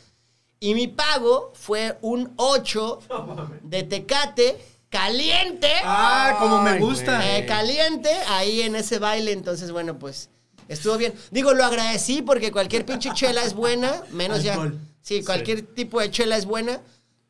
Y 0.59 0.75
mi 0.75 0.89
pago 0.89 1.53
fue 1.55 1.97
un 2.01 2.33
8 2.35 2.99
de 3.63 3.83
tecate 3.83 4.57
caliente. 4.89 5.71
Ah, 5.83 6.35
como 6.39 6.61
me 6.61 6.77
gusta. 6.77 7.37
Eh, 7.37 7.45
caliente 7.45 8.09
ahí 8.27 8.61
en 8.61 8.75
ese 8.75 8.99
baile, 8.99 9.31
entonces 9.31 9.71
bueno, 9.71 9.97
pues 9.97 10.29
estuvo 10.67 10.97
bien. 10.97 11.13
Digo, 11.31 11.53
lo 11.53 11.63
agradecí 11.63 12.21
porque 12.21 12.51
cualquier 12.51 12.85
pinche 12.85 13.11
chela 13.13 13.43
es 13.43 13.53
buena, 13.53 14.03
menos 14.11 14.39
Alcohol. 14.45 14.73
ya. 14.73 14.89
Sí, 15.01 15.23
cualquier 15.23 15.61
tipo 15.63 15.99
de 16.01 16.11
chela 16.11 16.35
es 16.37 16.45
buena, 16.45 16.81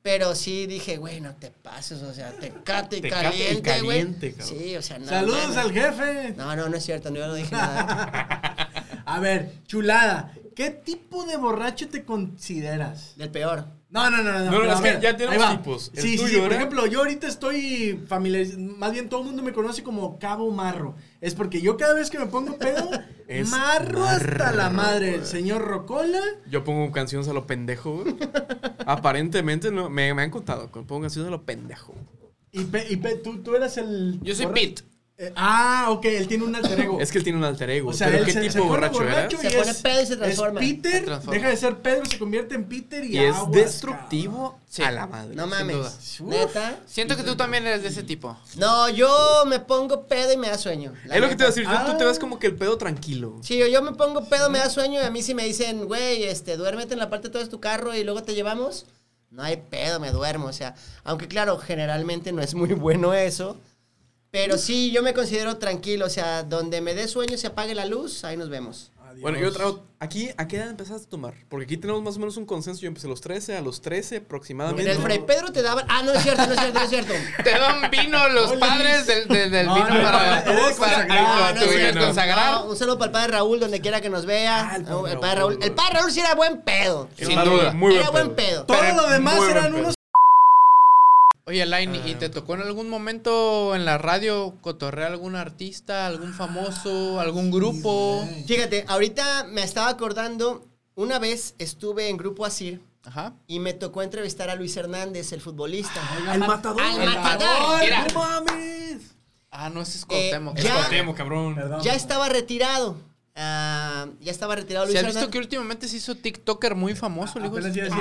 pero 0.04 0.36
sí 0.36 0.68
dije, 0.68 0.98
güey, 0.98 1.22
no 1.22 1.34
te 1.34 1.50
pases, 1.50 2.04
o 2.04 2.14
sea, 2.14 2.32
te 2.32 2.52
cate 2.64 2.98
y 2.98 3.02
Tecate 3.02 3.28
y 3.28 3.32
caliente, 3.32 3.82
güey. 3.82 3.98
caliente, 4.00 4.34
cabrón. 4.34 4.60
Sí, 4.60 4.76
o 4.76 4.82
sea, 4.82 5.00
no. 5.00 5.08
Saludos 5.08 5.58
al 5.58 5.72
jefe. 5.72 6.34
No, 6.38 6.56
no, 6.56 6.68
no 6.70 6.78
es 6.78 6.84
cierto, 6.84 7.10
no, 7.10 7.18
yo 7.18 7.28
no 7.28 7.34
dije 7.36 7.56
nada. 7.56 8.70
A 9.06 9.20
ver, 9.22 9.54
chulada. 9.66 10.34
¿Qué 10.56 10.70
tipo 10.70 11.26
de 11.26 11.38
borracho 11.38 11.88
te 11.90 12.04
consideras? 12.04 13.16
Del 13.18 13.30
peor. 13.32 13.66
No, 13.90 14.10
no, 14.10 14.24
no, 14.24 14.32
no. 14.40 14.46
No, 14.52 14.64
no, 14.64 14.74
es 14.74 14.82
que 14.82 15.00
ya 15.02 15.16
tenemos 15.16 15.52
tipos. 15.52 15.92
El 15.94 16.02
Sí, 16.02 16.18
sí, 16.18 16.24
tuyo 16.24 16.36
sí. 16.36 16.42
Por 16.42 16.54
ejemplo, 16.54 16.86
yo 16.88 17.00
ahorita 17.00 17.28
estoy 17.28 18.04
familiarizado. 18.08 18.60
Más 18.60 18.92
bien 18.92 19.08
todo 19.08 19.20
el 19.22 19.28
mundo 19.28 19.44
me 19.44 19.54
conoce 19.54 19.84
como 19.84 20.18
Cabo 20.18 20.50
Marro. 20.52 20.96
Es 21.22 21.36
porque 21.36 21.62
yo 21.62 21.78
cada 21.78 21.94
vez 21.94 22.10
que 22.10 22.18
me 22.18 22.26
pongo 22.26 22.58
pedo, 22.58 22.90
Es 23.28 23.50
marro 23.50 24.04
hasta 24.04 24.52
la 24.52 24.70
madre. 24.72 25.16
El 25.16 25.26
señor 25.26 25.62
Rocola. 25.62 26.20
Yo 26.50 26.64
pongo 26.64 26.92
canciones 26.92 27.28
a 27.28 27.34
lo 27.34 27.46
pendejo, 27.46 28.02
güey. 28.04 28.16
Aparentemente, 28.86 29.72
no, 29.72 29.90
me, 29.90 30.14
me 30.14 30.24
han 30.24 30.32
contado. 30.32 30.70
Pongo 30.72 31.02
canciones 31.02 31.28
a 31.28 31.32
lo 31.32 31.44
pendejo. 31.44 31.94
Y, 32.52 32.64
Pe- 32.66 32.88
y 32.90 32.98
Pe- 32.98 33.16
tú, 33.16 33.40
tú 33.44 33.56
eras 33.56 33.78
el. 33.78 34.20
Yo 34.22 34.34
soy 34.36 34.48
Pete. 34.48 34.84
Eh, 35.16 35.32
ah, 35.36 35.88
ok, 35.92 36.06
él 36.06 36.28
tiene 36.28 36.44
un 36.44 36.56
alter 36.56 36.80
ego. 36.80 37.00
Es 37.00 37.12
que 37.12 37.20
él 37.20 37.24
tiene 37.24 37.38
un 37.38 37.44
alter 37.46 37.70
ego. 37.70 37.90
O 37.92 37.94
sea, 37.94 38.08
¿Pero 38.08 38.20
él 38.20 38.26
qué 38.26 38.32
se- 38.34 38.40
tipo 38.42 38.52
se 38.54 38.58
pone 38.60 38.70
borracho, 38.72 39.04
era? 39.04 39.14
borracho 39.14 39.38
Se 39.38 39.52
pone 39.52 39.72
es- 39.72 39.82
pedo 39.82 40.02
y 40.02 40.06
se 40.08 40.16
transforma. 40.18 40.60
Es 40.62 40.68
Peter, 40.74 40.92
Se 40.92 41.02
transforma. 41.02 41.34
deja 41.36 41.50
de 41.50 41.58
ser 41.58 41.76
Pedro, 41.78 42.06
se 42.06 42.18
convierte 42.20 42.56
en 42.56 42.64
Peter 42.66 43.04
y, 43.06 43.10
Y 43.16 43.20
es 43.20 43.36
aguas, 43.36 43.52
destructivo 43.52 44.60
Sí. 44.68 44.82
a 44.82 44.90
la 44.92 45.06
madre. 45.06 45.36
No 45.36 45.46
mames. 45.46 46.20
Neta. 46.22 46.80
Siento 46.88 47.16
que 47.16 47.22
tú 47.24 47.36
también 47.36 47.66
eres 47.68 47.84
de 47.84 47.90
ese 47.90 48.02
tipo. 48.02 48.36
No, 48.58 48.90
yo 48.90 49.44
me 49.46 49.60
pongo 49.60 50.08
pedo 50.08 50.34
y 50.34 50.38
me 50.38 50.50
da 50.50 50.58
sueño. 50.58 50.94
Es 51.12 51.22
lo 51.22 51.30
que 51.30 51.36
te 51.36 51.44
iba 51.44 51.46
a 51.46 51.54
decir. 51.54 51.66
tú- 51.66 51.92
Tú 51.92 51.98
te 51.98 52.04
Ah. 52.04 52.08
ves 52.08 52.18
como 52.18 52.40
que 52.40 52.48
el 52.48 52.56
pedo 52.56 52.78
tranquilo. 52.78 53.38
Sí, 53.44 53.60
yo 53.72 53.82
me 53.84 53.92
pongo 53.94 54.26
pedo, 54.28 54.50
me 54.50 54.58
da 54.60 54.70
sueño 54.72 55.00
y 55.00 55.04
a 55.06 55.12
mí 55.12 55.22
si 55.22 55.36
me 55.36 55.44
dicen, 55.46 55.86
güey, 55.86 56.24
este, 56.24 56.58
duérmete 56.58 56.94
en 56.94 57.00
la 57.00 57.12
parte 57.12 57.28
de 57.28 57.30
atrás 57.30 57.44
de 57.46 57.52
tu 57.52 57.60
carro 57.60 57.94
y 57.94 58.04
luego 58.04 58.24
te 58.24 58.34
llevamos, 58.34 58.88
no 59.30 59.44
hay 59.44 59.58
pedo, 59.58 60.00
me 60.00 60.10
duermo, 60.12 60.48
o 60.48 60.54
sea, 60.54 60.74
aunque 61.04 61.28
claro, 61.28 61.58
generalmente 61.60 62.32
no 62.32 62.42
es 62.42 62.56
muy 62.56 62.70
bueno 62.74 63.14
eso, 63.14 63.60
pero 64.34 64.58
sí, 64.58 64.90
yo 64.90 65.04
me 65.04 65.14
considero 65.14 65.58
tranquilo, 65.58 66.08
o 66.08 66.10
sea, 66.10 66.42
donde 66.42 66.82
me 66.82 66.96
dé 66.96 67.08
sueño, 67.08 67.38
se 67.38 67.46
apague 67.46 67.76
la 67.76 67.86
luz, 67.86 68.24
ahí 68.24 68.36
nos 68.36 68.50
vemos. 68.50 68.90
Adiós. 69.06 69.22
Bueno, 69.22 69.38
yo 69.38 69.52
traigo. 69.54 69.84
Aquí, 70.00 70.32
¿a 70.38 70.48
qué 70.48 70.58
edad 70.58 70.70
empezaste 70.72 71.06
a 71.06 71.10
tomar? 71.12 71.36
Porque 71.50 71.66
aquí 71.66 71.78
tenemos 71.78 72.02
más 72.02 72.16
o 72.16 72.20
menos 72.20 72.36
un 72.36 72.48
consenso. 72.48 72.82
Yo 72.82 72.88
empecé 72.88 73.06
a 73.06 73.12
los 73.12 73.22
13, 73.22 73.58
a 73.58 73.62
los 73.62 73.80
13 73.80 74.16
En 74.16 74.24
aproximadamente. 74.24 74.92
el 74.92 74.98
Fray 74.98 75.20
Pedro 75.20 75.52
te 75.52 75.62
daban, 75.62 75.86
ah, 75.88 76.02
no 76.02 76.14
es 76.14 76.24
cierto, 76.24 76.48
no 76.48 76.54
es 76.54 76.60
cierto, 76.60 76.80
no 76.80 76.84
es 76.86 76.90
cierto. 76.90 77.14
Te 77.44 77.52
dan 77.52 77.92
vino 77.92 78.28
los 78.30 78.54
padres 78.54 79.06
del, 79.06 79.28
del, 79.28 79.52
del 79.52 79.68
No, 79.68 79.76
vino 79.76 79.88
no, 79.90 80.02
para, 80.02 80.44
no, 80.46 80.52
eres 80.52 80.78
para, 80.78 80.96
consagrado. 80.96 81.40
para 81.40 81.54
No, 81.54 81.62
tu 81.62 81.70
vino 81.70 82.02
consagrado. 82.06 82.66
No, 82.66 82.72
un 82.72 82.76
saludo 82.76 82.98
para 82.98 83.06
el 83.06 83.12
padre 83.12 83.28
Raúl, 83.34 83.60
donde 83.60 83.82
quiera 83.82 84.02
que 84.02 84.10
nos 84.10 84.26
vea. 84.26 84.72
Ah, 84.72 84.76
el 84.78 84.84
No, 84.86 85.02
padre 85.04 85.14
el 85.14 85.20
padre 85.20 85.36
Raúl. 85.36 85.60
El 85.62 85.72
padre 85.74 85.94
Raúl 86.00 86.12
sí 86.12 86.20
era 86.20 86.34
buen 86.34 86.62
pedo. 86.64 87.08
Sin 87.16 87.28
Sin 87.28 87.36
duda. 87.36 87.46
duda. 87.52 87.74
Muy 87.74 87.96
era 87.96 88.10
buen 88.10 88.34
pedo. 88.34 88.66
pedo. 88.66 88.66
Todo 88.66 88.78
Pero 88.80 88.96
lo 88.96 89.10
demás 89.10 89.40
eran 89.48 89.76
unos. 89.76 89.94
Oye, 91.46 91.66
Line, 91.66 92.00
Ah. 92.04 92.08
¿y 92.08 92.16
te 92.16 92.30
tocó 92.30 92.56
en 92.56 92.62
algún 92.62 92.90
momento 92.90 93.76
en 93.76 93.84
la 93.84 93.98
radio 93.98 94.56
cotorrear 94.62 95.12
algún 95.12 95.36
artista, 95.36 96.08
algún 96.08 96.34
famoso, 96.34 97.20
algún 97.20 97.52
grupo? 97.52 98.26
Fíjate, 98.48 98.86
ahorita 98.88 99.46
me 99.50 99.62
estaba 99.64 99.90
acordando, 99.90 100.66
una 100.96 101.20
vez 101.20 101.56
estuve 101.60 102.08
en 102.08 102.16
Grupo 102.16 102.46
Asir 102.46 102.82
Ajá. 103.04 103.34
y 103.46 103.60
me 103.60 103.74
tocó 103.74 104.02
entrevistar 104.04 104.50
a 104.50 104.56
Luis 104.56 104.78
Hernández, 104.78 105.34
el 105.34 105.42
futbolista. 105.42 106.02
El 106.32 106.40
matador. 106.40 106.82
Al 106.82 107.02
el 107.02 107.10
matador. 107.10 107.80
Mira. 107.82 108.08
¡No 108.14 108.20
mames! 108.22 109.02
Ah, 109.52 109.70
no, 109.70 109.82
ese 109.82 109.98
es 109.98 110.06
Cuauhtémoc. 110.06 110.58
ya- 110.58 110.80
Escotemo, 110.80 111.14
cabrón. 111.14 111.56
Perdón. 111.56 111.82
Ya 111.82 111.94
estaba 111.94 112.30
retirado. 112.30 112.96
Ah, 113.36 114.08
ya 114.22 114.32
estaba 114.32 114.56
retirado 114.56 114.86
Luis 114.86 114.98
¿Se 114.98 115.04
ha 115.06 115.08
visto 115.10 115.30
que 115.30 115.40
últimamente 115.40 115.88
se 115.90 115.98
hizo 115.98 116.16
TikToker 116.16 116.76
muy 116.76 116.96
famoso? 116.96 117.40
Ah, 117.42 117.48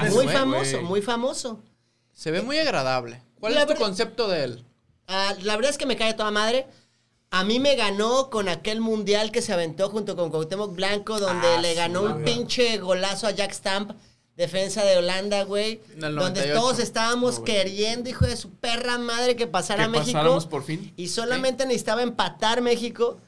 eso. 0.07 0.15
muy 0.15 0.29
famoso, 0.29 0.83
muy 0.83 1.03
famoso. 1.03 1.61
Se 2.13 2.31
ve 2.31 2.43
muy 2.43 2.59
agradable. 2.59 3.21
¿Cuál 3.43 3.55
La 3.55 3.61
es 3.63 3.67
tu 3.67 3.73
verdad- 3.73 3.85
concepto 3.87 4.29
de 4.29 4.45
él? 4.45 4.65
Ah, 5.09 5.35
la 5.43 5.57
verdad 5.57 5.73
es 5.73 5.79
que 5.79 5.85
me 5.87 5.97
cae 5.97 6.15
toda 6.15 6.31
madre. 6.31 6.65
A 7.33 7.43
mí 7.43 7.59
me 7.59 7.75
ganó 7.75 8.31
con 8.31 8.49
aquel 8.49 8.81
mundial 8.81 9.33
que 9.33 9.43
se 9.43 9.53
aventó 9.53 9.89
junto 9.91 10.15
con 10.15 10.31
Cuauhtémoc 10.31 10.77
Blanco, 10.77 11.19
donde 11.19 11.49
Ah, 11.49 11.61
le 11.61 11.71
sí, 11.71 11.75
ganó 11.77 12.03
un 12.03 12.23
pinche 12.23 12.79
golazo 12.79 13.27
a 13.27 13.33
Jack 13.33 13.51
Stamp, 13.53 13.91
defensa 14.37 14.85
de 14.85 14.99
Holanda, 14.99 15.43
güey. 15.43 15.81
Donde 15.97 16.11
98. 16.11 16.55
todos 16.55 16.79
estábamos 16.79 17.41
queriendo, 17.41 18.09
hijo 18.09 18.27
de 18.27 18.37
su 18.37 18.51
perra 18.51 18.97
madre, 18.99 19.35
que 19.35 19.49
pasara 19.49 19.83
Que 19.83 19.87
a 19.87 19.89
México. 19.89 20.13
pasáramos 20.13 20.47
por 20.47 20.63
fin. 20.63 20.93
Y 20.97 21.09
solamente 21.09 21.67
necesitaba 21.67 22.03
empatar 22.03 22.61
México. 22.61 23.19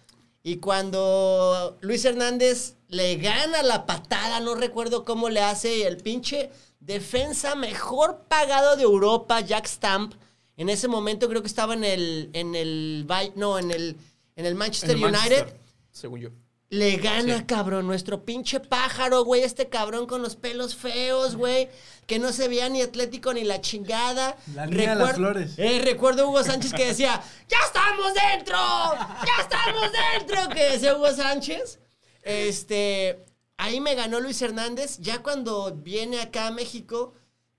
Y 0.45 0.57
cuando 0.57 1.77
Luis 1.81 2.05
Hernández 2.05 2.75
le 2.89 3.17
gana 3.17 3.63
la 3.65 3.85
patada, 3.87 4.39
no 4.41 4.55
recuerdo 4.55 5.05
cómo 5.05 5.29
le 5.29 5.41
hace, 5.41 5.79
y 5.79 5.83
el 5.83 5.97
pinche 5.97 6.51
defensa 6.85 7.55
mejor 7.55 8.25
pagado 8.29 8.77
de 8.77 8.83
Europa, 8.83 9.41
Jack 9.41 9.67
Stamp, 9.67 10.15
en 10.57 10.69
ese 10.69 10.87
momento 10.89 11.29
creo 11.29 11.41
que 11.43 11.49
estaba 11.49 11.75
en 11.75 11.85
el, 11.85 12.31
en 12.33 12.55
el, 12.55 13.07
no, 13.37 13.59
en 13.59 13.71
el, 13.71 13.97
en 14.37 14.47
el 14.47 14.55
Manchester 14.55 14.91
En 14.93 14.99
el 14.99 15.05
United. 15.05 15.21
Manchester, 15.39 15.61
según 15.91 16.21
yo. 16.21 16.29
Le 16.71 16.97
gana, 16.97 17.39
Sí. 17.39 17.45
cabrón, 17.45 17.87
nuestro 17.87 18.25
pinche 18.25 18.59
pájaro, 18.59 19.25
güey, 19.25 19.43
este 19.43 19.69
cabrón 19.69 20.07
con 20.07 20.23
los 20.23 20.35
pelos 20.35 20.75
feos, 20.75 21.37
güey, 21.37 21.69
que 22.07 22.19
no 22.19 22.33
se 22.33 22.49
veía 22.49 22.69
ni 22.69 22.83
atlético 22.83 23.33
ni 23.33 23.45
la 23.45 23.61
chingada. 23.61 24.37
La 24.55 24.67
niña 24.67 24.95
de 24.97 25.05
las 25.05 25.15
flores. 25.15 25.55
Eh, 25.57 25.81
recuerdo 25.85 26.25
a 26.25 26.27
Hugo 26.27 26.43
Sánchez 26.43 26.73
que 26.73 26.87
decía, 26.87 27.23
¡Ya 27.49 27.59
estamos 27.65 28.13
dentro! 28.15 28.57
¡Ya 28.57 29.43
estamos 29.43 29.91
dentro! 30.19 30.49
Que 30.55 30.65
decía 30.73 30.97
Hugo 30.97 31.13
Sánchez. 31.13 31.79
Este, 32.23 33.25
ahí 33.65 33.81
me 33.81 33.95
ganó 33.95 34.21
Luis 34.21 34.41
Hernández. 34.43 34.99
Ya 35.01 35.23
cuando 35.23 35.73
viene 35.75 36.21
acá 36.21 36.47
a 36.49 36.51
México, 36.51 37.15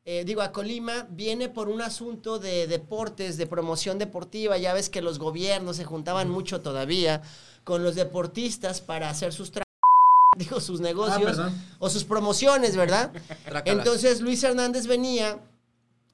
eh, 0.05 0.23
digo, 0.25 0.41
a 0.41 0.51
Colima, 0.51 1.07
viene 1.09 1.49
por 1.49 1.67
un 1.67 1.81
asunto 1.81 2.37
de 2.39 2.67
deportes, 2.67 3.37
de 3.37 3.47
promoción 3.47 3.97
deportiva. 3.97 4.57
Ya 4.57 4.73
ves 4.73 4.89
que 4.89 5.01
los 5.01 5.17
gobiernos 5.19 5.77
se 5.77 5.85
juntaban 5.85 6.29
mucho 6.29 6.61
todavía 6.61 7.21
con 7.63 7.83
los 7.83 7.95
deportistas 7.95 8.81
para 8.81 9.09
hacer 9.09 9.33
sus 9.33 9.51
tra- 9.51 9.63
digo, 10.37 10.59
sus 10.59 10.79
negocios 10.79 11.23
perdón. 11.37 11.53
o 11.79 11.89
sus 11.89 12.03
promociones, 12.03 12.75
¿verdad? 12.75 13.11
Entonces 13.71 14.21
Luis 14.21 14.43
Hernández 14.43 14.85
venía 14.85 15.39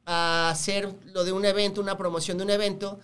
a 0.05 0.49
hacer 0.49 0.93
lo 1.13 1.23
de 1.25 1.31
un 1.31 1.43
evento, 1.45 1.81
una 1.81 1.97
promoción 1.97 2.37
de 2.37 2.43
un 2.45 2.49
evento. 2.49 2.99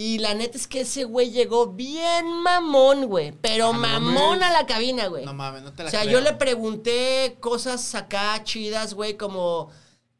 Y 0.00 0.18
la 0.20 0.32
neta 0.32 0.56
es 0.56 0.68
que 0.68 0.82
ese 0.82 1.02
güey 1.02 1.32
llegó 1.32 1.72
bien 1.72 2.24
mamón, 2.44 3.06
güey. 3.06 3.32
Pero 3.32 3.72
mamón 3.72 4.44
a 4.44 4.52
la 4.52 4.64
cabina, 4.64 5.08
güey. 5.08 5.24
No 5.24 5.34
mames, 5.34 5.62
no 5.62 5.72
te 5.72 5.82
la 5.82 5.88
O 5.88 5.90
sea, 5.90 6.02
creo. 6.02 6.12
yo 6.12 6.20
le 6.20 6.34
pregunté 6.34 7.36
cosas 7.40 7.96
acá 7.96 8.40
chidas, 8.44 8.94
güey, 8.94 9.16
como 9.16 9.70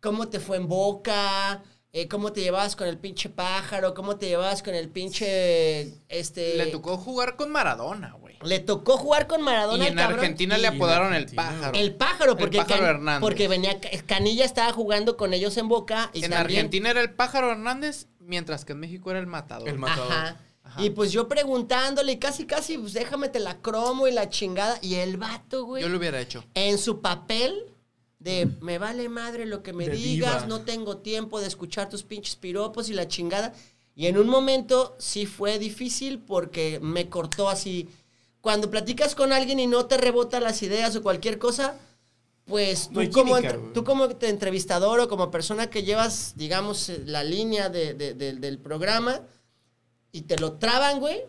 cómo 0.00 0.26
te 0.26 0.40
fue 0.40 0.56
en 0.56 0.66
boca, 0.66 1.62
eh, 1.92 2.08
cómo 2.08 2.32
te 2.32 2.40
llevabas 2.40 2.74
con 2.74 2.88
el 2.88 2.98
pinche 2.98 3.28
pájaro, 3.28 3.94
cómo 3.94 4.16
te 4.16 4.26
llevabas 4.26 4.64
con 4.64 4.74
el 4.74 4.88
pinche, 4.88 5.94
este... 6.08 6.56
Le 6.56 6.66
tocó 6.66 6.96
jugar 6.96 7.36
con 7.36 7.50
Maradona, 7.50 8.14
güey. 8.20 8.36
le 8.42 8.58
tocó 8.58 8.96
jugar 8.96 9.26
con 9.28 9.42
Maradona 9.42 9.84
Y 9.84 9.88
en 9.88 9.94
cabrón. 9.94 10.18
Argentina 10.20 10.58
Y 10.58 10.60
le 10.62 10.66
apodaron 10.68 11.14
el 11.14 11.26
pájaro. 11.26 11.78
El 11.78 11.94
pájaro, 11.94 12.36
porque, 12.36 12.58
El 12.58 12.64
pájaro 12.64 12.80
Can- 12.84 12.90
Hernández. 12.96 13.20
porque 13.22 13.46
venía 13.48 13.78
Canilla 14.06 14.44
estaba 14.44 14.72
jugando 14.72 15.16
con 15.16 15.34
ellos 15.34 15.56
en 15.56 15.68
Boca 15.68 16.10
y 16.14 16.24
en 16.24 16.30
también- 16.32 16.58
Argentina 16.58 16.90
era 16.90 17.00
el 17.00 17.14
pájaro 17.14 17.50
Hernández, 17.52 18.06
mientras 18.28 18.64
que 18.64 18.72
en 18.72 18.80
México 18.80 19.10
era 19.10 19.18
el 19.18 19.26
matador. 19.26 19.68
El 19.68 19.78
matador. 19.78 20.12
Ajá. 20.12 20.40
Ajá. 20.62 20.84
Y 20.84 20.90
pues 20.90 21.10
yo 21.10 21.26
preguntándole, 21.28 22.12
y 22.12 22.18
casi 22.18 22.44
casi, 22.46 22.76
pues 22.76 22.92
déjame 22.92 23.28
te 23.30 23.40
la 23.40 23.60
cromo 23.62 24.06
y 24.06 24.12
la 24.12 24.28
chingada. 24.28 24.78
Y 24.82 24.94
el 24.96 25.16
vato, 25.16 25.64
güey, 25.64 25.82
Yo 25.82 25.88
lo 25.88 25.96
hubiera 25.98 26.20
hecho. 26.20 26.44
en 26.54 26.76
su 26.78 27.00
papel 27.00 27.64
de 28.18 28.48
me 28.60 28.78
vale 28.78 29.08
madre 29.08 29.46
lo 29.46 29.62
que 29.62 29.72
me 29.72 29.86
De 29.88 29.96
digas, 29.96 30.42
diva. 30.42 30.46
no 30.46 30.62
tengo 30.62 30.98
tiempo 30.98 31.40
de 31.40 31.46
escuchar 31.46 31.88
tus 31.88 32.02
pinches 32.02 32.36
piropos 32.36 32.90
y 32.90 32.92
la 32.92 33.08
chingada. 33.08 33.54
Y 33.94 34.06
en 34.06 34.18
un 34.18 34.28
momento 34.28 34.94
sí 34.98 35.24
fue 35.26 35.58
difícil 35.58 36.18
porque 36.18 36.78
me 36.82 37.08
cortó 37.08 37.48
así. 37.48 37.88
Cuando 38.40 38.70
platicas 38.70 39.14
con 39.14 39.32
alguien 39.32 39.58
y 39.58 39.66
no 39.66 39.86
te 39.86 39.96
rebota 39.96 40.38
las 40.38 40.62
ideas 40.62 40.94
o 40.96 41.02
cualquier 41.02 41.38
cosa, 41.38 41.76
pues 42.48 42.88
tú, 42.88 43.08
como, 43.12 43.36
química, 43.36 43.58
tú 43.74 43.84
como 43.84 44.06
entrevistador 44.22 45.00
o 45.00 45.08
como 45.08 45.30
persona 45.30 45.68
que 45.70 45.82
llevas, 45.82 46.32
digamos, 46.36 46.88
eh, 46.88 47.02
la 47.06 47.22
línea 47.22 47.68
de- 47.68 47.94
de- 47.94 48.14
de- 48.14 48.32
del 48.34 48.58
programa 48.58 49.20
y 50.12 50.22
te 50.22 50.38
lo 50.38 50.54
traban, 50.54 50.98
güey, 51.00 51.22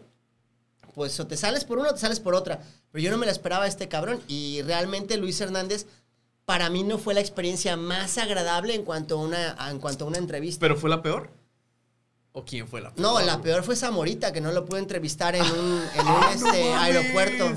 pues 0.93 1.20
o 1.20 1.28
te 1.28 1.38
sales 1.38 1.65
por 1.65 1.78
una 1.78 1.89
o 1.89 1.93
te 1.93 1.99
sales 1.99 2.20
por 2.20 2.34
otra. 2.36 2.61
Pero 2.91 3.03
yo 3.03 3.11
no 3.11 3.17
me 3.17 3.26
la 3.26 3.32
esperaba 3.32 3.65
a 3.65 3.67
este 3.67 3.88
cabrón. 3.88 4.22
Y 4.28 4.61
realmente 4.63 5.17
Luis 5.17 5.39
Hernández, 5.39 5.86
para 6.45 6.70
mí 6.70 6.84
no 6.84 6.97
fue 6.97 7.13
la 7.13 7.20
experiencia 7.20 7.78
más 7.78 8.17
agradable 8.17 8.74
en 8.74 8.84
cuanto 8.84 9.20
a 9.20 9.22
una, 9.22 9.70
en 9.70 9.80
cuanto 9.80 10.05
a 10.05 10.07
una 10.07 10.17
entrevista. 10.17 10.59
¿Pero 10.61 10.76
fue 10.78 10.89
la 10.89 11.01
peor? 11.03 11.30
¿O 12.32 12.43
quién 12.45 12.67
fue 12.67 12.82
la 12.82 12.91
peor? 12.93 13.01
No, 13.01 13.20
la 13.22 13.41
peor 13.41 13.63
fue 13.63 13.76
Zamorita, 13.76 14.32
que 14.34 14.41
no 14.41 14.51
lo 14.51 14.65
pude 14.65 14.80
entrevistar 14.80 15.36
en 15.36 15.43
un, 15.43 15.84
en 15.95 16.07
un, 16.07 16.24
Ah, 16.24 16.32
este, 16.34 16.74
aeropuerto. 16.74 17.51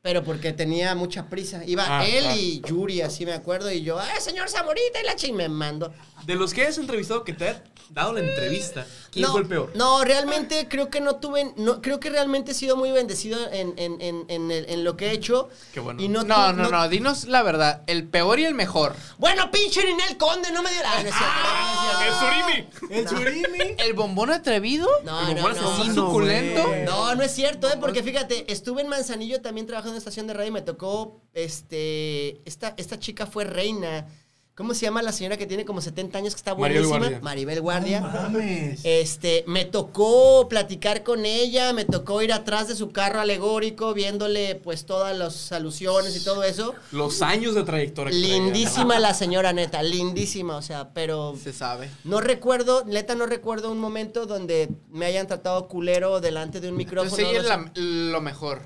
Pero 0.00 0.22
porque 0.24 0.52
tenía 0.52 0.94
mucha 0.94 1.26
prisa. 1.28 1.64
Iba 1.66 1.84
Ah, 1.86 2.06
él 2.06 2.24
ah. 2.28 2.36
y 2.36 2.60
Yuri, 2.62 3.02
así 3.02 3.26
me 3.26 3.32
acuerdo. 3.32 3.70
Y 3.70 3.82
yo, 3.82 3.98
¡ay, 3.98 4.20
señor 4.20 4.48
Zamorita! 4.48 5.00
Y 5.02 5.04
la 5.04 5.16
ching 5.16 5.34
me 5.34 5.48
mando. 5.48 5.92
De 6.24 6.34
los 6.36 6.54
que 6.54 6.66
has 6.66 6.78
entrevistado 6.78 7.24
que 7.24 7.32
te 7.32 7.48
ha 7.48 7.62
dado 7.90 8.12
la 8.12 8.20
entrevista, 8.20 8.86
¿quién 9.10 9.24
no, 9.24 9.32
fue 9.32 9.40
el 9.42 9.46
peor? 9.48 9.72
No, 9.74 10.04
realmente 10.04 10.68
creo 10.68 10.88
que 10.90 11.00
no 11.00 11.16
tuve, 11.16 11.52
no, 11.56 11.80
creo 11.80 11.98
que 12.00 12.10
realmente 12.10 12.52
he 12.52 12.54
sido 12.54 12.76
muy 12.76 12.90
bendecido 12.92 13.38
en, 13.50 13.72
en, 13.76 14.00
en, 14.00 14.24
en, 14.28 14.50
el- 14.50 14.68
en 14.68 14.84
lo 14.84 14.96
que 14.96 15.06
he 15.08 15.12
hecho. 15.12 15.48
Qué 15.72 15.80
bueno. 15.80 16.00
Y 16.02 16.08
no, 16.08 16.22
No, 16.22 16.50
tu- 16.50 16.56
no, 16.56 16.70
no, 16.70 16.88
dinos 16.88 17.24
la 17.24 17.42
verdad. 17.42 17.82
El 17.86 18.06
peor 18.06 18.38
y 18.40 18.44
el 18.44 18.54
mejor. 18.54 18.94
Bueno, 19.18 19.50
pinche 19.50 19.84
Ninel 19.84 20.16
Conde, 20.16 20.52
no 20.52 20.62
me 20.62 20.70
dio 20.70 20.82
la. 20.82 21.02
no 21.02 21.10
no 21.10 21.16
cierto. 21.16 22.04
¡El 22.04 22.14
Surimi! 22.14 22.68
El 22.90 23.08
surimi. 23.08 23.74
¿El 23.78 23.92
bombón 23.94 24.30
atrevido? 24.30 24.86
No, 25.04 25.20
El 25.28 25.36
no, 25.36 25.42
bombón 25.42 25.56
no. 25.62 25.72
asesino, 25.72 25.94
suculento. 25.94 26.68
No, 26.84 27.14
no 27.14 27.22
es 27.22 27.32
cierto, 27.34 27.68
¿eh? 27.68 27.74
Porque 27.80 28.02
fíjate, 28.02 28.50
estuve 28.52 28.82
en 28.82 28.88
Manzanillo 28.88 29.40
también 29.40 29.66
trabajando 29.66 29.87
en 29.88 29.92
una 29.92 29.98
estación 29.98 30.26
de 30.26 30.34
radio 30.34 30.48
y 30.48 30.52
me 30.52 30.62
tocó, 30.62 31.20
este, 31.34 32.40
esta, 32.48 32.74
esta 32.76 32.98
chica 32.98 33.26
fue 33.26 33.44
reina. 33.44 34.06
¿Cómo 34.54 34.74
se 34.74 34.86
llama 34.86 35.02
la 35.02 35.12
señora 35.12 35.36
que 35.36 35.46
tiene 35.46 35.64
como 35.64 35.80
70 35.80 36.18
años 36.18 36.34
que 36.34 36.38
está 36.38 36.52
Maribel 36.56 36.82
buenísima? 36.82 36.98
Guardia. 36.98 37.20
Maribel 37.22 37.60
Guardia. 37.60 38.00
No 38.00 38.08
mames. 38.08 38.80
Este, 38.82 39.44
me 39.46 39.64
tocó 39.64 40.48
platicar 40.48 41.04
con 41.04 41.24
ella, 41.26 41.72
me 41.72 41.84
tocó 41.84 42.22
ir 42.22 42.32
atrás 42.32 42.66
de 42.66 42.74
su 42.74 42.90
carro 42.90 43.20
alegórico, 43.20 43.94
viéndole 43.94 44.56
pues 44.56 44.84
todas 44.84 45.16
las 45.16 45.52
alusiones 45.52 46.16
y 46.16 46.24
todo 46.24 46.42
eso. 46.42 46.74
Los 46.90 47.22
años 47.22 47.54
de 47.54 47.62
trayectoria. 47.62 48.10
que. 48.10 48.18
Lindísima 48.18 48.98
la 48.98 49.14
señora, 49.14 49.52
neta, 49.52 49.80
lindísima, 49.84 50.56
o 50.56 50.62
sea, 50.62 50.92
pero 50.92 51.36
Se 51.40 51.52
sabe. 51.52 51.88
no 52.02 52.20
recuerdo, 52.20 52.82
neta 52.84 53.14
no 53.14 53.26
recuerdo 53.26 53.70
un 53.70 53.78
momento 53.78 54.26
donde 54.26 54.70
me 54.90 55.06
hayan 55.06 55.28
tratado 55.28 55.68
culero 55.68 56.18
delante 56.20 56.58
de 56.58 56.68
un 56.70 56.76
micrófono. 56.76 57.16
Entonces 57.16 57.28
ella 57.28 57.40
es 57.42 57.44
no 57.44 57.72
la- 57.80 58.12
lo 58.12 58.20
mejor. 58.22 58.62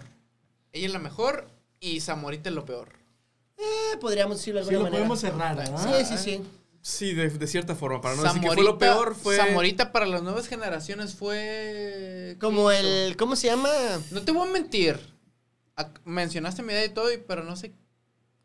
Ella 0.72 0.86
es 0.86 0.92
la 0.92 0.98
mejor 0.98 1.48
y 1.80 2.00
Zamorita 2.00 2.48
es 2.48 2.54
lo 2.54 2.64
peor. 2.64 2.88
Eh, 3.58 3.96
podríamos 4.00 4.38
decirlo 4.38 4.60
de 4.60 4.66
Sí, 4.66 4.70
alguna 4.74 4.90
lo 4.90 4.96
manera. 4.96 5.08
podemos 5.08 5.20
cerrar, 5.20 5.56
¿verdad? 5.56 5.98
Sí, 6.00 6.04
sí, 6.16 6.18
sí. 6.18 6.42
Sí, 6.80 7.14
de, 7.14 7.30
de 7.30 7.46
cierta 7.46 7.76
forma. 7.76 8.00
Para 8.00 8.16
no 8.16 8.22
decir 8.24 8.40
que 8.40 8.48
fue 8.50 8.64
lo 8.64 8.76
peor, 8.78 9.14
fue. 9.14 9.36
Zamorita 9.36 9.92
para 9.92 10.06
las 10.06 10.22
nuevas 10.22 10.48
generaciones 10.48 11.14
fue... 11.14 12.36
Como 12.40 12.70
el, 12.72 13.16
¿cómo 13.16 13.36
se 13.36 13.46
llama? 13.48 13.70
No 14.10 14.22
te 14.22 14.32
voy 14.32 14.48
a 14.48 14.52
mentir. 14.52 14.98
Mencionaste 16.04 16.62
mi 16.62 16.72
edad 16.72 16.84
y 16.84 16.88
todo, 16.88 17.08
pero 17.28 17.44
no 17.44 17.54
sé 17.56 17.72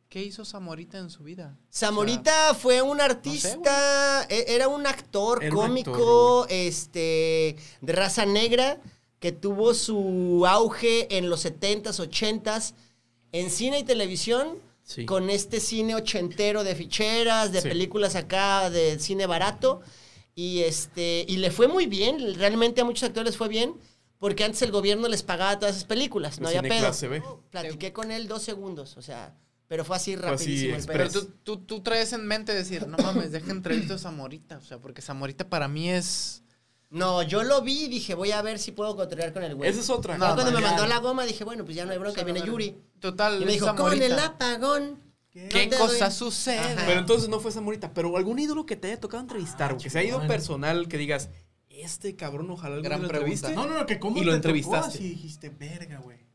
qué 0.09 0.21
hizo 0.23 0.45
Zamorita 0.45 0.99
en 0.99 1.09
su 1.09 1.23
vida. 1.23 1.57
Zamorita 1.73 2.53
fue 2.53 2.81
un 2.81 3.01
artista, 3.01 4.23
e- 4.29 4.45
era 4.49 4.67
un 4.67 4.85
actor 4.85 5.43
Era 5.43 5.55
un 5.55 5.61
cómico, 5.61 6.45
este, 6.49 7.55
de 7.81 7.93
raza 7.93 8.25
negra, 8.25 8.79
que 9.19 9.31
tuvo 9.31 9.73
su 9.73 10.45
auge 10.47 11.17
en 11.17 11.29
los 11.29 11.45
70s, 11.45 11.99
80s, 11.99 12.73
en 13.31 13.49
cine 13.49 13.79
y 13.79 13.83
televisión, 13.83 14.59
Sí. 14.83 15.05
con 15.05 15.29
este 15.29 15.59
cine 15.59 15.95
ochentero 15.95 16.63
de 16.63 16.73
ficheras, 16.75 17.51
de 17.51 17.61
Sí. 17.61 17.67
películas 17.67 18.15
acá, 18.15 18.69
de 18.69 18.99
cine 18.99 19.25
barato, 19.25 19.81
y 20.33 20.59
este, 20.61 21.25
y 21.27 21.37
le 21.37 21.51
fue 21.51 21.67
muy 21.67 21.87
bien, 21.87 22.35
realmente 22.35 22.79
a 22.81 22.85
muchos 22.85 23.03
actores 23.03 23.31
les 23.31 23.37
fue 23.37 23.49
bien, 23.49 23.73
porque 24.17 24.43
antes 24.45 24.61
el 24.61 24.71
gobierno 24.71 25.07
les 25.09 25.23
pagaba 25.23 25.59
todas 25.59 25.75
esas 25.75 25.85
películas, 25.87 26.39
no 26.39 26.47
El 26.49 26.57
había 26.57 26.69
pedo. 26.69 26.79
clase 26.81 27.07
B. 27.09 27.21
Platiqué 27.49 27.91
con 27.91 28.11
él 28.11 28.27
dos 28.29 28.43
segundos, 28.43 28.95
o 28.97 29.01
sea, 29.01 29.35
pero 29.67 29.83
fue 29.83 29.97
así 29.97 30.13
así 30.13 30.21
rapidísimo. 30.21 30.69
el 30.69 30.75
express. 30.77 31.11
pedo. 31.11 31.21
Pero 31.21 31.33
tú, 31.43 31.57
tú, 31.57 31.65
tú 31.65 31.81
traes 31.83 32.13
en 32.13 32.25
mente 32.25 32.53
decir, 32.53 32.87
no 32.87 32.97
mames, 32.97 33.31
deja 33.33 33.51
entrevista 33.51 33.95
a 33.95 33.97
Zamorita. 33.97 34.57
O 34.57 34.61
sea, 34.61 34.77
porque 34.79 35.01
Zamorita 35.01 35.49
para 35.49 35.67
mí 35.67 35.89
es... 35.89 36.43
No, 36.89 37.21
yo 37.21 37.43
lo 37.43 37.61
vi 37.61 37.83
y 37.83 37.87
dije, 37.89 38.13
voy 38.15 38.31
a 38.31 38.41
ver 38.41 38.59
si 38.59 38.71
puedo 38.71 38.95
cotorrear 38.95 39.33
con 39.33 39.43
el 39.43 39.55
güey. 39.55 39.69
Esa 39.69 39.81
es 39.81 39.89
otra. 39.89 40.17
No, 40.17 40.33
cuando 40.35 40.51
me 40.53 40.61
mandó 40.61 40.87
la 40.87 40.99
goma 40.99 41.25
dije, 41.25 41.43
bueno, 41.43 41.65
pues 41.65 41.75
ya 41.75 41.85
no 41.85 41.91
hay 41.91 41.97
bronca, 41.97 42.23
viene 42.23 42.41
Yuri. 42.41 42.77
Total, 42.99 43.41
Y 43.41 43.45
me 43.45 43.51
dijo, 43.51 43.75
con 43.75 44.01
el 44.01 44.17
apagón. 44.17 44.99
¿Qué? 45.29 45.49
¿Qué 45.49 45.65
no 45.65 45.71
te 45.71 45.77
cosa 45.77 46.05
doy- 46.05 46.13
sucede? 46.17 46.59
Ajá. 46.59 46.83
Pero 46.87 46.99
entonces 47.01 47.27
no 47.29 47.39
fue 47.39 47.51
Zamorita, 47.51 47.93
pero 47.93 48.15
algún 48.17 48.39
ídolo 48.39 48.65
que 48.65 48.75
te 48.77 48.87
haya 48.87 48.99
tocado 48.99 49.21
entrevistar, 49.21 49.73
o 49.73 49.77
que 49.77 49.89
se 49.89 49.99
ha 49.99 50.03
ido 50.03 50.25
personal, 50.27 50.87
que 50.87 50.97
digas, 50.97 51.29
este 51.69 52.15
cabrón, 52.15 52.49
ojalá 52.49 52.75
algún 52.75 52.85
Gran 52.89 53.01
lo 53.01 53.07
entreviste. 53.07 53.53
No, 53.53 53.67
no, 53.67 53.77
no, 53.77 53.85
que 53.85 53.99
cómo 53.99 54.17
Y 54.17 54.23
lo 54.23 54.31
te 54.31 54.37
entrevistaste. 54.37 54.79
tocó 54.93 54.95
así 54.97 55.09
dijiste, 55.09 55.49
verga, 55.49 55.99
güey. 55.99 56.25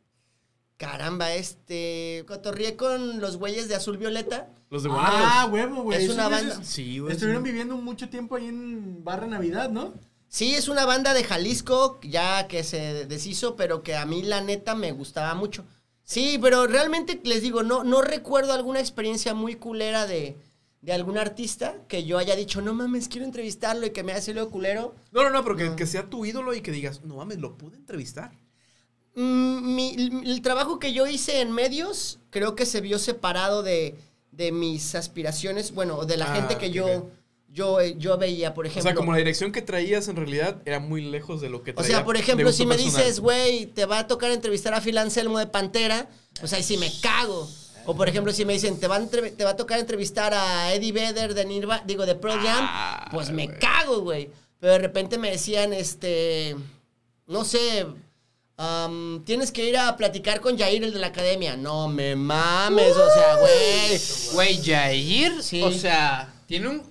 Caramba, 0.76 1.32
este. 1.34 2.24
Cotorrié 2.26 2.76
con 2.76 3.20
los 3.20 3.36
güeyes 3.38 3.68
de 3.68 3.76
Azul 3.76 3.96
Violeta. 3.98 4.50
Los 4.68 4.82
de 4.82 4.90
Ah, 4.90 4.92
Guanatos. 5.46 5.53
huevo, 5.53 5.82
güey. 5.84 6.05
Es 6.05 6.11
una 6.11 6.28
banda. 6.28 6.61
Sí, 6.64 6.98
güey. 6.98 7.12
Estuvieron 7.12 7.42
sí. 7.44 7.50
viviendo 7.50 7.76
mucho 7.76 8.09
tiempo 8.09 8.36
ahí 8.36 8.46
en 8.48 9.03
Barra 9.05 9.26
Navidad, 9.26 9.70
¿no? 9.70 9.94
Sí, 10.35 10.55
es 10.55 10.68
una 10.68 10.87
banda 10.87 11.12
de 11.12 11.24
Jalisco, 11.24 12.01
ya 12.03 12.49
que 12.49 12.64
se 12.64 13.05
deshizo, 13.05 13.55
pero 13.55 13.83
que 13.83 13.97
a 13.97 14.07
mí 14.07 14.22
la 14.22 14.41
neta 14.41 14.74
me 14.74 14.91
gustaba 14.93 15.35
mucho. 15.35 15.62
Sí, 16.05 16.39
pero 16.41 16.66
realmente 16.66 17.20
les 17.24 17.43
digo, 17.43 17.62
no, 17.62 17.85
no 17.85 18.01
recuerdo 18.01 18.55
alguna 18.55 18.80
experiencia 18.80 19.35
muy 19.35 19.57
culera 19.57 20.07
de, 20.07 20.39
de 20.80 20.93
algún 20.95 21.18
artista 21.18 21.76
que 21.87 22.05
yo 22.05 22.16
haya 22.16 22.35
dicho, 22.35 22.62
no 22.62 22.72
mames, 22.72 23.09
quiero 23.09 23.26
entrevistarlo 23.26 23.85
y 23.87 23.91
que 23.91 24.03
me 24.03 24.12
haya 24.12 24.22
salido 24.22 24.49
culero. 24.49 24.95
No, 25.12 25.22
no, 25.22 25.28
no, 25.28 25.45
pero 25.45 25.55
que, 25.55 25.76
que 25.76 25.85
sea 25.87 26.09
tu 26.09 26.24
ídolo 26.24 26.55
y 26.55 26.62
que 26.62 26.70
digas, 26.72 27.03
no 27.05 27.16
mames, 27.16 27.39
lo 27.39 27.59
pude 27.59 27.76
entrevistar. 27.76 28.33
Mm, 29.14 29.74
mi- 29.74 29.95
el, 29.99 30.26
el 30.26 30.41
trabajo 30.41 30.78
que 30.78 30.95
yo 30.95 31.07
hice 31.07 31.43
en 31.43 31.53
medios 31.53 32.20
creo 32.30 32.55
que 32.57 32.64
se 32.64 32.80
vio 32.80 32.99
separado 32.99 33.62
de, 33.62 33.99
de 34.30 34.51
mis 34.51 34.95
aspiraciones, 34.95 35.74
bueno, 35.74 36.07
de 36.07 36.16
la 36.16 36.33
Ah, 36.33 36.37
gente 36.37 36.57
que 36.57 36.70
yo. 36.70 37.11
Yo, 37.53 37.80
eh, 37.80 37.94
yo 37.98 38.16
veía, 38.18 38.55
por 38.55 38.64
O 38.64 38.68
ejemplo. 38.68 38.88
sea, 38.90 38.94
como 38.94 39.12
la 39.12 39.18
dirección 39.18 39.53
que 39.53 39.61
traías 39.62 40.09
en 40.09 40.16
realidad 40.16 40.57
era 40.64 40.80
muy 40.80 41.03
lejos 41.03 41.40
de 41.40 41.50
lo 41.50 41.62
que 41.62 41.72
O 41.72 41.74
traía. 41.74 41.90
sea, 41.96 42.05
por 42.05 42.16
ejemplo, 42.16 42.50
si 42.53 42.64
me 42.66 42.74
personal. 42.76 43.05
dices, 43.05 43.20
güey, 43.20 43.66
te 43.66 43.84
va 43.84 44.00
a 44.00 44.07
tocar 44.07 44.30
entrevistar 44.30 44.72
a 44.74 44.80
Phil 44.80 44.96
Anselmo 44.98 45.38
de 45.38 45.46
Pantera, 45.46 46.09
pues 46.40 46.53
ahí 46.55 46.62
sí 46.62 46.76
me 46.78 46.90
cago. 47.00 47.48
O 47.84 47.96
por 47.96 48.09
ejemplo, 48.09 48.32
si 48.32 48.44
me 48.44 48.53
dicen, 48.53 48.78
te 48.78 48.86
va 48.86 48.94
a, 48.96 48.98
entre- 49.00 49.32
te 49.32 49.42
va 49.44 49.50
a 49.50 49.57
tocar 49.57 49.78
entrevistar 49.80 50.32
a 50.34 50.72
Eddie 50.72 50.92
Vedder 50.92 51.34
de 51.34 51.44
Nirvana, 51.44 51.82
digo, 51.86 52.07
de 52.07 52.14
Pearl 52.14 52.38
Jam, 52.40 52.64
Ah, 52.68 53.09
pues 53.11 53.30
me 53.30 53.48
cago, 53.48 54.00
güey. 54.03 54.30
Pero 54.61 54.74
de 54.74 54.78
repente 54.78 55.18
me 55.18 55.30
decían, 55.32 55.72
este, 55.72 56.55
no 57.26 57.44
sé, 57.44 57.84
tienes 59.24 59.50
que 59.50 59.68
ir 59.68 59.76
a 59.76 59.96
platicar 59.96 60.40
con 60.40 60.57
Jair, 60.57 60.84
el 60.84 60.92
de 60.92 61.00
la 61.00 61.09
academia. 61.09 61.57
No 61.57 61.88
me 61.88 62.14
mames, 62.14 62.92
o 62.96 63.12
sea, 63.12 63.36
güey. 63.40 64.00
Güey, 64.34 64.62
Jair, 64.64 65.42
Sí. 65.42 65.62
o 65.62 65.72
sea, 65.72 66.32
tiene 66.46 66.68
un 66.68 66.82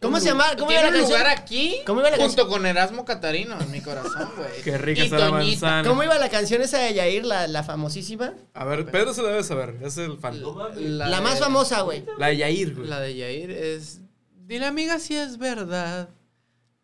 ¿Cómo 0.00 0.18
se 0.18 0.26
llama? 0.26 0.56
¿Cómo 0.58 0.72
iba 0.72 0.80
la 0.82 0.88
canción? 0.88 1.08
lugar 1.10 1.26
aquí 1.26 1.80
¿Cómo 1.84 2.00
iba 2.00 2.10
la 2.10 2.16
junto 2.16 2.48
con 2.48 2.64
Erasmo 2.64 3.04
Catarino 3.04 3.60
en 3.60 3.70
mi 3.70 3.80
corazón, 3.82 4.30
güey. 4.36 4.62
Qué 4.64 4.78
rica 4.78 5.02
está 5.02 5.18
la 5.18 5.30
manzana. 5.30 5.88
¿Cómo 5.88 6.02
iba 6.02 6.18
la 6.18 6.30
canción 6.30 6.62
esa 6.62 6.78
de 6.78 6.94
Yair, 6.94 7.26
la, 7.26 7.46
la 7.46 7.62
famosísima? 7.62 8.32
A 8.54 8.64
ver, 8.64 8.90
Pedro 8.90 9.12
se 9.12 9.22
la 9.22 9.28
debe 9.28 9.44
saber. 9.44 9.76
Es 9.82 9.98
el 9.98 10.16
fan. 10.18 10.40
La, 10.76 11.20
más 11.20 11.38
famosa, 11.38 11.82
güey. 11.82 12.04
La 12.18 12.28
de 12.28 12.38
Yair, 12.38 12.74
güey. 12.74 12.88
La 12.88 13.00
de 13.00 13.14
Yair 13.14 13.50
es. 13.50 14.00
Dile, 14.46 14.66
amiga, 14.66 14.98
si 14.98 15.16
es 15.16 15.36
verdad. 15.36 16.08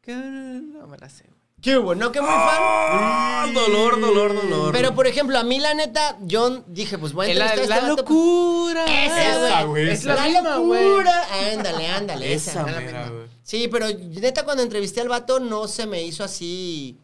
Que 0.03 0.15
no 0.15 0.87
me 0.87 0.99
la 0.99 1.09
sé, 1.09 1.25
güey. 1.25 1.36
¿Qué 1.63 1.79
hubo? 1.79 1.95
¿No 1.95 2.13
que 2.13 2.21
muy 2.21 2.29
fan? 2.29 2.39
Ah, 2.39 3.51
dolor, 3.53 3.99
dolor, 4.01 4.35
dolor. 4.35 4.73
Pero, 4.73 4.95
por 4.95 5.07
ejemplo, 5.07 5.39
a 5.39 5.43
mí, 5.43 5.59
la 5.59 5.75
neta, 5.75 6.19
yo 6.21 6.63
dije, 6.67 6.99
pues 6.99 7.13
voy 7.13 7.29
a 7.29 7.31
Es 7.33 7.39
La, 7.39 7.47
entrevistar 7.47 7.79
a 7.79 7.83
la 7.83 7.89
este 7.89 8.03
vato, 8.03 8.13
locura. 8.15 8.85
Esa, 8.85 9.47
Esa, 9.49 9.63
güey. 9.65 9.89
Es 9.91 10.05
la 10.05 10.15
La 10.15 10.23
misma, 10.29 10.57
güey. 10.59 10.85
locura. 10.89 11.23
Ándale, 11.53 11.89
ándale. 11.89 12.35
Esa 12.35 12.51
Esa. 12.51 12.63
mera, 12.65 13.09
güey. 13.09 13.27
Sí, 13.43 13.69
pero 13.69 13.87
neta, 13.89 14.45
cuando 14.45 14.63
entrevisté 14.63 15.01
al 15.01 15.09
vato, 15.09 15.41
no 15.41 15.67
se 15.67 15.87
me 15.87 16.03
hizo 16.03 16.23
así. 16.25 16.99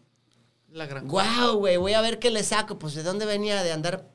La 0.70 0.86
gran 0.86 1.08
Wow, 1.08 1.56
güey, 1.58 1.76
voy 1.78 1.94
a 1.94 2.00
ver 2.02 2.18
qué 2.18 2.30
le 2.30 2.42
saco. 2.42 2.78
Pues 2.78 2.94
de 2.94 3.02
dónde 3.02 3.24
venía 3.26 3.62
de 3.62 3.72
andar 3.72 4.10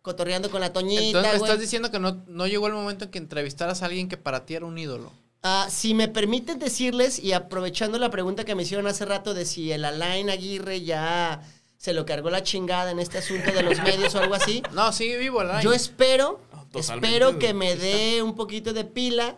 cotorreando 0.00 0.50
con 0.50 0.60
la 0.62 0.72
Toñita, 0.72 1.02
Entonces 1.02 1.32
me 1.32 1.38
güey. 1.38 1.50
estás 1.50 1.60
diciendo 1.60 1.90
que 1.90 1.98
no, 2.00 2.22
no 2.26 2.46
llegó 2.46 2.66
el 2.66 2.72
momento 2.72 3.04
en 3.04 3.10
que 3.10 3.18
entrevistaras 3.18 3.82
a 3.82 3.86
alguien 3.86 4.08
que 4.08 4.16
para 4.16 4.44
ti 4.46 4.54
era 4.54 4.66
un 4.66 4.76
ídolo. 4.78 5.12
Ah, 5.42 5.66
si 5.68 5.92
me 5.94 6.06
permiten 6.06 6.60
decirles, 6.60 7.18
y 7.18 7.32
aprovechando 7.32 7.98
la 7.98 8.10
pregunta 8.10 8.44
que 8.44 8.54
me 8.54 8.62
hicieron 8.62 8.86
hace 8.86 9.04
rato 9.04 9.34
de 9.34 9.44
si 9.44 9.72
el 9.72 9.84
Alain 9.84 10.30
Aguirre 10.30 10.82
ya 10.82 11.42
se 11.76 11.92
lo 11.92 12.06
cargó 12.06 12.30
la 12.30 12.44
chingada 12.44 12.92
en 12.92 13.00
este 13.00 13.18
asunto 13.18 13.50
de 13.50 13.64
los 13.64 13.82
medios 13.82 14.14
o 14.14 14.20
algo 14.20 14.34
así, 14.34 14.62
No, 14.72 14.92
sigue 14.92 15.16
vivo, 15.18 15.40
Alain. 15.40 15.60
yo 15.62 15.72
espero, 15.72 16.40
No, 16.52 16.66
totalmente, 16.68 17.08
espero 17.08 17.38
que 17.40 17.54
me 17.54 17.74
dé 17.74 18.22
un 18.22 18.36
poquito 18.36 18.72
de 18.72 18.84
pila 18.84 19.36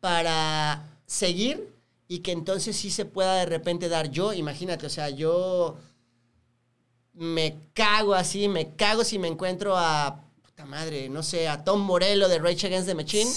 para 0.00 0.86
seguir 1.06 1.72
y 2.06 2.18
que 2.18 2.32
entonces 2.32 2.76
sí 2.76 2.90
se 2.90 3.06
pueda 3.06 3.36
de 3.36 3.46
repente 3.46 3.88
dar 3.88 4.10
yo, 4.10 4.34
imagínate, 4.34 4.84
o 4.84 4.90
sea, 4.90 5.08
yo 5.08 5.78
me 7.14 7.56
cago 7.72 8.14
así, 8.14 8.46
me 8.48 8.74
cago 8.74 9.04
si 9.04 9.18
me 9.18 9.28
encuentro 9.28 9.74
a, 9.74 10.22
puta 10.42 10.66
madre, 10.66 11.08
no 11.08 11.22
sé, 11.22 11.48
a 11.48 11.64
Tom 11.64 11.80
Morello 11.80 12.28
de 12.28 12.38
Rage 12.38 12.66
Against 12.66 12.88
the 12.88 12.94
Machine. 12.94 13.30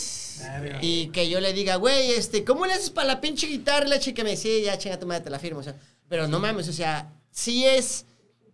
Y 0.81 1.07
que 1.07 1.29
yo 1.29 1.39
le 1.39 1.53
diga, 1.53 1.75
güey, 1.75 2.11
este, 2.11 2.43
¿cómo 2.43 2.65
le 2.65 2.73
haces 2.73 2.89
para 2.89 3.07
la 3.07 3.21
pinche 3.21 3.47
guitarra? 3.47 3.87
La 3.87 3.99
chica 3.99 4.23
me 4.23 4.31
dice, 4.31 4.59
sí, 4.59 4.63
ya 4.63 4.77
chinga 4.77 4.99
tu 4.99 5.07
madre, 5.07 5.23
te 5.23 5.29
la 5.29 5.39
firmo. 5.39 5.59
O 5.59 5.63
sea, 5.63 5.75
pero 6.09 6.27
no 6.27 6.39
mames, 6.39 6.67
o 6.67 6.73
sea, 6.73 7.13
sí 7.31 7.65
es, 7.65 8.05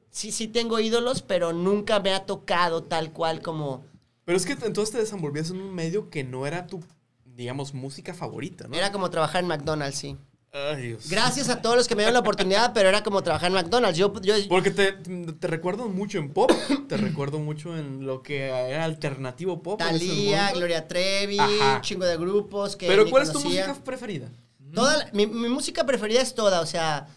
sí, 0.09 0.31
sí 0.31 0.47
tengo 0.47 0.79
ídolos, 0.79 1.21
pero 1.21 1.53
nunca 1.53 1.99
me 1.99 2.13
ha 2.13 2.25
tocado 2.25 2.83
tal 2.83 3.11
cual 3.11 3.41
como, 3.41 3.83
Pero 4.25 4.37
es 4.37 4.45
que 4.45 4.53
entonces 4.53 4.91
te 4.91 4.99
desenvolvías 4.99 5.49
en 5.49 5.61
un 5.61 5.73
medio 5.73 6.09
que 6.09 6.23
no 6.23 6.45
era 6.47 6.67
tu, 6.67 6.83
digamos, 7.25 7.73
música 7.73 8.13
favorita, 8.13 8.67
¿no? 8.67 8.75
era 8.75 8.91
como 8.91 9.09
trabajar 9.09 9.43
en 9.43 9.49
McDonald's, 9.49 9.97
sí. 9.97 10.17
Ay, 10.51 10.81
Dios. 10.87 11.09
Gracias 11.09 11.47
a 11.49 11.61
todos 11.61 11.75
los 11.75 11.87
que 11.87 11.95
me 11.95 12.01
dieron 12.01 12.13
la 12.15 12.21
oportunidad, 12.21 12.73
pero 12.73 12.89
era 12.89 13.03
como 13.03 13.21
trabajar 13.21 13.47
en 13.49 13.53
McDonald's. 13.53 13.97
Yo, 13.97 14.11
yo, 14.21 14.33
Porque 14.47 14.71
te, 14.71 14.93
te 14.93 15.47
recuerdo 15.47 15.87
mucho 15.89 16.17
en 16.17 16.33
pop, 16.33 16.51
te 16.87 16.97
recuerdo 16.97 17.37
mucho 17.39 17.77
en 17.77 18.05
lo 18.05 18.23
que 18.23 18.45
era 18.47 18.83
alternativo 18.85 19.61
pop. 19.61 19.77
Talía. 19.77 20.51
Gloria 20.53 20.87
Trevi, 20.87 21.37
Ajá. 21.39 21.75
un 21.75 21.81
chingo 21.81 22.05
de 22.05 22.17
grupos 22.17 22.75
que 22.75 22.87
Pero 22.87 23.07
¿cuál 23.09 23.23
es 23.23 23.31
tu 23.31 23.39
música 23.39 23.75
preferida? 23.83 24.27
Toda 24.73 24.97
la- 24.97 25.09
mi, 25.13 25.27
mi 25.27 25.49
música 25.49 25.85
preferida 25.85 26.21
es 26.21 26.33
toda, 26.33 26.61
o 26.61 26.65
sea, 26.65 27.07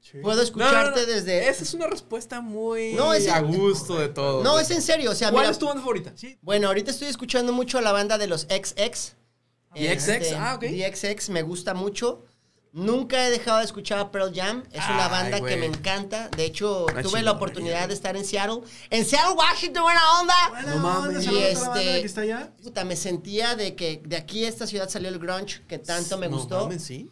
Sí. 0.00 0.18
puedo 0.22 0.42
escucharte 0.42 0.90
no, 1.00 1.06
no, 1.06 1.12
desde... 1.12 1.48
Esa 1.48 1.62
es 1.62 1.72
una 1.72 1.86
respuesta 1.86 2.42
muy 2.42 2.94
es- 3.16 3.28
a 3.28 3.40
gusto 3.40 3.98
de 3.98 4.08
todo. 4.10 4.42
No, 4.44 4.58
es 4.60 4.70
en 4.70 4.82
serio, 4.82 5.10
o 5.10 5.14
sea, 5.14 5.30
¿Cuál 5.30 5.44
mira, 5.44 5.52
es 5.52 5.58
tu 5.58 5.64
banda 5.66 5.80
favorita? 5.80 6.12
Sí. 6.14 6.36
Bueno, 6.42 6.66
ahorita 6.68 6.90
estoy 6.90 7.08
escuchando 7.08 7.52
mucho 7.54 7.78
a 7.78 7.80
la 7.80 7.92
banda 7.92 8.18
de 8.18 8.26
los 8.26 8.42
XX. 8.42 9.14
¿The 9.74 9.98
XX? 9.98 10.32
Ah, 10.36 10.54
ok. 10.56 10.64
XX 10.94 11.30
me 11.30 11.40
gusta 11.42 11.72
mucho. 11.72 12.24
Nunca 12.76 13.24
he 13.26 13.30
dejado 13.30 13.58
de 13.58 13.64
escuchar 13.64 14.00
a 14.00 14.10
Pearl 14.10 14.34
Jam. 14.34 14.64
Es 14.72 14.84
una 14.86 15.04
Ay, 15.04 15.10
banda 15.10 15.38
güey. 15.38 15.54
que 15.54 15.60
me 15.60 15.66
encanta. 15.66 16.28
De 16.30 16.44
hecho, 16.44 16.86
Una 16.86 16.86
tuve 16.86 16.96
la 16.96 17.02
chingonería. 17.02 17.30
oportunidad 17.32 17.88
de 17.88 17.94
estar 17.94 18.16
en 18.16 18.24
Seattle. 18.24 18.62
En 18.90 19.04
Seattle, 19.04 19.34
Washington, 19.36 19.82
buena 19.84 20.20
onda. 20.20 20.34
Buena 20.50 20.74
No 20.74 20.82
mames. 20.82 21.24
Y 21.24 21.38
este- 21.38 22.00
que 22.00 22.06
está 22.06 22.22
allá. 22.22 22.52
Puta, 22.62 22.84
me 22.84 22.96
sentía 22.96 23.54
de 23.54 23.76
que 23.76 24.02
de 24.04 24.16
aquí 24.16 24.44
a 24.44 24.48
esta 24.48 24.66
ciudad 24.66 24.88
salió 24.88 25.08
el 25.08 25.20
grunge 25.20 25.62
que 25.68 25.78
tanto 25.78 26.18
me 26.18 26.28
No 26.28 26.36
gustó. 26.36 26.62
mames, 26.64 26.82
sí. 26.82 27.08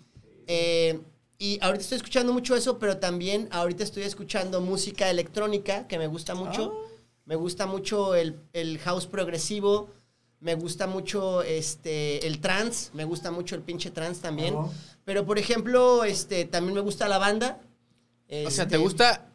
Eh, 0.49 1.01
y 1.39 1.59
ahorita 1.63 1.83
estoy 1.83 1.97
escuchando 1.97 2.33
mucho 2.33 2.57
eso, 2.57 2.81
pero 2.81 2.97
también 2.99 3.49
ahorita 3.53 3.85
estoy 3.85 4.03
escuchando 4.03 4.61
música 4.61 5.09
electrónica 5.11 5.87
que 5.87 5.97
me 5.97 6.09
gusta 6.09 6.35
mucho. 6.35 6.73
Me 7.25 7.37
gusta 7.37 7.67
mucho 7.67 8.17
el, 8.17 8.41
el 8.53 8.79
house 8.81 9.07
progresivo. 9.07 9.91
Me 10.43 10.57
gusta 10.57 10.89
mucho 10.89 11.43
este, 11.43 12.27
el 12.27 12.41
trance. 12.41 12.91
Me 12.95 13.05
gusta 13.05 13.31
mucho 13.31 13.55
el 13.55 13.63
pinche 13.63 13.93
trance 13.93 14.21
también. 14.21 14.57
Pero, 15.05 15.25
por 15.25 15.39
ejemplo, 15.39 16.03
este, 16.03 16.45
también 16.45 16.75
me 16.75 16.81
gusta 16.81 17.07
la 17.07 17.19
banda. 17.19 17.61
O 18.27 18.29
sea, 18.29 18.49
Este, 18.49 18.67
¿te 18.67 18.77
gusta 18.77 19.31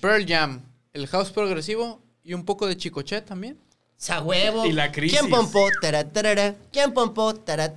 Pearl 0.00 0.24
Jam, 0.26 0.62
el 0.94 1.06
house 1.08 1.30
progresivo 1.30 2.00
y 2.22 2.32
un 2.32 2.44
poco 2.44 2.66
de 2.66 2.76
Chicoche 2.76 3.20
también? 3.20 3.58
Sa 3.98 4.22
huevo. 4.22 4.64
Y 4.64 4.72
la 4.72 4.92
crisis. 4.92 5.18
¿Quién 5.18 5.30
pompó? 5.30 5.68
Tara, 5.82 6.10
tarara. 6.10 6.54
¿Quién 6.72 6.92
pompó? 6.94 7.34
Tara, 7.34 7.74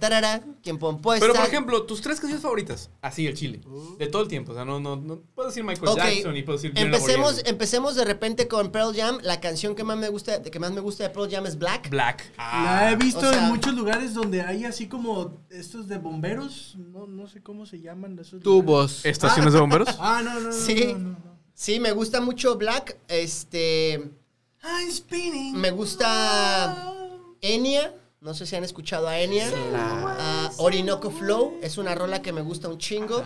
¿Quién 0.61 0.77
pompó? 0.77 1.13
Pero, 1.19 1.33
por 1.33 1.45
ejemplo, 1.45 1.83
tus 1.83 2.01
tres 2.01 2.19
canciones 2.19 2.41
favoritas. 2.41 2.89
Así, 3.01 3.25
el 3.27 3.33
chile. 3.33 3.61
De 3.97 4.07
todo 4.07 4.21
el 4.21 4.27
tiempo. 4.27 4.51
O 4.51 4.55
sea, 4.55 4.65
no, 4.65 4.79
no, 4.79 4.95
no 4.95 5.21
puedo 5.33 5.47
decir 5.49 5.63
Michael 5.63 5.95
Jackson 5.95 6.35
y 6.35 6.43
puedo 6.43 6.57
decir 6.57 6.73
empecemos, 6.75 7.41
empecemos 7.45 7.95
de 7.95 8.05
repente 8.05 8.47
con 8.47 8.71
Pearl 8.71 8.95
Jam. 8.95 9.19
La 9.23 9.39
canción 9.39 9.75
que 9.75 9.83
más 9.83 9.97
me 9.97 10.09
gusta, 10.09 10.41
que 10.41 10.59
más 10.59 10.71
me 10.71 10.81
gusta 10.81 11.03
de 11.03 11.09
Pearl 11.09 11.29
Jam 11.31 11.45
es 11.45 11.57
Black. 11.57 11.89
Black. 11.89 12.31
La 12.37 12.91
he 12.91 12.95
visto 12.95 13.19
o 13.27 13.33
sea- 13.33 13.43
en 13.43 13.49
muchos 13.49 13.73
lugares 13.73 14.13
donde 14.13 14.41
hay 14.41 14.65
así 14.65 14.87
como 14.87 15.37
estos 15.49 15.87
de 15.87 15.97
bomberos. 15.97 16.75
No, 16.77 17.07
no 17.07 17.27
sé 17.27 17.41
cómo 17.41 17.65
se 17.65 17.79
llaman 17.79 18.17
esos 18.19 18.43
lugares. 18.43 18.43
Tubos. 18.43 19.05
¿Estaciones 19.05 19.53
de 19.53 19.59
bomberos? 19.59 19.89
Ah, 19.99 20.21
no, 20.23 20.33
no, 20.35 20.39
no. 20.41 20.51
Sí. 20.51 20.85
no, 20.93 20.97
no, 20.99 21.09
no. 21.09 21.39
Sí, 21.53 21.79
me 21.79 21.91
gusta 21.91 22.21
mucho 22.21 22.57
Black. 22.57 22.97
Este, 23.07 23.93
I'm 24.63 24.91
spinning. 24.91 25.55
me 25.57 25.71
gusta 25.71 26.93
Enya. 27.41 27.93
No 28.21 28.33
sé 28.33 28.45
si 28.45 28.55
han 28.55 28.63
escuchado 28.63 29.07
a 29.07 29.17
Enya. 29.19 29.49
Ah, 29.75 30.51
Orinoco 30.57 31.09
Flow 31.09 31.57
es 31.61 31.77
una 31.77 31.95
rola 31.95 32.21
que 32.21 32.33
me 32.33 32.41
gusta 32.41 32.67
un 32.67 32.77
chingo. 32.77 33.23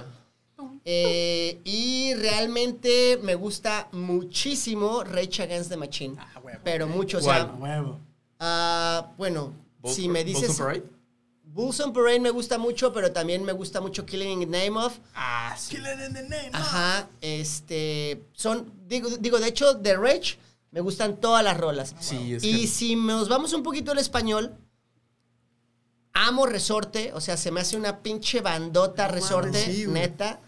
Eh, 0.85 1.59
y 1.63 2.13
realmente 2.15 3.17
me 3.23 3.35
gusta 3.35 3.87
muchísimo 3.93 5.03
Rage 5.03 5.43
Against 5.43 5.69
the 5.69 5.77
Machine. 5.77 6.15
Ah, 6.19 6.39
huevo. 6.43 6.59
Pero 6.63 6.87
mucho, 6.87 7.17
o 7.17 7.21
sea, 7.21 7.45
huevo. 7.45 7.99
ah, 8.39 9.11
bueno, 9.17 9.53
Bulls- 9.81 9.93
si 9.95 10.07
me 10.09 10.23
Bulls 10.23 10.41
dices... 10.41 10.59
on 10.59 10.65
Parade? 10.65 10.83
Bulls 11.45 11.79
on 11.79 11.93
Parade 11.93 12.19
me 12.19 12.29
gusta 12.31 12.57
mucho, 12.57 12.91
pero 12.93 13.11
también 13.11 13.43
me 13.45 13.51
gusta 13.53 13.79
mucho 13.81 14.05
Killing 14.05 14.41
in 14.41 14.51
the 14.51 14.65
Name 14.65 14.77
of. 14.79 14.97
Ah, 15.15 15.55
sí. 15.57 15.75
Kill 15.75 15.85
it 15.85 16.07
in 16.07 16.13
the 16.13 16.23
name. 16.23 16.49
Ajá, 16.51 17.07
este, 17.21 18.23
son, 18.33 18.71
digo, 18.87 19.09
digo, 19.19 19.39
de 19.39 19.47
hecho, 19.47 19.73
de 19.75 19.95
Rage 19.95 20.37
me 20.71 20.81
gustan 20.81 21.17
todas 21.17 21.43
las 21.43 21.57
rolas. 21.57 21.95
Sí, 21.99 22.33
es 22.35 22.43
y 22.43 22.61
que- 22.61 22.67
si 22.67 22.95
nos 22.95 23.29
vamos 23.29 23.53
un 23.53 23.63
poquito 23.63 23.91
al 23.91 23.99
español, 23.99 24.55
amo 26.13 26.45
Resorte, 26.45 27.11
o 27.13 27.21
sea, 27.21 27.37
se 27.37 27.51
me 27.51 27.61
hace 27.61 27.75
una 27.77 27.99
pinche 27.99 28.41
bandota 28.41 29.07
Resorte, 29.07 29.63
sí, 29.65 29.85
neta. 29.87 30.39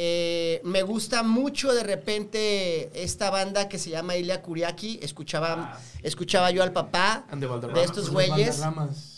Eh, 0.00 0.60
me 0.62 0.82
gusta 0.82 1.24
mucho 1.24 1.74
de 1.74 1.82
repente 1.82 3.02
esta 3.02 3.30
banda 3.30 3.68
que 3.68 3.78
se 3.78 3.90
llama 3.90 4.14
Ilia 4.14 4.42
Kuriaki. 4.42 5.00
Escuchaba, 5.02 5.72
Ah. 5.74 5.80
escuchaba 6.04 6.52
yo 6.52 6.62
al 6.62 6.72
papá 6.72 7.26
de 7.32 7.82
estos 7.82 8.04
Los 8.04 8.10
güeyes, 8.10 8.60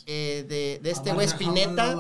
eh, 0.07 0.47
de, 0.49 0.81
de 0.83 0.91
este 0.91 1.13
güey 1.13 1.27
Spinetta. 1.27 1.97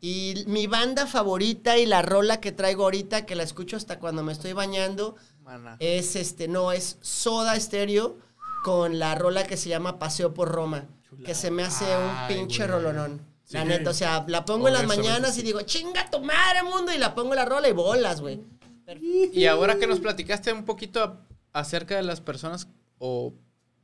Y 0.00 0.44
mi 0.46 0.66
banda 0.66 1.06
favorita 1.06 1.76
y 1.76 1.84
la 1.84 2.00
rola 2.00 2.40
que 2.40 2.50
traigo 2.52 2.84
ahorita, 2.84 3.26
que 3.26 3.34
la 3.34 3.42
escucho 3.42 3.76
hasta 3.76 3.98
cuando 3.98 4.22
me 4.22 4.32
estoy 4.32 4.54
bañando, 4.54 5.16
Mana. 5.42 5.76
es 5.78 6.16
este, 6.16 6.48
no, 6.48 6.72
es 6.72 6.96
Soda 7.02 7.58
Stereo 7.60 8.16
con 8.64 8.98
la 8.98 9.14
rola 9.16 9.46
que 9.46 9.58
se 9.58 9.68
llama 9.68 9.98
Paseo 9.98 10.32
por 10.32 10.48
Roma, 10.48 10.86
que 11.24 11.34
se 11.34 11.50
me 11.50 11.62
hace 11.62 11.84
un 11.84 12.10
Ay, 12.10 12.34
pinche 12.36 12.58
güey. 12.66 12.68
rolonón. 12.70 13.20
La 13.50 13.62
Sí. 13.62 13.68
neta, 13.68 13.90
o 13.90 13.94
sea, 13.94 14.24
la 14.26 14.44
pongo 14.44 14.66
en 14.68 14.74
las 14.74 14.86
mañanas 14.86 15.36
y 15.36 15.40
sí. 15.40 15.46
digo, 15.46 15.60
chinga 15.62 16.10
tu 16.10 16.20
madre, 16.20 16.62
mundo, 16.64 16.92
y 16.92 16.98
la 16.98 17.14
pongo 17.14 17.34
la 17.34 17.44
rola 17.44 17.68
y 17.68 17.72
bolas, 17.72 18.20
güey. 18.20 18.40
Y 19.32 19.46
ahora 19.46 19.76
que 19.78 19.86
nos 19.86 20.00
platicaste 20.00 20.52
un 20.52 20.64
poquito 20.64 21.18
acerca 21.52 21.96
de 21.96 22.02
las 22.02 22.20
personas 22.20 22.68
o 22.98 23.32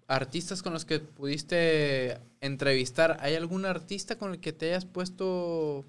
artistas 0.08 0.62
con 0.62 0.72
los 0.72 0.84
que 0.84 0.98
pudiste 1.00 2.18
entrevistar, 2.40 3.16
¿hay 3.20 3.34
algún 3.36 3.64
artista 3.64 4.16
con 4.18 4.32
el 4.32 4.40
que 4.40 4.52
te 4.52 4.66
hayas 4.70 4.84
puesto 4.84 5.84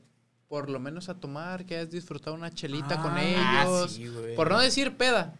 por 0.48 0.70
lo 0.70 0.80
menos 0.80 1.10
a 1.10 1.16
tomar, 1.16 1.66
que 1.66 1.76
hayas 1.78 1.90
disfrutado 1.90 2.36
una 2.36 2.52
chelita 2.54 3.02
con 3.02 3.14
Ah, 3.18 3.64
ellos? 3.66 3.92
sí, 3.94 4.08
güey. 4.08 4.36
por 4.36 4.52
no 4.52 4.60
decir 4.60 4.96
peda. 4.98 5.34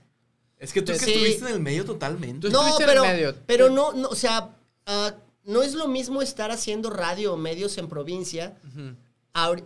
Es 0.58 0.74
que 0.74 0.82
tú 0.82 0.92
es 0.92 1.00
que 1.00 1.06
Sí. 1.06 1.12
estuviste 1.14 1.46
en 1.50 1.54
el 1.54 1.60
medio 1.60 1.86
totalmente. 1.86 2.48
Tú 2.48 2.54
No, 2.54 2.62
estuviste 2.68 2.84
en 2.84 2.90
el 2.90 2.96
pero, 2.96 3.04
medio. 3.14 3.36
pero 3.46 3.70
no, 3.70 3.94
no, 3.94 4.08
o 4.10 4.16
sea, 4.16 4.50
ah, 4.88 5.14
no 5.46 5.62
es 5.64 5.74
lo 5.74 5.88
mismo 5.88 6.22
estar 6.22 6.52
haciendo 6.52 6.90
radio 6.90 7.34
o 7.34 7.38
medios 7.38 7.78
en 7.78 7.88
provincia. 7.88 8.56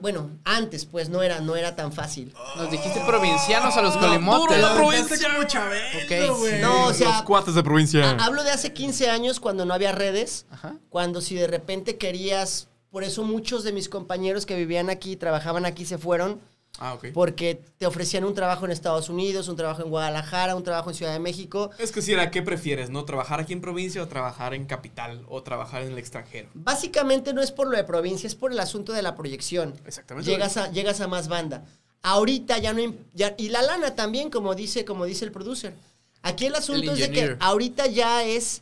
Bueno, 0.02 0.30
antes 0.46 0.86
pues 0.86 1.10
no 1.10 1.22
era, 1.22 1.42
no 1.42 1.56
era 1.58 1.76
tan 1.76 1.92
fácil. 1.92 2.34
Nos 2.56 2.72
dijiste 2.72 3.02
provincianos 3.06 3.76
a 3.76 3.82
los 3.82 3.98
colimotes. 3.98 4.62
la 4.62 4.74
Pero 4.76 4.88
provincia, 4.88 5.30
como 5.30 5.44
Chabelo. 5.44 6.38
No, 6.62 6.86
o 6.88 6.94
sea, 6.94 7.10
Los 7.10 7.22
cuates 7.24 7.54
de 7.54 7.64
provincia. 7.64 8.12
Ha- 8.12 8.26
Hablo 8.26 8.44
de 8.44 8.52
hace 8.52 8.72
15 8.72 9.10
años 9.10 9.40
cuando 9.42 9.66
no 9.66 9.74
había 9.74 9.92
redes, 9.92 10.46
Ajá. 10.52 10.76
cuando 10.90 11.20
si 11.20 11.36
de 11.36 11.48
repente 11.48 11.98
querías 11.98 12.70
por 12.92 13.04
eso 13.04 13.24
muchos 13.24 13.66
de 13.66 13.74
mis 13.74 13.90
compañeros 13.90 14.46
que 14.46 14.56
vivían 14.56 14.90
aquí, 14.90 15.18
trabajaban 15.18 15.66
aquí, 15.66 15.86
se 15.86 15.98
fueron 15.98 16.40
Ah, 16.80 16.94
ok. 16.94 17.08
porque 17.14 17.60
te 17.78 17.86
ofrecían 17.88 18.24
un 18.24 18.34
trabajo 18.36 18.66
en 18.66 18.72
Estados 18.72 19.10
Unidos, 19.10 19.48
un 19.48 19.56
trabajo 19.56 19.82
en 19.84 19.90
Guadalajara, 19.90 20.56
un 20.56 20.64
trabajo 20.64 20.90
en 20.92 20.96
Ciudad 20.96 21.14
de 21.14 21.20
México. 21.20 21.72
Es 21.80 21.92
que 21.92 22.02
si 22.02 22.14
era, 22.14 22.30
¿qué 22.30 22.42
prefieres? 22.42 22.90
¿No? 22.90 23.04
¿Trabajar 23.06 23.40
aquí 23.40 23.54
en 23.54 23.62
provincia 23.62 24.02
o 24.04 24.08
trabajar 24.08 24.54
en 24.54 24.66
capital 24.66 25.24
o 25.28 25.42
trabajar 25.44 25.82
en 25.84 25.92
el 25.94 25.98
extranjero? 25.98 26.50
Básicamente 26.54 27.34
no 27.34 27.42
es 27.42 27.52
por 27.52 27.68
lo 27.68 27.76
de 27.78 27.84
provincia, 27.84 28.28
es 28.28 28.36
por 28.36 28.52
el 28.52 28.60
asunto 28.60 28.94
de 28.94 29.02
la 29.02 29.16
proyección. 29.16 29.74
Exactamente. 29.86 30.30
Llegas 30.30 30.58
a, 30.58 30.72
llegas 30.72 31.02
a 31.02 31.08
más 31.08 31.28
banda. 31.28 31.66
Ahorita 32.04 32.58
ya 32.60 32.74
no... 32.74 32.94
ya- 33.14 33.34
y 33.38 33.50
la 33.50 33.62
lana 33.64 33.96
también, 33.96 34.30
como 34.30 34.54
dice, 34.54 34.86
como 34.86 35.06
dice 35.06 35.26
el 35.26 35.32
producer. 35.32 35.74
Aquí 36.22 36.46
el 36.46 36.56
asunto 36.56 36.92
es 36.92 37.00
de 37.00 37.12
que 37.12 37.38
ahorita 37.40 37.88
ya 37.88 38.24
es 38.24 38.62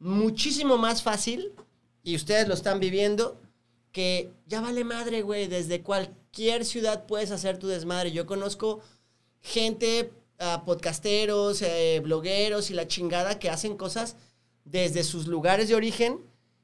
muchísimo 0.00 0.76
más 0.76 1.02
fácil, 1.02 1.52
y 2.02 2.16
ustedes 2.16 2.48
lo 2.48 2.54
están 2.54 2.80
viviendo, 2.80 3.40
que 3.92 4.30
ya 4.46 4.60
vale 4.60 4.84
madre, 4.84 5.22
güey. 5.22 5.46
Desde 5.46 5.80
cualquier 6.34 6.64
ciudad 6.64 7.06
puedes 7.06 7.30
hacer 7.30 7.58
tu 7.58 7.68
desmadre. 7.68 8.10
Yo 8.10 8.26
conozco 8.26 8.80
gente, 9.40 10.10
ah, 10.40 10.64
podcasteros, 10.66 11.62
eh, 11.62 12.00
blogueros 12.02 12.70
y 12.70 12.74
la 12.74 12.88
chingada 12.88 13.38
que 13.38 13.50
hacen 13.50 13.76
cosas 13.76 14.16
desde 14.64 15.04
sus 15.04 15.28
lugares 15.28 15.68
de 15.68 15.76
origen 15.76 16.18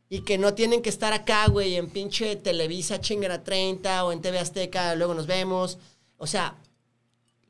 y 0.08 0.22
que 0.22 0.38
no 0.38 0.54
tienen 0.54 0.82
que 0.82 0.88
estar 0.88 1.12
acá, 1.12 1.46
güey, 1.46 1.76
en 1.76 1.88
pinche 1.88 2.34
Televisa, 2.34 3.00
chingera 3.00 3.44
30 3.44 4.04
o 4.04 4.10
en 4.10 4.20
TV 4.20 4.40
Azteca, 4.40 4.96
luego 4.96 5.14
nos 5.14 5.28
vemos. 5.28 5.78
O 6.16 6.26
sea, 6.26 6.56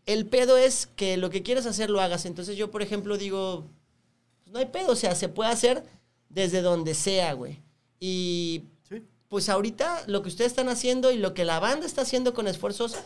el 0.04 0.26
pedo 0.26 0.58
es 0.58 0.88
que 0.96 1.16
lo 1.16 1.30
que 1.30 1.42
quieras 1.42 1.64
hacer 1.64 1.88
lo 1.88 2.02
hagas. 2.02 2.26
Entonces 2.26 2.58
yo, 2.58 2.70
por 2.70 2.82
ejemplo, 2.82 3.16
digo, 3.16 3.64
pues 4.42 4.52
no 4.52 4.58
hay 4.58 4.66
pedo, 4.66 4.92
o 4.92 4.96
sea, 4.96 5.14
se 5.14 5.30
puede 5.30 5.50
hacer 5.50 5.84
desde 6.28 6.60
donde 6.60 6.94
sea, 6.94 7.32
güey. 7.32 7.62
Y. 7.98 8.64
pues 9.30 9.48
ahorita 9.48 10.02
lo 10.08 10.22
que 10.22 10.28
ustedes 10.28 10.50
están 10.50 10.68
haciendo 10.68 11.12
y 11.12 11.16
lo 11.16 11.34
que 11.34 11.44
la 11.44 11.60
banda 11.60 11.86
está 11.86 12.02
haciendo 12.02 12.34
con 12.34 12.48
esfuerzos 12.48 12.96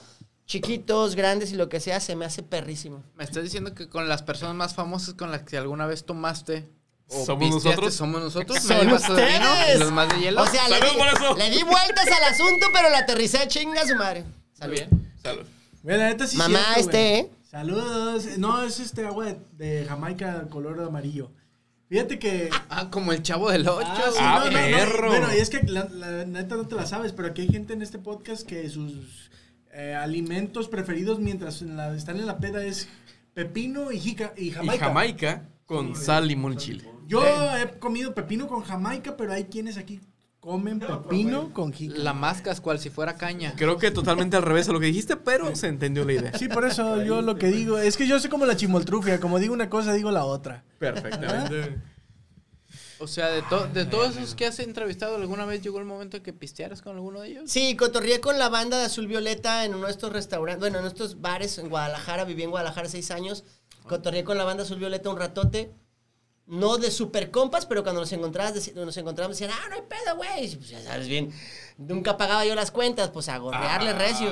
chiquitos, 0.46 1.16
grandes 1.16 1.52
y 1.52 1.54
lo 1.54 1.68
que 1.68 1.80
sea, 1.80 2.00
se 2.00 2.16
me 2.16 2.24
hace 2.24 2.42
perrísimo. 2.42 3.04
Me 3.14 3.24
estás 3.24 3.44
diciendo 3.44 3.74
que 3.74 3.90
con 3.90 4.08
las 4.08 4.22
personas 4.22 4.54
más 4.56 4.74
famosas 4.74 5.14
con 5.14 5.30
las 5.30 5.42
que 5.42 5.58
alguna 5.58 5.86
vez 5.86 6.04
tomaste. 6.04 6.66
o 7.08 7.26
¿Somos 7.26 7.44
pisteaste, 7.44 7.68
nosotros? 7.68 7.94
Somos 7.94 8.22
nosotros. 8.22 8.58
¡Son 8.62 8.80
vino 8.80 8.96
ustedes! 8.96 9.76
y 9.76 9.78
los 9.78 9.92
más 9.92 10.08
de 10.08 10.20
hielo. 10.20 10.42
O 10.42 10.46
sea, 10.46 10.66
le 10.70 10.78
¡Salud 10.78 10.92
di, 10.92 10.98
por 10.98 11.08
eso! 11.08 11.36
le 11.36 11.50
di 11.50 11.62
vueltas 11.62 12.06
al 12.06 12.24
asunto, 12.32 12.66
pero 12.72 12.88
la 12.88 12.98
aterricé 13.00 13.46
chinga 13.46 13.82
a 13.82 13.86
su 13.86 13.94
madre. 13.94 14.24
Salud. 14.54 14.74
bien. 14.74 15.14
Salud. 15.22 15.44
Güey, 15.82 15.98
la 15.98 16.08
neta 16.08 16.26
sí 16.26 16.38
Mamá, 16.38 16.58
cierto, 16.58 16.80
este. 16.80 17.18
¿eh? 17.18 17.30
Saludos. 17.50 18.38
No, 18.38 18.62
es 18.62 18.80
este 18.80 19.06
agua 19.06 19.26
de, 19.26 19.38
de 19.58 19.84
Jamaica 19.86 20.46
color 20.48 20.80
amarillo. 20.80 21.30
Fíjate 21.88 22.18
que... 22.18 22.50
Ah, 22.70 22.88
como 22.90 23.12
el 23.12 23.22
chavo 23.22 23.50
del 23.50 23.68
8. 23.68 23.86
Ah, 23.86 24.02
sí, 24.10 24.18
Ah, 24.20 24.38
no, 24.44 24.50
no, 24.50 24.58
no. 24.58 24.76
perro. 24.76 25.08
Bueno, 25.08 25.28
y 25.34 25.38
es 25.38 25.50
que 25.50 25.60
la, 25.64 25.84
la 25.84 26.24
neta 26.24 26.56
no 26.56 26.66
te 26.66 26.74
la 26.74 26.86
sabes, 26.86 27.12
pero 27.12 27.28
aquí 27.28 27.42
hay 27.42 27.48
gente 27.48 27.72
en 27.74 27.82
este 27.82 27.98
podcast 27.98 28.46
que 28.46 28.68
sus 28.70 29.30
eh, 29.72 29.94
alimentos 29.94 30.68
preferidos 30.68 31.18
mientras 31.20 31.60
en 31.62 31.76
la- 31.76 31.94
están 31.94 32.18
en 32.18 32.26
la 32.26 32.38
peda 32.38 32.64
es 32.64 32.88
pepino 33.34 33.92
y, 33.92 33.98
jica, 34.00 34.32
y 34.36 34.46
Y 34.48 34.50
jamaica. 34.50 34.84
Jamaica 34.86 35.48
con 35.66 35.94
sal, 35.94 36.26
limón 36.28 36.54
y 36.54 36.56
chile. 36.56 36.84
Yo 37.06 37.22
he 37.56 37.78
comido 37.78 38.14
pepino 38.14 38.48
con 38.48 38.62
jamaica, 38.62 39.16
pero 39.16 39.32
hay 39.32 39.44
quienes 39.44 39.76
aquí 39.76 40.00
comen 40.44 40.78
pepino 40.78 41.52
con 41.54 41.72
jica. 41.72 41.94
La 41.96 42.12
mascas 42.12 42.60
cual 42.60 42.78
si 42.78 42.90
fuera 42.90 43.16
caña. 43.16 43.54
Creo 43.56 43.78
que 43.78 43.90
totalmente 43.90 44.36
al 44.36 44.42
revés 44.42 44.68
a 44.68 44.72
lo 44.72 44.78
que 44.80 44.86
dijiste, 44.86 45.16
pero 45.16 45.56
se 45.56 45.68
entendió 45.68 46.04
la 46.04 46.12
idea. 46.12 46.38
Sí, 46.38 46.48
por 46.48 46.66
eso 46.66 47.02
yo 47.02 47.22
lo 47.22 47.36
que 47.36 47.46
digo 47.48 47.78
es 47.78 47.96
que 47.96 48.06
yo 48.06 48.20
soy 48.20 48.28
como 48.28 48.44
la 48.44 48.54
chimoltrufia, 48.54 49.20
como 49.20 49.38
digo 49.38 49.54
una 49.54 49.70
cosa, 49.70 49.94
digo 49.94 50.10
la 50.10 50.26
otra. 50.26 50.62
Perfectamente. 50.78 51.80
O 52.98 53.06
sea, 53.06 53.28
de, 53.28 53.42
to- 53.42 53.66
de 53.68 53.86
todos 53.86 54.16
esos 54.16 54.34
que 54.34 54.46
has 54.46 54.58
entrevistado, 54.60 55.16
¿alguna 55.16 55.46
vez 55.46 55.62
llegó 55.62 55.78
el 55.78 55.84
momento 55.86 56.18
de 56.18 56.22
que 56.22 56.32
pistearas 56.32 56.80
con 56.82 56.94
alguno 56.96 57.20
de 57.20 57.28
ellos? 57.28 57.50
Sí, 57.50 57.74
cotorrié 57.76 58.20
con 58.20 58.38
la 58.38 58.48
banda 58.50 58.78
de 58.78 58.84
Azul 58.84 59.06
Violeta 59.08 59.64
en 59.64 59.74
uno 59.74 59.86
de 59.86 59.92
estos 59.92 60.12
restaurantes, 60.12 60.60
bueno, 60.60 60.78
en 60.78 60.86
estos 60.86 61.20
bares 61.20 61.58
en 61.58 61.70
Guadalajara, 61.70 62.24
viví 62.24 62.42
en 62.44 62.50
Guadalajara 62.50 62.88
seis 62.88 63.10
años, 63.10 63.44
cotorrié 63.88 64.24
con 64.24 64.38
la 64.38 64.44
banda 64.44 64.62
Azul 64.62 64.78
Violeta 64.78 65.10
un 65.10 65.18
ratote, 65.18 65.72
no 66.46 66.76
de 66.78 66.90
super 66.90 67.30
compas, 67.30 67.66
pero 67.66 67.82
cuando 67.82 68.00
nos 68.02 68.12
encontrabas, 68.12 68.74
nos 68.74 68.96
encontrábamos 68.96 69.38
decían, 69.38 69.56
ah, 69.58 69.68
no 69.68 69.76
hay 69.76 69.82
pedo, 69.82 70.16
güey, 70.16 70.44
Y, 70.44 70.56
pues, 70.56 70.68
ya 70.68 70.82
sabes 70.82 71.08
bien, 71.08 71.32
nunca 71.78 72.16
pagaba 72.16 72.44
yo 72.44 72.54
las 72.54 72.70
cuentas, 72.70 73.10
pues 73.10 73.28
a 73.28 73.38
gorrearle 73.38 73.92
recio. 73.92 74.28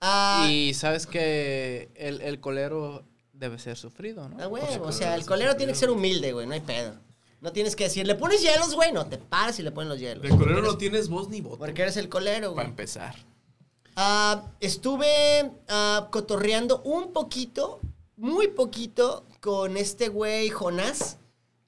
Ah, 0.00 0.46
Y 0.48 0.74
sabes 0.74 1.06
que 1.06 1.90
el, 1.96 2.20
el 2.20 2.40
colero 2.40 3.04
debe 3.32 3.58
ser 3.58 3.76
sufrido, 3.76 4.28
¿no? 4.28 4.36
ah, 4.40 4.46
güey, 4.46 4.62
o 4.80 4.92
sea, 4.92 5.14
el 5.16 5.26
colero 5.26 5.56
tiene 5.56 5.72
que 5.72 5.78
ser 5.78 5.90
humilde, 5.90 6.32
güey, 6.32 6.46
no 6.46 6.54
hay 6.54 6.60
pedo. 6.60 6.94
No 7.40 7.52
tienes 7.52 7.76
que 7.76 7.84
decir, 7.84 8.04
le 8.06 8.16
pones 8.16 8.42
hielos, 8.42 8.74
güey, 8.74 8.90
no, 8.92 9.06
te 9.06 9.16
paras 9.16 9.58
y 9.60 9.62
le 9.62 9.70
pones 9.70 9.88
los 9.88 10.00
hielos. 10.00 10.22
De 10.22 10.28
colero 10.36 10.60
no 10.60 10.76
tienes 10.76 11.08
voz 11.08 11.28
ni 11.28 11.40
voto. 11.40 11.58
Porque 11.58 11.82
eres 11.82 11.96
el 11.96 12.08
colero, 12.08 12.48
Para 12.52 12.64
güey. 12.64 12.66
empezar. 12.70 13.14
Ah, 13.94 14.44
estuve 14.60 15.52
ah, 15.68 16.08
cotorreando 16.10 16.82
un 16.82 17.12
poquito, 17.12 17.80
muy 18.16 18.48
poquito, 18.48 19.24
con 19.40 19.76
este 19.76 20.08
güey 20.08 20.48
Jonás. 20.50 21.16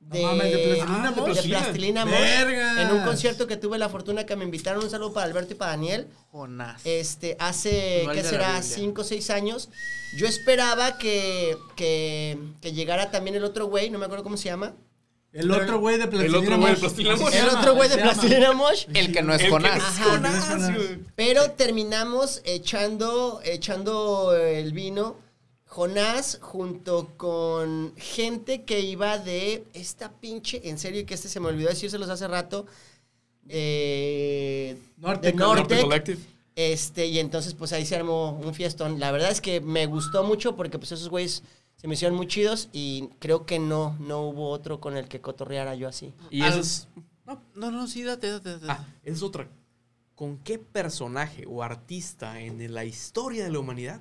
De, 0.00 0.22
No 0.22 0.28
mames, 0.28 0.50
¿de 0.52 0.58
Plastilina 0.58 2.02
Ah, 2.02 2.04
de? 2.06 2.12
Plastilina. 2.12 2.82
En 2.82 2.90
un 2.90 3.04
concierto 3.04 3.46
que 3.46 3.56
tuve 3.56 3.78
la 3.78 3.88
fortuna 3.88 4.26
que 4.26 4.34
me 4.34 4.44
invitaron. 4.44 4.82
Un 4.82 4.90
saludo 4.90 5.12
para 5.12 5.26
Alberto 5.26 5.52
y 5.52 5.56
para 5.56 5.72
Daniel. 5.72 6.08
Jonás. 6.32 6.80
Este, 6.84 7.36
hace, 7.38 8.02
No 8.06 8.10
el 8.12 8.16
¿qué 8.16 8.24
será? 8.24 8.46
Biblia. 8.54 8.62
Cinco 8.62 9.02
o 9.02 9.04
seis 9.04 9.30
años. 9.30 9.68
Yo 10.16 10.26
esperaba 10.26 10.98
que, 10.98 11.56
que, 11.76 12.38
que 12.60 12.72
llegara 12.72 13.12
también 13.12 13.36
el 13.36 13.44
otro 13.44 13.66
güey, 13.66 13.88
no 13.90 13.98
me 14.00 14.06
acuerdo 14.06 14.24
cómo 14.24 14.36
se 14.36 14.46
llama. 14.48 14.74
El 15.32 15.48
otro 15.52 15.78
güey 15.78 15.96
de 15.96 16.08
plastilina. 16.08 16.38
otro 16.40 16.56
güey 16.58 16.68
de 16.68 16.72
Mosh. 16.72 16.80
Plastilina 16.80 17.16
Mosh. 17.16 17.34
El 17.34 17.48
otro 17.50 17.74
güey 17.76 17.88
de. 17.88 17.98
Plastilina 17.98 18.52
Mosh. 18.52 18.86
el 18.92 19.12
que 19.12 19.22
no 19.22 19.32
es 19.34 19.42
El 19.42 19.50
Jonás. 19.50 20.00
no. 20.00 20.76
Pero 21.14 21.52
terminamos 21.52 22.40
echando, 22.44 23.40
echando 23.44 24.34
el 24.34 24.72
vino. 24.72 25.16
Jonás 25.70 26.40
junto 26.42 27.12
con 27.16 27.94
gente 27.96 28.64
que 28.64 28.80
iba 28.80 29.18
de 29.18 29.64
esta 29.72 30.10
pinche, 30.10 30.68
en 30.68 30.80
serio 30.80 31.06
que 31.06 31.14
este 31.14 31.28
se 31.28 31.38
me 31.38 31.46
olvidó 31.46 31.68
decírselos 31.68 32.08
hace 32.08 32.26
rato, 32.26 32.66
de, 33.44 34.76
Norte 34.96 35.28
de 35.28 35.36
Collective. 35.36 35.38
Norte 35.38 35.74
Nortec. 35.76 35.82
Collective. 35.82 36.22
Este, 36.56 37.06
y 37.06 37.20
entonces 37.20 37.54
pues 37.54 37.72
ahí 37.72 37.86
se 37.86 37.94
armó 37.94 38.32
un 38.32 38.52
fiestón. 38.52 38.98
La 38.98 39.12
verdad 39.12 39.30
es 39.30 39.40
que 39.40 39.60
me 39.60 39.86
gustó 39.86 40.24
mucho 40.24 40.56
porque 40.56 40.76
pues 40.76 40.90
esos 40.90 41.08
güeyes 41.08 41.44
se 41.76 41.86
me 41.86 41.94
hicieron 41.94 42.16
muy 42.16 42.26
chidos 42.26 42.68
y 42.72 43.08
creo 43.20 43.46
que 43.46 43.60
no, 43.60 43.96
no 44.00 44.22
hubo 44.22 44.48
otro 44.48 44.80
con 44.80 44.96
el 44.96 45.06
que 45.06 45.20
cotorreara 45.20 45.76
yo 45.76 45.86
así. 45.86 46.12
Y 46.30 46.42
eso 46.42 46.58
es. 46.58 46.88
No, 47.24 47.40
no, 47.54 47.70
no, 47.70 47.86
sí, 47.86 48.02
date, 48.02 48.28
date, 48.28 48.58
date. 48.58 48.66
Ah, 48.68 48.88
esa 49.04 49.16
es 49.16 49.22
otra. 49.22 49.48
¿Con 50.16 50.38
qué 50.38 50.58
personaje 50.58 51.44
o 51.46 51.62
artista 51.62 52.40
en 52.40 52.74
la 52.74 52.84
historia 52.84 53.44
de 53.44 53.52
la 53.52 53.60
humanidad 53.60 54.00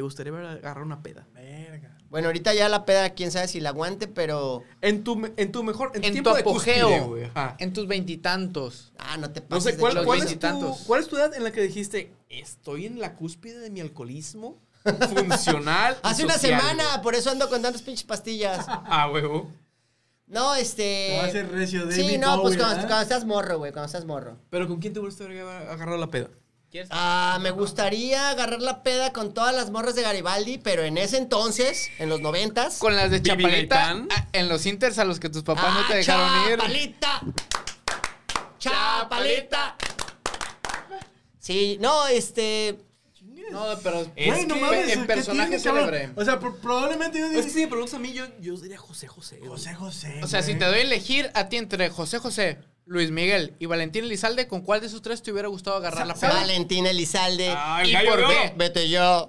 te 0.00 0.02
gustaría 0.02 0.32
ver 0.32 0.46
agarrar 0.46 0.82
una 0.82 1.02
peda? 1.02 1.26
Verga. 1.34 1.94
Bueno, 2.08 2.28
ahorita 2.28 2.54
ya 2.54 2.70
la 2.70 2.86
peda, 2.86 3.10
quién 3.10 3.30
sabe 3.30 3.48
si 3.48 3.60
la 3.60 3.68
aguante, 3.68 4.08
pero... 4.08 4.62
En 4.80 5.04
tu, 5.04 5.30
en 5.36 5.52
tu 5.52 5.62
mejor. 5.62 5.92
En 5.94 6.00
tu 6.00 6.06
en 6.06 6.10
tu 6.10 6.12
tiempo 6.14 6.34
de 6.34 6.42
cúspide, 6.42 6.80
apogeo, 6.80 7.18
en 7.58 7.72
tus 7.74 7.86
veintitantos. 7.86 8.94
Ah, 8.98 9.18
no 9.18 9.30
te 9.30 9.42
No 9.42 9.48
pases 9.48 9.64
sé, 9.64 9.72
de 9.72 9.76
¿cuál, 9.78 9.92
chorizo. 9.92 10.06
cuál 10.06 10.18
es 10.20 10.24
tu, 10.24 10.28
veintitantos. 10.30 10.78
¿cuál 10.86 11.00
es 11.02 11.08
tu 11.08 11.16
edad 11.16 11.34
en 11.34 11.44
la 11.44 11.52
que 11.52 11.60
dijiste, 11.60 12.14
estoy 12.30 12.86
en 12.86 12.98
la 12.98 13.14
cúspide 13.14 13.58
de 13.58 13.68
mi 13.68 13.80
alcoholismo 13.80 14.58
funcional? 15.12 15.98
Hace 16.02 16.24
una 16.24 16.34
social, 16.34 16.62
semana, 16.62 16.84
güey"? 16.92 17.02
por 17.02 17.14
eso 17.14 17.30
ando 17.30 17.50
con 17.50 17.60
tantas 17.60 17.82
pinches 17.82 18.04
pastillas. 18.04 18.64
Ah, 18.68 19.10
huevo. 19.12 19.52
No, 20.26 20.54
este. 20.54 21.08
Te 21.10 21.16
va 21.18 21.24
a 21.24 21.26
hacer 21.26 21.50
recio 21.50 21.90
Sí, 21.90 22.02
David 22.02 22.20
no, 22.20 22.40
pues 22.40 22.56
cuando, 22.56 23.00
estás 23.02 23.26
morro, 23.26 23.58
güey, 23.58 23.72
cuando 23.72 23.86
estás 23.86 24.06
morro. 24.06 24.38
¿Pero 24.48 24.66
con 24.66 24.80
quién 24.80 24.94
te 24.94 25.00
gustaría 25.00 25.42
agarrar 25.70 25.98
la 25.98 26.08
peda? 26.08 26.30
¿Quieres? 26.70 26.88
Ah, 26.92 27.38
me 27.40 27.50
gustaría 27.50 28.30
agarrar 28.30 28.60
la 28.60 28.82
peda 28.84 29.12
con 29.12 29.34
todas 29.34 29.54
las 29.54 29.70
morras 29.70 29.94
de 29.96 30.02
Garibaldi, 30.02 30.58
pero 30.58 30.84
en 30.84 30.98
ese 30.98 31.16
entonces, 31.18 31.90
en 31.98 32.08
los 32.08 32.20
noventas. 32.20 32.78
Con 32.78 32.94
las 32.96 33.10
de 33.10 33.20
Chapalita, 33.22 33.96
ah, 34.08 34.26
en 34.32 34.48
los 34.48 34.64
inters 34.66 34.98
a 34.98 35.04
los 35.04 35.18
que 35.18 35.28
tus 35.28 35.42
papás 35.42 35.74
no 35.74 35.80
Ah, 35.80 35.84
te 35.88 35.96
dejaron 35.96 36.50
ir. 36.52 36.58
Chapalita. 36.58 37.20
Chapalita. 38.58 39.76
Sí, 41.38 41.78
no, 41.80 42.06
este. 42.06 42.78
No, 43.50 43.64
pero 43.82 44.06
Es 44.14 44.26
Güey, 44.28 44.46
no 44.46 44.54
que 44.54 44.60
mames, 44.60 44.92
en 44.92 45.00
¿qué 45.00 45.06
personaje 45.06 45.48
tiene, 45.48 45.64
cabrón? 45.64 45.84
célebre. 45.90 46.12
O 46.14 46.24
sea, 46.24 46.38
pro- 46.38 46.56
probablemente 46.58 47.18
yo 47.18 47.24
Es 47.24 47.30
diría... 47.32 47.44
que 47.46 47.50
si 47.50 47.60
me 47.62 47.66
preguntas 47.66 47.94
a 47.94 47.98
mí, 47.98 48.12
yo, 48.12 48.24
yo 48.38 48.56
diría 48.56 48.78
José 48.78 49.08
José. 49.08 49.38
güey. 49.38 49.50
José 49.50 49.74
José, 49.74 50.20
O 50.22 50.28
sea, 50.28 50.42
si 50.42 50.54
te 50.54 50.64
doy 50.66 50.78
a 50.78 50.82
elegir 50.82 51.30
a 51.34 51.48
ti 51.48 51.56
entre 51.56 51.88
José 51.90 52.18
José, 52.18 52.58
Luis 52.90 53.12
Miguel 53.12 53.54
y 53.60 53.66
Valentín 53.66 54.02
Elizalde, 54.02 54.48
¿con 54.48 54.62
cuál 54.62 54.80
de 54.80 54.88
esos 54.88 55.00
tres 55.00 55.22
te 55.22 55.30
hubiera 55.30 55.46
gustado 55.46 55.76
agarrar 55.76 56.08
la 56.08 56.14
peda? 56.14 56.32
Valentina 56.34 56.90
Elizalde. 56.90 57.54
Ah, 57.56 57.82
el 57.84 57.90
¿Y 57.90 57.92
gallo 57.92 58.10
por 58.10 58.26
qué? 58.28 58.52
Vete 58.56 58.88
ya. 58.88 59.26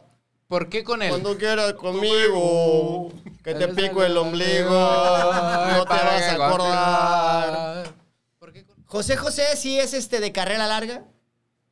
¿Por 0.48 0.68
qué 0.68 0.84
con 0.84 1.04
él? 1.04 1.10
Cuando 1.10 1.38
quieras 1.38 1.74
conmigo. 1.74 3.14
Que 3.44 3.54
te 3.54 3.68
pico 3.68 4.04
el 4.04 4.18
ombligo. 4.18 4.68
No 4.72 5.86
te 5.86 5.94
vas 5.94 6.24
a 6.24 6.34
acordar. 6.34 7.94
¿Por 8.40 8.52
qué 8.52 8.66
con- 8.66 8.84
José 8.86 9.16
José 9.16 9.44
sí 9.56 9.80
es 9.80 9.94
este 9.94 10.20
de 10.22 10.32
carrera 10.32 10.66
larga. 10.66 11.04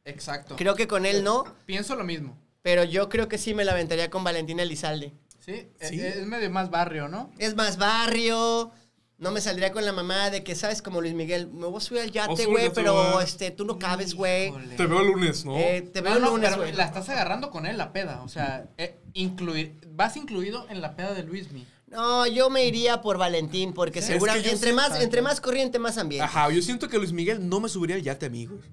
Exacto. 0.05 0.57
Creo 0.57 0.75
que 0.75 0.87
con 0.87 1.07
él 1.07 1.23
no. 1.23 1.43
Pienso 1.65 1.95
lo 1.95 2.03
mismo. 2.03 2.37
Pero 2.61 2.83
yo 2.83 3.09
creo 3.09 3.27
que 3.27 3.39
sí 3.39 3.55
me 3.55 3.65
la 3.65 3.71
aventaría 3.71 4.11
con 4.11 4.23
Valentina 4.23 4.61
Elizalde. 4.61 5.11
Sí, 5.39 5.67
Sí. 5.81 5.99
Es, 5.99 6.17
es 6.17 6.27
medio 6.27 6.51
más 6.51 6.69
barrio, 6.69 7.07
¿no? 7.07 7.31
Es 7.39 7.55
más 7.55 7.77
barrio. 7.77 8.71
No 9.19 9.31
me 9.31 9.41
saldría 9.41 9.71
con 9.73 9.83
la 9.85 9.91
mamá 9.91 10.29
de 10.29 10.43
que, 10.45 10.55
¿sabes? 10.55 10.81
Como 10.81 11.01
Luis 11.01 11.13
Miguel, 11.13 11.47
me 11.51 11.65
voy 11.67 11.75
a 11.77 11.79
subir 11.81 12.01
al 12.01 12.07
Oh, 12.09 12.11
yate, 12.13 12.37
sí, 12.37 12.45
güey, 12.45 12.71
pero 12.73 12.93
va. 12.95 13.21
este, 13.23 13.51
tú 13.51 13.65
no 13.65 13.77
cabes, 13.77 14.13
güey. 14.15 14.51
Te 14.77 14.85
veo 14.87 15.01
el 15.01 15.07
lunes, 15.07 15.43
¿no? 15.43 15.57
Eh, 15.57 15.81
te 15.93 15.99
veo 15.99 16.11
No, 16.11 16.17
el 16.17 16.23
no, 16.23 16.29
lunes, 16.31 16.55
güey. 16.55 16.71
la 16.73 16.85
estás 16.85 17.09
agarrando 17.09 17.51
con 17.51 17.65
él, 17.65 17.77
la 17.77 17.91
peda. 17.91 18.21
O 18.23 18.29
sea, 18.29 18.67
eh, 18.77 18.97
incluir, 19.13 19.75
vas 19.91 20.15
incluido 20.15 20.65
en 20.69 20.79
la 20.81 20.95
peda 20.95 21.13
de 21.13 21.23
Luismi. 21.23 21.67
No, 21.87 22.27
yo 22.27 22.49
me 22.49 22.65
iría 22.65 23.01
por 23.01 23.17
Valentín, 23.17 23.73
porque 23.73 24.01
Sí, 24.01 24.13
seguramente 24.13 24.47
es 24.47 24.51
que 24.51 24.55
entre, 24.55 24.69
sí- 24.69 24.75
más, 24.75 25.01
entre 25.01 25.21
más 25.21 25.41
corriente, 25.41 25.79
más 25.79 25.97
ambiente. 25.97 26.23
Ajá, 26.23 26.49
yo 26.51 26.61
siento 26.61 26.87
que 26.87 26.97
Luis 26.97 27.11
Miguel 27.11 27.49
no 27.49 27.59
me 27.59 27.67
subiría 27.67 27.95
al 27.97 28.03
yate, 28.03 28.25
amigos. 28.27 28.63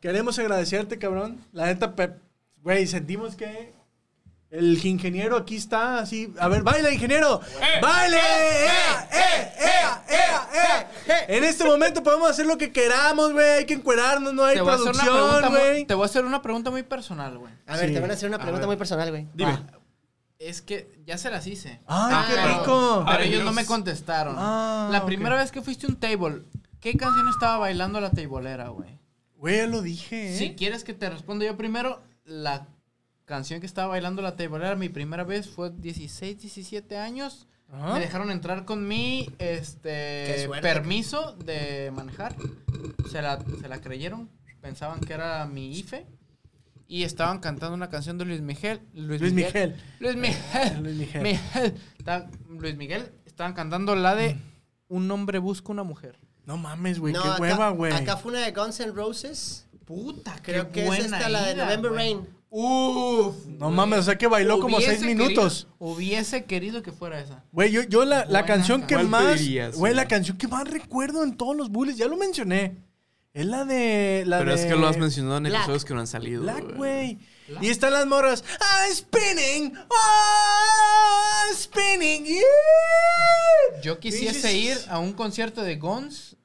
Queremos 0.00 0.38
agradecerte, 0.38 0.98
cabrón. 0.98 1.40
La 1.52 1.66
neta, 1.66 1.94
güey, 2.62 2.86
sentimos 2.86 3.34
que 3.36 3.72
el 4.58 4.86
ingeniero 4.86 5.36
aquí 5.36 5.56
está 5.56 5.98
así. 5.98 6.32
A 6.38 6.48
ver, 6.48 6.62
baila, 6.62 6.90
ingeniero. 6.92 7.40
¡Baile! 7.82 8.16
¡Ea, 8.18 9.08
ea, 9.12 9.54
ea, 9.58 10.04
ea, 10.08 10.90
ea! 11.08 11.24
En 11.28 11.42
este 11.44 11.64
momento 11.64 12.02
podemos 12.02 12.30
hacer 12.30 12.46
lo 12.46 12.56
que 12.56 12.72
queramos, 12.72 13.32
güey. 13.32 13.44
Hay 13.50 13.66
que 13.66 13.74
encuerarnos, 13.74 14.32
no 14.32 14.44
hay 14.44 14.56
producción, 14.58 15.50
güey. 15.50 15.84
te 15.86 15.94
voy 15.94 16.04
a 16.04 16.06
hacer 16.06 16.24
una 16.24 16.40
pregunta 16.40 16.70
muy 16.70 16.82
personal, 16.84 17.36
güey. 17.38 17.52
A 17.66 17.76
ver, 17.76 17.88
Sí. 17.88 17.94
te 17.94 18.00
van 18.00 18.10
a 18.10 18.14
hacer 18.14 18.28
una 18.28 18.38
pregunta 18.38 18.66
muy 18.66 18.76
personal, 18.76 19.10
güey. 19.10 19.26
Dime. 19.34 19.52
Va. 19.52 19.66
Es 20.38 20.62
que 20.62 21.00
ya 21.06 21.16
se 21.18 21.30
las 21.30 21.46
hice. 21.46 21.80
¡Ay, 21.86 22.26
qué 22.34 22.38
Ah, 22.38 22.58
rico! 22.58 23.04
Pero 23.06 23.18
Ay, 23.22 23.28
ellos 23.28 23.44
no 23.44 23.52
me 23.52 23.64
contestaron. 23.64 24.36
Ah, 24.38 24.88
la 24.92 25.04
primera 25.06 25.36
vez 25.36 25.50
que 25.52 25.62
fuiste 25.62 25.86
a 25.86 25.88
un 25.88 25.96
table, 25.96 26.42
¿qué 26.80 26.96
canción 26.96 27.28
estaba 27.28 27.56
bailando 27.58 28.00
la 28.00 28.10
tableera, 28.10 28.68
güey? 28.68 28.98
Güey, 29.36 29.56
ya 29.58 29.66
lo 29.66 29.80
dije, 29.82 30.34
¿eh? 30.34 30.38
Si 30.38 30.54
quieres 30.54 30.84
que 30.84 30.92
te 30.94 31.08
responda 31.10 31.44
yo 31.46 31.56
primero, 31.56 32.02
la 32.24 32.66
canción 33.24 33.60
que 33.60 33.66
estaba 33.66 33.88
bailando 33.88 34.22
la 34.22 34.36
tableera 34.36 34.76
mi 34.76 34.88
primera 34.88 35.24
vez 35.24 35.48
fue 35.48 35.70
16, 35.70 36.38
17 36.40 36.98
años. 36.98 37.46
Ajá. 37.72 37.94
Me 37.94 38.00
dejaron 38.00 38.30
entrar 38.30 38.64
con 38.64 38.86
mi 38.86 39.28
Qué 39.38 39.54
este 39.56 40.48
permiso 40.60 41.32
de 41.44 41.90
manejar. 41.94 42.36
Se 43.10 43.20
la, 43.22 43.42
se 43.60 43.68
la 43.68 43.80
creyeron, 43.80 44.28
pensaban 44.60 45.00
que 45.00 45.12
era 45.14 45.44
mi 45.46 45.76
IFE. 45.78 46.06
Y 46.86 47.04
estaban 47.04 47.40
cantando 47.40 47.74
una 47.74 47.88
canción 47.88 48.18
de 48.18 48.26
Luis 48.26 48.42
Miguel. 48.42 48.80
Luis, 48.92 49.20
Luis 49.20 49.32
Miguel. 49.32 49.74
Luis 50.00 50.16
Miguel. 50.16 50.82
Luis 50.82 50.96
Miguel. 50.96 51.40
Luis 52.50 52.76
Miguel. 52.76 53.10
Estaban 53.24 53.54
cantando 53.54 53.96
la 53.96 54.14
de 54.14 54.36
Un 54.88 55.10
hombre 55.10 55.38
busca 55.38 55.72
una 55.72 55.82
mujer. 55.82 56.18
No 56.44 56.58
mames, 56.58 56.98
güey, 57.00 57.14
No, 57.14 57.22
qué 57.22 57.28
acá- 57.28 57.40
hueva, 57.40 57.70
güey. 57.70 57.92
Acá 57.92 58.18
fue 58.18 58.32
una 58.32 58.42
de 58.44 58.52
Guns 58.52 58.78
N' 58.80 58.92
Roses. 58.92 59.66
Puta, 59.86 60.36
Creo 60.42 60.70
que 60.70 60.86
es 60.86 61.06
esta, 61.06 61.28
la 61.28 61.42
de 61.46 61.54
November 61.54 61.92
Rain. 61.92 62.28
Uf. 62.56 63.46
No 63.46 63.70
mames, 63.70 63.98
o 63.98 64.02
sea 64.04 64.16
que 64.16 64.28
bailó 64.28 64.60
como 64.60 64.80
seis 64.80 65.00
minutos. 65.02 65.64
querido- 65.66 65.74
hubiese 65.78 66.44
querido 66.44 66.82
que 66.82 66.92
fuera 66.92 67.18
esa. 67.18 67.42
Güey, 67.50 67.72
yo, 67.72 67.82
yo 67.82 68.04
la, 68.04 68.26
la 68.26 68.44
canción 68.46 68.82
que 68.82 68.94
canción. 68.94 69.10
¿Cuál 69.10 69.24
más. 69.24 69.34
pedirías, 69.38 69.74
Güey, 69.76 69.92
la 69.92 70.06
canción 70.06 70.36
que 70.38 70.46
más 70.46 70.68
recuerdo 70.70 71.24
en 71.24 71.36
todos 71.36 71.56
los 71.56 71.68
bullies, 71.70 71.96
ya 71.96 72.06
lo 72.06 72.16
mencioné. 72.16 72.76
Es 73.32 73.46
la 73.46 73.64
de. 73.64 74.22
La 74.26 74.38
Pero 74.38 74.54
de 74.54 74.60
es 74.62 74.66
que 74.66 74.76
lo 74.76 74.86
has 74.86 74.96
mencionado 74.96 75.38
en 75.38 75.42
Black. 75.44 75.62
episodios 75.62 75.84
que 75.84 75.94
no 75.94 75.98
han 76.00 76.06
salido. 76.06 76.42
Black, 76.42 76.76
güey. 76.76 77.18
Black. 77.48 77.62
Y 77.64 77.68
están 77.70 77.92
las 77.92 78.06
morras. 78.06 78.44
Ah, 78.60 78.84
spinning. 78.92 79.74
Ah, 79.90 81.46
spinning. 81.54 82.24
yeah. 82.24 83.80
Yo 83.82 83.98
quisiese 83.98 84.56
ir 84.56 84.78
a 84.88 85.00
un 85.00 85.12
concierto 85.12 85.62
de 85.62 85.74
Guns 85.74 86.36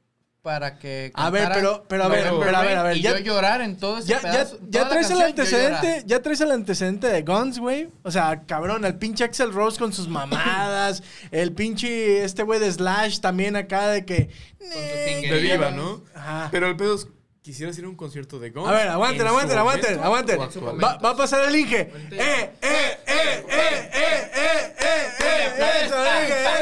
para 0.50 0.80
que. 0.80 1.12
A 1.14 1.30
ver, 1.30 1.48
pero- 1.54 1.86
pero 1.88 2.06
a 2.06 2.08
ver, 2.08 2.26
November 2.26 2.48
pero 2.48 2.58
a 2.58 2.62
ver, 2.64 2.78
a 2.78 2.84
ver, 2.84 2.98
Y 2.98 3.02
ya- 3.02 3.12
yo 3.12 3.20
llorar 3.20 3.62
en 3.62 3.78
todo 3.78 4.00
ese 4.00 4.08
Ya, 4.08 4.16
ya, 4.20 4.32
pedazo. 4.32 4.58
ya 4.68 4.90
traes 4.90 5.12
el 5.12 5.22
antecedente, 5.22 6.04
ya 6.08 6.22
traes 6.24 6.42
el 6.42 6.50
antecedente 6.52 7.06
de 7.06 7.22
Guns, 7.22 7.60
güey. 7.60 7.88
O 8.02 8.10
sea, 8.10 8.42
cabrón, 8.48 8.84
el 8.84 8.96
pinche 8.96 9.24
Axel 9.24 9.54
Rose 9.54 9.78
con 9.78 9.94
sus 9.94 10.08
mamadas, 10.08 11.04
el 11.32 11.54
pinche 11.54 12.24
este 12.24 12.42
güey 12.42 12.60
de 12.60 12.72
Slash 12.72 13.20
también 13.20 13.56
acá 13.56 13.90
de 13.90 14.06
que 14.06 14.32
finger. 14.60 15.34
De 15.36 15.40
diva, 15.42 15.70
¿no? 15.70 16.04
Ajá. 16.16 16.48
Pero 16.52 16.68
el 16.68 16.76
pedo 16.76 16.96
es, 16.96 17.08
quisieras 17.42 17.78
ir 17.78 17.86
a 17.86 17.90
un 17.90 17.96
concierto 17.96 18.40
de 18.40 18.52
Guns. 18.52 18.68
A 18.68 18.72
ver, 18.72 18.88
aguanten, 18.88 19.28
aguanten, 19.28 19.58
aguanten, 19.58 20.00
aguanten. 20.00 20.40
Va, 20.40 20.98
va 20.98 21.10
a 21.10 21.16
pasar 21.16 21.48
el 21.48 21.56
Inge. 21.56 21.80
¡Eh, 21.82 21.92
eh, 22.12 22.52
eh, 22.62 22.98
eh, 23.08 23.46
eh, 23.48 23.92
eh, 23.94 24.74
eh, 24.80 25.14
eh! 25.20 25.40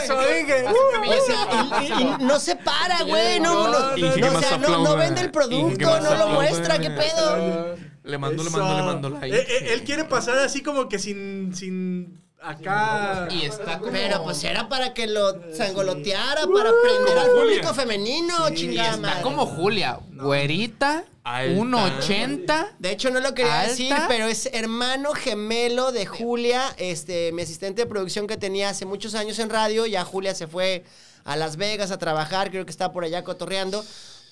Eso, 0.03 0.21
Inge, 0.39 0.59
eso, 0.59 1.35
Inge. 1.81 2.23
No 2.23 2.39
se 2.39 2.55
para, 2.55 3.03
güey. 3.03 3.39
No, 3.39 3.71
no, 3.71 3.95
no, 3.97 4.37
o 4.37 4.41
sea, 4.41 4.57
no, 4.57 4.83
no 4.83 4.95
vende 4.97 5.21
el 5.21 5.31
producto, 5.31 5.99
no 5.99 6.15
lo 6.15 6.27
muestra, 6.29 6.79
qué 6.79 6.91
pedo. 6.91 7.75
Le 8.03 8.17
mando, 8.17 8.43
le 8.43 8.49
mando, 8.49 8.77
le 8.77 8.83
mando 8.83 9.09
la 9.09 9.27
Eh, 9.27 9.35
eh, 9.35 9.73
Él 9.73 9.83
quiere 9.83 10.05
pasar 10.05 10.37
así 10.37 10.61
como 10.63 10.87
que 10.87 10.97
sin, 10.97 11.53
sin 11.53 12.23
acá. 12.41 13.27
Y 13.31 13.45
está 13.45 13.79
como. 13.79 13.91
Pero 13.91 14.23
pues 14.23 14.43
era 14.43 14.69
para 14.69 14.93
que 14.93 15.07
lo 15.07 15.53
sangoloteara, 15.53 16.41
para 16.47 16.71
prender 16.83 17.17
al 17.17 17.27
público 17.31 17.67
Julia. 17.69 17.73
femenino, 17.73 18.49
Y 18.49 18.53
chingada 18.55 18.89
está 18.91 19.01
madre. 19.01 19.21
como 19.23 19.45
Julia. 19.45 19.99
Güerita. 20.11 21.03
Alta. 21.23 21.59
1.80. 21.61 22.67
De 22.79 22.91
hecho, 22.91 23.09
no 23.09 23.19
lo 23.19 23.33
quería 23.33 23.59
Alta. 23.61 23.71
decir, 23.71 23.93
pero 24.07 24.27
es 24.27 24.49
hermano 24.53 25.11
gemelo 25.13 25.91
de 25.91 26.05
Julia, 26.05 26.73
este, 26.77 27.31
mi 27.33 27.41
asistente 27.41 27.81
de 27.81 27.85
producción 27.85 28.27
que 28.27 28.37
tenía 28.37 28.69
hace 28.69 28.85
muchos 28.85 29.13
años 29.13 29.37
en 29.39 29.49
radio. 29.49 29.85
Ya 29.85 30.05
Julia 30.05 30.33
se 30.33 30.47
fue 30.47 30.85
a 31.25 31.35
Las 31.35 31.57
Vegas 31.57 31.91
a 31.91 31.97
trabajar, 31.97 32.49
creo 32.49 32.63
que 32.65 32.71
está 32.71 32.93
por 32.93 33.03
allá 33.03 33.23
cotorreando. 33.25 33.83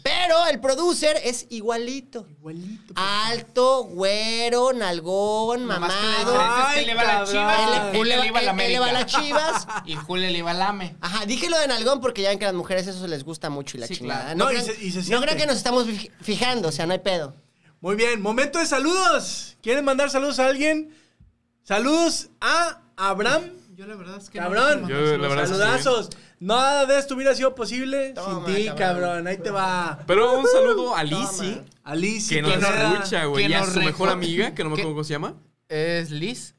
Pero 0.05 0.45
el 0.45 0.59
producer 0.59 1.19
es 1.23 1.47
igualito. 1.49 2.27
Igualito. 2.29 2.93
Alto, 2.95 3.85
güero, 3.85 4.71
nalgón, 4.71 5.65
mamado. 5.65 6.31
él 6.77 6.85
le 6.85 6.93
va 6.93 7.01
a 7.01 7.05
la 7.05 7.19
Ay, 7.21 7.25
Chivas 7.25 7.57
él- 7.57 8.07
le 8.07 8.27
iba 8.27 8.39
a 8.39 8.41
la 8.43 8.51
él- 8.51 8.59
él 8.61 8.71
le 8.73 8.79
va 8.79 8.91
las 8.91 9.05
Chivas. 9.07 9.67
Y 9.85 9.95
Julia 9.95 10.29
le 10.29 10.37
iba 10.37 10.51
al 10.51 10.61
AME. 10.61 10.95
Ajá, 11.01 11.25
dije 11.25 11.49
lo 11.49 11.57
de 11.57 11.67
nalgón 11.67 12.01
porque 12.01 12.21
ya 12.21 12.29
ven 12.29 12.37
que 12.37 12.45
a 12.45 12.49
las 12.49 12.55
mujeres 12.55 12.85
eso 12.85 13.07
les 13.07 13.23
gusta 13.23 13.49
mucho 13.49 13.77
y 13.77 13.79
la 13.79 13.87
Sí, 13.87 13.95
chingada. 13.97 14.21
claro. 14.25 14.37
No, 14.37 14.45
No, 14.45 14.51
y 14.51 14.55
crean, 14.61 14.65
se- 14.77 14.85
y 14.85 14.91
se 14.91 15.11
no 15.11 15.21
crean 15.21 15.37
que 15.39 15.47
nos 15.47 15.57
estamos 15.57 15.87
fi- 15.87 16.11
fijando, 16.21 16.67
o 16.67 16.71
sea, 16.71 16.85
no 16.85 16.93
hay 16.93 16.99
pedo. 16.99 17.33
Muy 17.81 17.95
bien, 17.95 18.21
momento 18.21 18.59
de 18.59 18.67
saludos. 18.67 19.57
¿Quieren 19.63 19.83
mandar 19.83 20.11
saludos 20.11 20.37
a 20.37 20.45
alguien? 20.45 20.95
Saludos 21.63 22.29
a 22.41 22.81
Abraham. 22.95 23.49
Yo 23.75 23.85
la 23.87 23.95
verdad 23.95 24.17
es 24.17 24.29
que 24.29 24.39
Cabrón. 24.39 24.83
no. 24.83 24.89
Yo, 24.89 25.17
la 25.17 25.27
verdad 25.27 25.43
es 25.45 25.51
que 25.51 25.57
Saludazos. 25.57 26.09
Nada 26.39 26.85
de 26.85 26.97
esto 26.97 27.15
hubiera 27.15 27.35
sido 27.35 27.53
posible 27.55 28.13
Toma, 28.13 28.45
sin 28.45 28.55
ti, 28.55 28.65
cabrón. 28.67 28.77
cabrón. 28.77 29.27
Ahí 29.27 29.37
te 29.37 29.49
va. 29.51 29.99
Pero 30.07 30.39
un 30.39 30.45
saludo 30.47 30.95
a 30.95 31.03
Lizzy, 31.03 31.61
Alicia. 31.83 32.37
que 32.37 32.41
nos 32.41 32.53
Pineda. 32.53 32.93
escucha, 32.93 33.25
güey. 33.25 33.43
que 33.45 33.51
Y 33.51 33.53
a 33.53 33.59
nos 33.59 33.69
su 33.73 33.79
mejor 33.81 34.09
amiga, 34.09 34.53
que 34.55 34.63
no 34.63 34.69
me 34.69 34.75
que- 34.75 34.81
acuerdo 34.81 34.95
cómo 34.95 35.03
se 35.03 35.13
llama. 35.13 35.35
Es 35.67 36.09
Liz. 36.11 36.55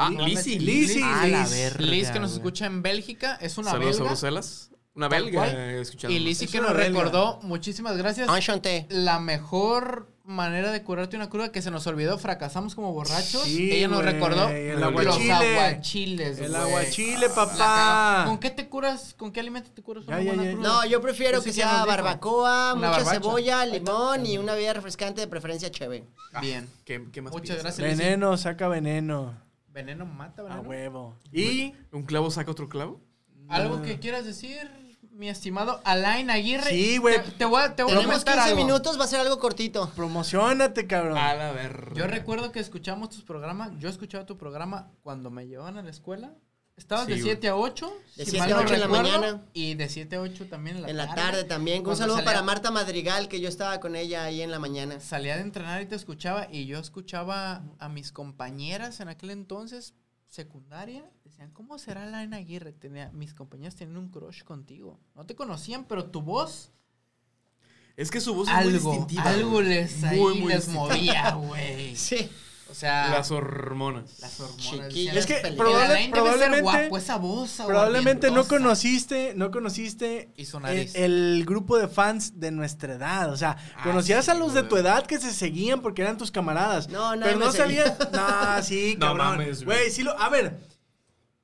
Ah, 0.00 0.10
Liz- 0.10 0.24
Lizzy. 0.46 0.58
Lizzy. 0.60 1.02
A 1.02 1.26
la 1.26 1.40
Liz. 1.42 1.50
verga, 1.50 1.80
Liz 1.84 2.10
que 2.10 2.20
nos 2.20 2.32
escucha 2.32 2.66
en 2.66 2.82
Bélgica. 2.82 3.36
Es 3.40 3.58
una 3.58 3.72
Saludos 3.72 4.00
a. 4.00 4.04
Bruselas. 4.04 4.70
Una 4.94 5.08
belga 5.08 5.48
eh, 5.48 5.80
escuchando. 5.80 6.16
Y 6.16 6.18
Lizzy 6.20 6.46
que 6.46 6.60
nos 6.60 6.72
belga. 6.74 6.86
recordó, 7.04 7.40
muchísimas 7.42 7.96
gracias. 7.96 8.28
Enchanté. 8.28 8.86
La 8.90 9.20
mejor 9.20 10.08
manera 10.28 10.70
de 10.70 10.82
curarte 10.82 11.16
una 11.16 11.28
cruda 11.30 11.50
que 11.50 11.62
se 11.62 11.70
nos 11.70 11.86
olvidó, 11.86 12.18
fracasamos 12.18 12.74
como 12.74 12.92
borrachos. 12.92 13.42
Sí, 13.44 13.72
Ella 13.72 13.88
nos 13.88 14.04
recordó 14.04 14.48
el 14.50 14.78
los 14.78 14.82
aguachile. 14.90 15.32
aguachiles. 15.58 16.38
El 16.38 16.50
güey. 16.50 16.60
aguachile, 16.62 17.28
papá. 17.30 18.24
¿Con 18.26 18.38
qué 18.38 18.50
te 18.50 18.68
curas? 18.68 19.14
¿Con 19.16 19.32
qué 19.32 19.40
alimento 19.40 19.70
te 19.74 19.82
curas 19.82 20.06
una 20.06 20.18
Ya, 20.20 20.24
buena 20.26 20.44
ya. 20.44 20.52
cruda? 20.52 20.68
No, 20.68 20.84
yo 20.86 21.00
prefiero 21.00 21.42
que 21.42 21.52
sea 21.52 21.84
barbacoa, 21.84 22.74
Una 22.74 22.88
mucha 22.88 22.90
barbacha. 23.02 23.20
cebolla, 23.20 23.64
limón 23.66 24.26
y 24.26 24.38
una 24.38 24.52
bebida 24.54 24.74
refrescante 24.74 25.20
de 25.22 25.26
preferencia 25.28 25.70
chévere. 25.70 26.04
Bien. 26.40 26.68
¿Qué, 26.84 27.04
qué 27.10 27.22
más 27.22 27.32
Muchas 27.32 27.56
pides? 27.56 27.62
gracias. 27.62 27.98
Veneno, 27.98 28.36
saca 28.36 28.68
veneno. 28.68 29.34
Veneno 29.72 30.04
mata, 30.06 30.42
A 30.42 30.44
veneno. 30.44 30.68
huevo. 30.68 31.16
Y 31.32 31.72
¿Un 31.90 32.02
clavo 32.02 32.30
saca 32.30 32.50
otro 32.50 32.68
clavo? 32.68 33.00
¿Algo 33.48 33.80
que 33.80 33.98
quieras 33.98 34.26
decir, 34.26 34.70
mi 35.18 35.28
estimado 35.28 35.80
Alain 35.84 36.30
Aguirre? 36.30 36.70
Sí, 36.70 36.96
güey. 36.98 37.22
Te, 37.22 37.30
te 37.32 37.44
voy 37.44 37.60
a, 37.62 37.74
te 37.76 37.82
voy 37.82 37.92
a 37.92 37.96
Tenemos 37.96 38.20
comentar 38.24 38.34
15 38.36 38.50
algo. 38.50 38.64
minutos, 38.64 38.98
va 39.00 39.04
a 39.04 39.08
ser 39.08 39.20
algo 39.20 39.38
cortito. 39.38 39.90
promocionate, 39.94 40.86
cabrón. 40.86 41.18
A 41.18 41.34
la 41.34 41.52
ver. 41.52 41.90
Yo 41.94 42.06
recuerdo 42.06 42.52
que 42.52 42.60
escuchamos 42.60 43.10
tus 43.10 43.22
programas. 43.24 43.72
Yo 43.78 43.88
escuchaba 43.88 44.24
tu 44.26 44.36
programa 44.38 44.90
cuando 45.02 45.30
me 45.30 45.46
llevaban 45.46 45.76
a 45.76 45.82
la 45.82 45.90
escuela. 45.90 46.32
Estabas 46.76 47.06
Sí, 47.06 47.14
de 47.14 47.18
güey. 47.22 47.32
7 47.32 47.48
a 47.48 47.56
8. 47.56 47.92
De 48.16 48.24
si 48.24 48.30
7 48.30 48.38
mal 48.38 48.52
a 48.52 48.56
no 48.56 48.62
8 48.62 48.74
en 48.74 48.80
la 48.80 48.86
mañana. 48.88 49.42
Y 49.52 49.74
de 49.74 49.88
7 49.88 50.14
a 50.14 50.20
8 50.20 50.46
también 50.46 50.76
en 50.76 50.82
la 50.82 50.90
En 50.90 50.96
la 50.96 51.06
tarde. 51.08 51.20
tarde 51.22 51.44
también. 51.44 51.84
Un 51.84 51.96
saludo 51.96 52.18
salía- 52.18 52.24
para 52.24 52.42
Marta 52.42 52.70
Madrigal, 52.70 53.26
que 53.28 53.40
yo 53.40 53.48
estaba 53.48 53.80
con 53.80 53.96
ella 53.96 54.22
ahí 54.22 54.42
en 54.42 54.52
la 54.52 54.60
mañana. 54.60 55.00
Salía 55.00 55.34
de 55.34 55.42
entrenar 55.42 55.82
y 55.82 55.86
te 55.86 55.96
escuchaba. 55.96 56.46
Y 56.48 56.66
yo 56.66 56.78
escuchaba 56.78 57.64
a 57.80 57.88
mis 57.88 58.12
compañeras 58.12 59.00
en 59.00 59.08
aquel 59.08 59.30
entonces, 59.30 59.94
secundaria. 60.28 61.10
Decían, 61.24 61.50
¿cómo 61.52 61.78
será 61.78 62.04
Alain 62.04 62.34
Aguirre? 62.34 62.72
Tenía, 62.72 63.10
mis 63.12 63.34
compañeras 63.34 63.74
tenían 63.76 63.96
un 63.96 64.08
crush 64.10 64.42
contigo. 64.44 64.98
No 65.14 65.26
te 65.26 65.34
conocían, 65.34 65.84
pero 65.86 66.10
tu 66.10 66.22
voz. 66.22 66.70
Es 67.96 68.10
que 68.10 68.20
su 68.20 68.34
voz 68.34 68.48
es 68.48 68.54
muy 68.54 68.62
Algo, 68.74 68.90
distintiva. 68.92 69.22
algo 69.24 69.60
les, 69.62 70.04
ahí 70.04 70.18
Muy, 70.20 70.38
muy 70.40 70.52
les 70.52 70.66
distintiva. 70.66 70.94
movía, 70.94 71.30
güey. 71.48 71.96
Sí. 71.96 72.30
O 72.70 72.74
sea, 72.74 73.08
Las 73.08 73.30
hormonas. 73.30 74.18
las 74.20 74.38
hormonas. 74.40 74.62
Chiquillo. 74.88 75.14
decían, 75.14 75.16
Es 75.18 75.26
que 75.26 75.34
Alain 75.36 75.56
probable- 75.56 75.84
Alain 75.86 76.10
debe 76.12 76.26
ser 76.28 76.36
probablemente, 76.38 76.60
guapo, 76.62 76.98
esa 76.98 77.16
voz 77.16 77.50
probablemente 77.66 78.30
no 78.30 78.46
conociste, 78.46 79.32
no 79.34 79.50
conociste 79.50 80.32
Y 80.36 80.44
su 80.44 80.58
el, 80.58 80.62
nariz. 80.62 80.94
el 80.94 81.44
grupo 81.46 81.78
de 81.78 81.88
fans 81.88 82.38
de 82.38 82.50
nuestra 82.50 82.94
edad. 82.94 83.32
O 83.32 83.36
sea, 83.38 83.56
Ah, 83.76 83.82
conocías 83.84 84.26
sí, 84.26 84.30
a 84.30 84.34
los 84.34 84.52
de 84.52 84.64
tu 84.64 84.76
edad 84.76 85.06
que 85.06 85.18
se 85.18 85.32
seguían 85.32 85.80
porque 85.80 86.02
eran 86.02 86.18
tus 86.18 86.30
camaradas. 86.30 86.88
No, 86.90 87.16
nadie 87.16 87.32
Pero 87.32 87.46
no 87.46 87.52
sabías. 87.52 87.96
No, 88.12 88.62
sí, 88.62 88.96
No 88.98 89.06
cabrón. 89.06 89.26
mames, 89.28 89.64
güey. 89.64 89.78
Güey, 89.78 89.90
sí 89.90 90.02
lo. 90.02 90.18
A 90.20 90.28
ver. 90.28 90.58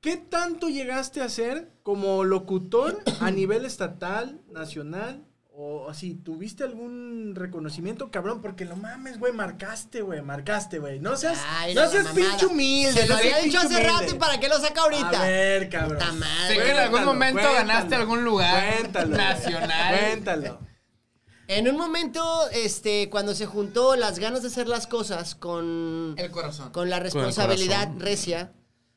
¿Qué 0.02 0.18
tanto 0.18 0.68
llegaste 0.68 1.22
a 1.22 1.30
ser 1.30 1.72
como 1.82 2.24
locutor 2.24 3.02
a 3.20 3.30
nivel 3.30 3.64
estatal, 3.64 4.38
nacional? 4.52 5.24
O 5.56 5.88
así, 5.88 6.14
¿tuviste 6.14 6.64
algún 6.64 7.34
reconocimiento, 7.36 8.10
cabrón? 8.10 8.42
Porque 8.42 8.64
lo 8.64 8.74
mames, 8.74 9.20
güey, 9.20 9.32
marcaste, 9.32 10.02
güey, 10.02 10.20
marcaste, 10.20 10.80
güey. 10.80 10.98
No 10.98 11.16
seas, 11.16 11.40
Ay, 11.48 11.74
no 11.76 11.88
seas 11.88 12.08
pinche 12.08 12.46
humilde. 12.46 12.92
Se 13.02 13.06
lo 13.06 13.14
no 13.14 13.20
había 13.20 13.38
dicho 13.38 13.58
hace 13.60 13.80
rato 13.80 14.10
y 14.10 14.18
para 14.18 14.40
qué 14.40 14.48
lo 14.48 14.58
saca 14.58 14.80
ahorita. 14.80 15.22
A 15.22 15.26
ver, 15.26 15.68
cabrón. 15.68 15.98
Puta 15.98 16.12
madre. 16.12 16.56
Sé 16.56 16.60
que 16.60 16.70
en 16.72 16.76
algún 16.78 17.04
momento 17.04 17.40
cuéntalo. 17.40 17.68
ganaste 17.68 17.94
algún 17.94 18.24
lugar 18.24 18.78
Cuéntalo. 18.80 19.16
nacional. 19.16 19.98
Cuéntalo. 20.00 20.58
En 21.46 21.68
un 21.68 21.76
momento, 21.76 22.48
este, 22.50 23.08
cuando 23.08 23.32
se 23.34 23.46
juntó 23.46 23.94
las 23.94 24.18
ganas 24.18 24.42
de 24.42 24.48
hacer 24.48 24.66
las 24.66 24.88
cosas 24.88 25.36
con, 25.36 26.14
El 26.16 26.30
corazón. 26.32 26.72
con 26.72 26.90
la 26.90 26.98
responsabilidad 26.98 27.90
recia, 27.98 28.52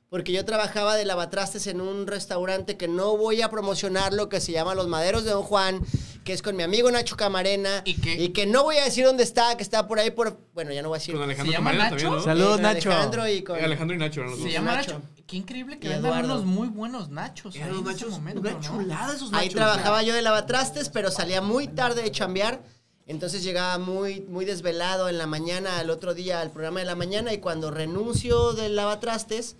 porque 0.09 0.31
yo 0.31 0.45
trabajaba 0.45 0.95
de 0.95 1.03
lavatrastes 1.05 1.67
en 1.67 1.81
un 1.81 2.07
restaurante 2.07 2.77
que 2.77 2.87
no 2.87 3.17
voy 3.17 3.41
a 3.41 3.49
promocionarlo, 3.49 4.29
que 4.29 4.39
se 4.39 4.51
llama 4.53 4.73
Los 4.75 4.87
Maderos 4.87 5.25
de 5.25 5.31
Don 5.31 5.43
Juan, 5.43 5.81
que 6.23 6.31
es 6.33 6.41
con 6.41 6.55
mi 6.55 6.63
amigo 6.63 6.89
Nacho 6.91 7.17
Camarena, 7.17 7.81
¿Y 7.85 7.95
qué? 7.95 8.31
que 8.31 8.45
no 8.45 8.63
voy 8.63 8.77
a 8.77 8.85
decir 8.85 9.05
dónde 9.05 9.23
está, 9.23 9.55
que 9.57 9.63
está 9.63 9.87
por 9.87 9.99
ahí 9.99 10.11
por... 10.11 10.39
Bueno, 10.53 10.71
ya 10.71 10.81
no 10.81 10.89
voy 10.89 10.97
a 10.97 10.99
decir. 10.99 11.13
Con 11.15 11.23
Alejandro 11.23 11.51
¿Se 11.51 11.57
llama 11.57 11.71
Camarena 11.71 11.83
Nacho? 11.91 11.95
también, 12.05 12.19
¿no? 12.19 12.23
Saludos, 12.23 12.59
Nacho. 12.61 12.89
Alejandro 12.91 13.27
y 13.27 13.43
con... 13.43 13.57
Eh, 13.59 13.63
Alejandro 13.65 13.95
y 13.95 13.99
Nacho 13.99 14.19
eran 14.21 14.31
los 14.31 14.39
Se 14.39 14.45
dos. 14.45 14.53
llama 14.53 14.75
Nacho. 14.75 14.91
Nacho. 14.93 15.05
Qué 15.27 15.35
increíble 15.37 15.77
que 15.79 15.87
Y 15.87 15.89
vendan 15.89 16.23
unos 16.23 16.45
muy 16.45 16.69
buenos 16.69 17.09
nachos. 17.09 17.53
ahí 17.55 17.61
en 17.63 17.89
ese 17.89 18.05
momento, 18.05 18.39
una 18.39 18.51
¿no? 18.51 18.61
chulada 18.61 19.13
esos 19.13 19.33
Ahí 19.33 19.47
nachos. 19.47 19.53
trabajaba 19.55 20.01
yo 20.03 20.13
de 20.13 20.21
lavatrastes, 20.21 20.87
pero 20.87 21.11
salía 21.11 21.41
muy 21.41 21.67
tarde 21.67 22.01
de 22.01 22.11
chambear. 22.11 22.61
Entonces 23.07 23.43
llegaba 23.43 23.77
muy, 23.77 24.21
muy 24.21 24.45
desvelado 24.45 25.09
en 25.09 25.17
la 25.17 25.27
mañana, 25.27 25.79
al 25.79 25.89
otro 25.89 26.13
día 26.13 26.39
al 26.39 26.51
programa 26.51 26.79
de 26.79 26.85
la 26.85 26.95
mañana. 26.95 27.33
Y 27.33 27.39
cuando 27.39 27.71
renuncio 27.71 28.53
del 28.53 28.77
lavatrastes, 28.77 29.57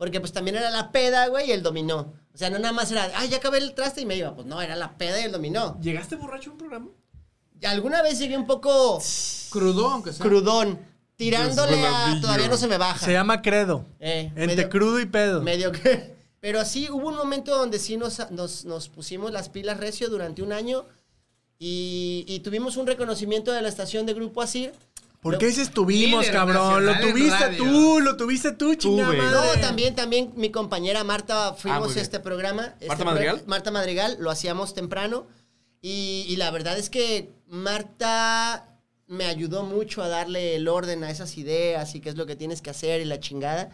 porque 0.00 0.18
pues 0.18 0.32
también 0.32 0.56
era 0.56 0.70
la 0.70 0.92
peda, 0.92 1.26
güey, 1.28 1.48
y 1.48 1.52
el 1.52 1.62
dominó. 1.62 2.14
O 2.32 2.38
sea, 2.38 2.48
no 2.48 2.58
nada 2.58 2.72
más 2.72 2.90
era, 2.90 3.10
ah, 3.16 3.26
ya 3.26 3.36
acabé 3.36 3.58
el 3.58 3.74
traste 3.74 4.00
y 4.00 4.06
me 4.06 4.16
iba. 4.16 4.34
Pues 4.34 4.46
no, 4.46 4.62
era 4.62 4.74
la 4.74 4.96
peda 4.96 5.20
y 5.20 5.24
el 5.24 5.32
dominó. 5.32 5.78
¿Llegaste 5.82 6.16
borracho 6.16 6.48
a 6.48 6.52
un 6.54 6.58
programa? 6.58 6.86
Y 7.60 7.66
alguna 7.66 8.00
vez 8.00 8.18
llegué 8.18 8.34
un 8.38 8.46
poco 8.46 8.98
Crudo, 9.50 9.90
aunque 9.90 10.14
sea. 10.14 10.24
crudón, 10.24 10.80
tirándole 11.16 11.86
a. 11.86 12.18
Todavía 12.18 12.48
no 12.48 12.56
se 12.56 12.66
me 12.66 12.78
baja. 12.78 13.04
Se 13.04 13.12
llama 13.12 13.42
credo. 13.42 13.84
Eh, 13.98 14.32
Entre 14.36 14.46
medio- 14.46 14.68
crudo 14.70 15.00
y 15.00 15.04
pedo. 15.04 15.42
Medio 15.42 15.70
que. 15.70 16.16
Pero 16.40 16.64
sí, 16.64 16.88
hubo 16.90 17.08
un 17.08 17.16
momento 17.16 17.54
donde 17.54 17.78
sí 17.78 17.98
nos, 17.98 18.30
nos, 18.30 18.64
nos 18.64 18.88
pusimos 18.88 19.30
las 19.32 19.50
pilas 19.50 19.76
recio 19.76 20.08
durante 20.08 20.40
un 20.40 20.54
año 20.54 20.86
y, 21.58 22.24
y 22.26 22.40
tuvimos 22.40 22.78
un 22.78 22.86
reconocimiento 22.86 23.52
de 23.52 23.60
la 23.60 23.68
estación 23.68 24.06
de 24.06 24.14
Grupo 24.14 24.40
Asir. 24.40 24.72
¿Por 25.20 25.36
qué 25.38 25.46
dices 25.46 25.70
tuvimos, 25.70 26.20
Líder 26.22 26.34
cabrón? 26.34 26.86
Lo 26.86 26.98
tuviste 26.98 27.38
radio. 27.38 27.62
tú, 27.62 28.00
lo 28.00 28.16
tuviste 28.16 28.52
tú, 28.52 28.74
chingada 28.74 29.12
madre. 29.12 29.30
No, 29.30 29.60
también, 29.60 29.94
también 29.94 30.32
mi 30.36 30.50
compañera 30.50 31.04
Marta 31.04 31.52
fuimos 31.54 31.80
muy 31.80 31.88
bien. 31.94 32.02
este 32.02 32.20
programa. 32.20 32.74
este 32.80 32.86
¿Marta 32.88 33.04
pro- 33.04 33.12
Madrigal? 33.12 33.42
Marta 33.46 33.70
Madrigal, 33.70 34.16
lo 34.18 34.30
hacíamos 34.30 34.72
temprano. 34.74 35.26
Y, 35.82 36.24
y 36.28 36.36
la 36.36 36.50
verdad 36.50 36.78
es 36.78 36.88
que 36.90 37.32
Marta 37.46 38.66
me 39.06 39.26
ayudó 39.26 39.62
mucho 39.64 40.02
a 40.02 40.08
darle 40.08 40.54
el 40.56 40.68
orden 40.68 41.04
a 41.04 41.10
esas 41.10 41.36
ideas 41.36 41.94
y 41.94 42.00
qué 42.00 42.08
es 42.10 42.16
lo 42.16 42.26
que 42.26 42.36
tienes 42.36 42.62
que 42.62 42.70
hacer 42.70 43.00
y 43.00 43.04
la 43.04 43.18
chingada. 43.20 43.70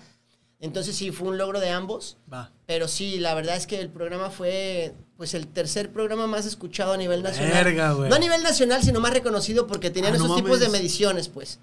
Entonces 0.61 0.97
sí, 0.97 1.11
fue 1.11 1.29
un 1.29 1.39
logro 1.39 1.61
de 1.61 1.71
ambos. 1.71 2.17
Va. 2.33 2.51
Pero 2.67 2.89
sí, 2.89 3.19
la 3.19 3.35
verdad 3.35 3.57
es 3.57 3.67
que 3.67 3.81
el 3.81 3.91
programa 3.91 4.31
fue 4.31 4.95
pues 5.17 5.35
el 5.35 5.47
tercer 5.47 5.93
programa 5.93 6.27
más 6.27 6.47
escuchado 6.47 6.93
a 6.93 6.97
nivel 6.97 7.23
nacional. 7.23 7.53
Verga, 7.65 7.93
güey. 7.93 8.11
No 8.11 8.17
a 8.17 8.19
nivel 8.19 8.43
nacional, 8.43 8.83
sino 8.83 9.01
más 9.01 9.13
reconocido 9.13 9.67
porque 9.67 9.91
tenían 9.91 10.15
Ah, 10.15 10.19
no 10.19 10.25
esos 10.25 10.37
tipos 10.37 10.61
de 10.61 10.69
mediciones, 10.69 11.29
pues. 11.29 11.59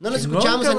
No 0.00 0.10
nos, 0.10 0.20
escuchábamos 0.20 0.66
a, 0.66 0.74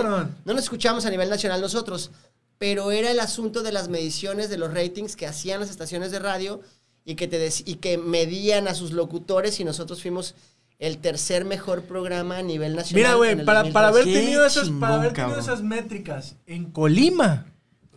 no 0.45 0.53
nos 0.53 0.63
escuchábamos 0.63 1.05
a 1.05 1.09
nivel 1.09 1.30
nacional 1.30 1.59
nosotros, 1.59 2.11
pero 2.57 2.91
era 2.91 3.11
el 3.11 3.20
asunto 3.20 3.63
de 3.63 3.72
las 3.72 3.89
mediciones 3.89 4.49
de 4.49 4.57
los 4.57 4.74
ratings 4.74 5.15
que 5.15 5.28
hacían 5.28 5.59
las 5.59 5.70
estaciones 5.70 6.11
de 6.11 6.20
radio 6.20 6.61
y 7.03 7.15
que, 7.15 7.28
te 7.28 7.49
y 7.65 7.76
que 7.76 7.97
medían 7.97 8.67
a 8.67 8.76
sus 8.76 8.91
locutores 8.91 9.59
y 9.59 9.65
nosotros 9.65 10.01
fuimos 10.01 10.36
el 10.78 10.99
tercer 10.99 11.43
mejor 11.43 11.84
programa 11.84 12.38
a 12.38 12.41
nivel 12.41 12.76
nacional. 12.76 13.03
Mira, 13.03 13.15
güey, 13.15 13.43
para, 13.43 13.63
para 13.72 13.89
haber 13.89 14.05
2003. 14.05 14.05
Qué 14.05 14.26
tenido 14.26 14.45
esas, 14.45 14.63
chingón, 14.65 14.80
para 14.80 14.95
haber 14.95 15.13
tenido 15.13 15.39
esas 15.39 15.61
métricas 15.61 16.38
en 16.45 16.72
Colima. 16.72 17.45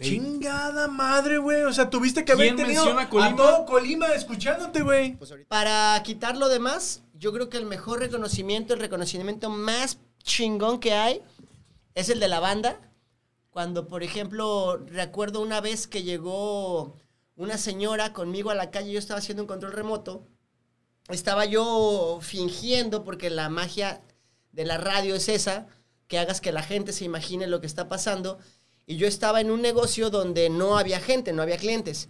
Chingada 0.02 0.88
madre, 0.88 1.38
güey. 1.38 1.62
O 1.62 1.72
sea, 1.72 1.90
tuviste 1.90 2.24
que 2.24 2.32
haber 2.32 2.54
¿Quién 2.54 2.66
tenido 2.66 2.84
Colima? 3.08 3.26
a 3.26 3.36
todo 3.36 3.64
Colima 3.64 4.08
escuchándote, 4.08 4.82
güey. 4.82 5.16
Pues 5.16 5.32
Para 5.48 6.00
quitar 6.02 6.36
lo 6.36 6.48
demás, 6.48 7.02
yo 7.14 7.32
creo 7.32 7.48
que 7.48 7.58
el 7.58 7.66
mejor 7.66 8.00
reconocimiento, 8.00 8.74
el 8.74 8.80
reconocimiento 8.80 9.50
más 9.50 9.98
chingón 10.22 10.80
que 10.80 10.92
hay, 10.92 11.22
es 11.94 12.08
el 12.08 12.20
de 12.20 12.28
la 12.28 12.40
banda. 12.40 12.80
Cuando, 13.50 13.86
por 13.86 14.02
ejemplo, 14.02 14.78
recuerdo 14.86 15.40
una 15.40 15.60
vez 15.60 15.86
que 15.86 16.02
llegó 16.02 16.96
una 17.36 17.58
señora 17.58 18.12
conmigo 18.12 18.50
a 18.50 18.54
la 18.54 18.70
calle, 18.70 18.92
yo 18.92 18.98
estaba 18.98 19.18
haciendo 19.18 19.42
un 19.42 19.46
control 19.46 19.72
remoto. 19.72 20.26
Estaba 21.08 21.44
yo 21.44 22.18
fingiendo, 22.22 23.04
porque 23.04 23.30
la 23.30 23.48
magia 23.48 24.02
de 24.52 24.64
la 24.64 24.78
radio 24.78 25.14
es 25.14 25.28
esa, 25.28 25.66
que 26.06 26.18
hagas 26.18 26.40
que 26.40 26.52
la 26.52 26.62
gente 26.62 26.92
se 26.92 27.04
imagine 27.04 27.46
lo 27.46 27.60
que 27.60 27.66
está 27.66 27.88
pasando. 27.88 28.38
Y 28.86 28.96
yo 28.96 29.06
estaba 29.06 29.40
en 29.40 29.50
un 29.50 29.62
negocio 29.62 30.10
donde 30.10 30.50
no 30.50 30.76
había 30.76 31.00
gente, 31.00 31.32
no 31.32 31.42
había 31.42 31.56
clientes. 31.56 32.08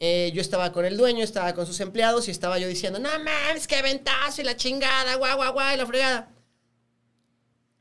Eh, 0.00 0.32
yo 0.34 0.40
estaba 0.40 0.72
con 0.72 0.84
el 0.84 0.96
dueño, 0.96 1.24
estaba 1.24 1.54
con 1.54 1.66
sus 1.66 1.80
empleados 1.80 2.28
y 2.28 2.30
estaba 2.30 2.58
yo 2.58 2.68
diciendo, 2.68 2.98
no 2.98 3.08
mames, 3.08 3.66
qué 3.66 3.80
ventazo 3.82 4.40
y 4.40 4.44
la 4.44 4.56
chingada, 4.56 5.16
guau, 5.16 5.36
guau, 5.36 5.52
guau, 5.52 5.74
y 5.74 5.76
la 5.76 5.86
fregada. 5.86 6.28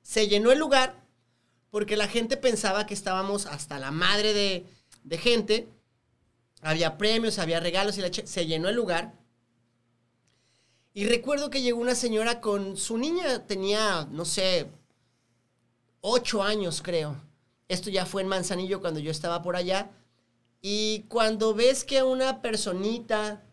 Se 0.02 0.28
llenó 0.28 0.52
el 0.52 0.60
lugar 0.60 0.96
porque 1.70 1.98
la 1.98 2.08
gente 2.08 2.38
pensaba 2.38 2.86
que 2.86 2.94
estábamos 2.94 3.46
hasta 3.46 3.80
la 3.80 3.92
madre 3.92 4.34
de, 4.34 4.66
de 5.04 5.18
gente. 5.18 5.68
Había 6.62 6.98
premios, 6.98 7.40
había 7.40 7.60
regalos 7.60 7.98
y 7.98 8.02
la 8.02 8.12
se 8.14 8.46
llenó 8.46 8.70
el 8.70 8.76
lugar. 8.76 9.14
Y 10.94 11.08
recuerdo 11.08 11.50
que 11.50 11.62
llegó 11.62 11.82
una 11.82 11.96
señora 11.96 12.40
con 12.40 12.78
su 12.78 12.98
niña, 12.98 13.48
tenía, 13.48 14.08
no 14.12 14.26
sé, 14.26 14.68
ocho 16.02 16.44
años 16.44 16.82
creo. 16.84 17.20
Esto 17.68 17.90
ya 17.90 18.06
fue 18.06 18.22
en 18.22 18.28
Manzanillo 18.28 18.82
cuando 18.82 19.00
yo 19.00 19.12
estaba 19.12 19.42
por 19.42 19.56
allá. 19.56 19.92
Y 20.62 21.06
cuando 21.10 21.54
ves 21.54 21.84
que 21.84 22.04
una 22.04 22.42
personita 22.42 23.44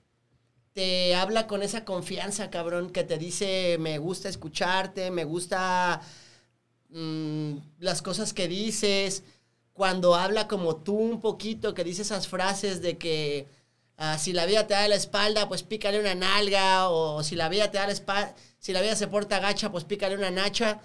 te 0.72 1.14
habla 1.14 1.46
con 1.46 1.62
esa 1.62 1.84
confianza, 1.84 2.50
cabrón, 2.50 2.90
que 2.90 3.04
te 3.04 3.18
dice, 3.18 3.76
me 3.80 3.98
gusta 3.98 4.28
escucharte, 4.28 5.10
me 5.10 5.24
gusta 5.24 6.00
mm, 6.90 7.54
las 7.80 8.02
cosas 8.02 8.32
que 8.32 8.46
dices, 8.48 9.24
cuando 9.72 10.14
habla 10.14 10.46
como 10.46 10.76
tú 10.76 10.94
un 10.94 11.20
poquito, 11.20 11.74
que 11.74 11.84
dice 11.84 12.02
esas 12.02 12.28
frases 12.28 12.80
de 12.82 12.98
que 12.98 13.48
ah, 13.96 14.18
si 14.18 14.32
la 14.32 14.46
vida 14.46 14.66
te 14.66 14.74
da 14.74 14.86
la 14.88 14.94
espalda, 14.94 15.48
pues 15.48 15.62
pícale 15.62 15.98
una 15.98 16.14
nalga, 16.14 16.88
o 16.90 17.22
si 17.24 17.34
la 17.34 17.48
vida 17.48 17.70
te 17.70 17.78
da 17.78 17.86
la 17.86 17.92
espalda, 17.92 18.34
si 18.58 18.72
la 18.72 18.82
vida 18.82 18.94
se 18.96 19.08
porta 19.08 19.40
gacha, 19.40 19.72
pues 19.72 19.84
pícale 19.84 20.14
una 20.16 20.30
nacha. 20.30 20.80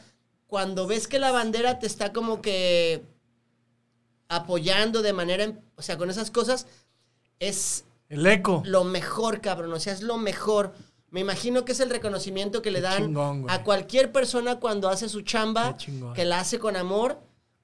Cuando 0.48 0.88
ves 0.88 1.08
que 1.08 1.20
la 1.20 1.32
bandera 1.32 1.80
te 1.80 1.88
está 1.88 2.14
como 2.14 2.42
que 2.42 3.04
apoyando 4.30 5.02
de 5.02 5.14
manera, 5.14 5.44
em- 5.44 5.60
o 5.76 5.82
sea, 5.82 5.98
con 5.98 6.10
esas 6.10 6.32
cosas, 6.32 6.68
es 7.40 7.86
El 8.10 8.26
eco. 8.28 8.64
lo 8.66 8.84
mejor, 8.84 9.42
cabrón. 9.42 9.74
O 9.74 9.80
sea, 9.80 9.94
es 9.94 10.02
lo 10.02 10.18
mejor. 10.18 10.74
Me 11.10 11.22
imagino 11.22 11.64
que 11.66 11.72
es 11.72 11.80
el 11.80 11.90
reconocimiento 11.90 12.62
que 12.62 12.72
le 12.72 12.82
dan 12.82 13.04
chingón, 13.08 13.46
a 13.50 13.64
cualquier 13.64 14.12
persona 14.12 14.60
cuando 14.60 14.90
hace 14.90 15.08
su 15.08 15.22
chamba, 15.22 15.78
que 16.14 16.26
la 16.26 16.40
hace 16.40 16.60
con 16.60 16.76
amor. 16.76 17.20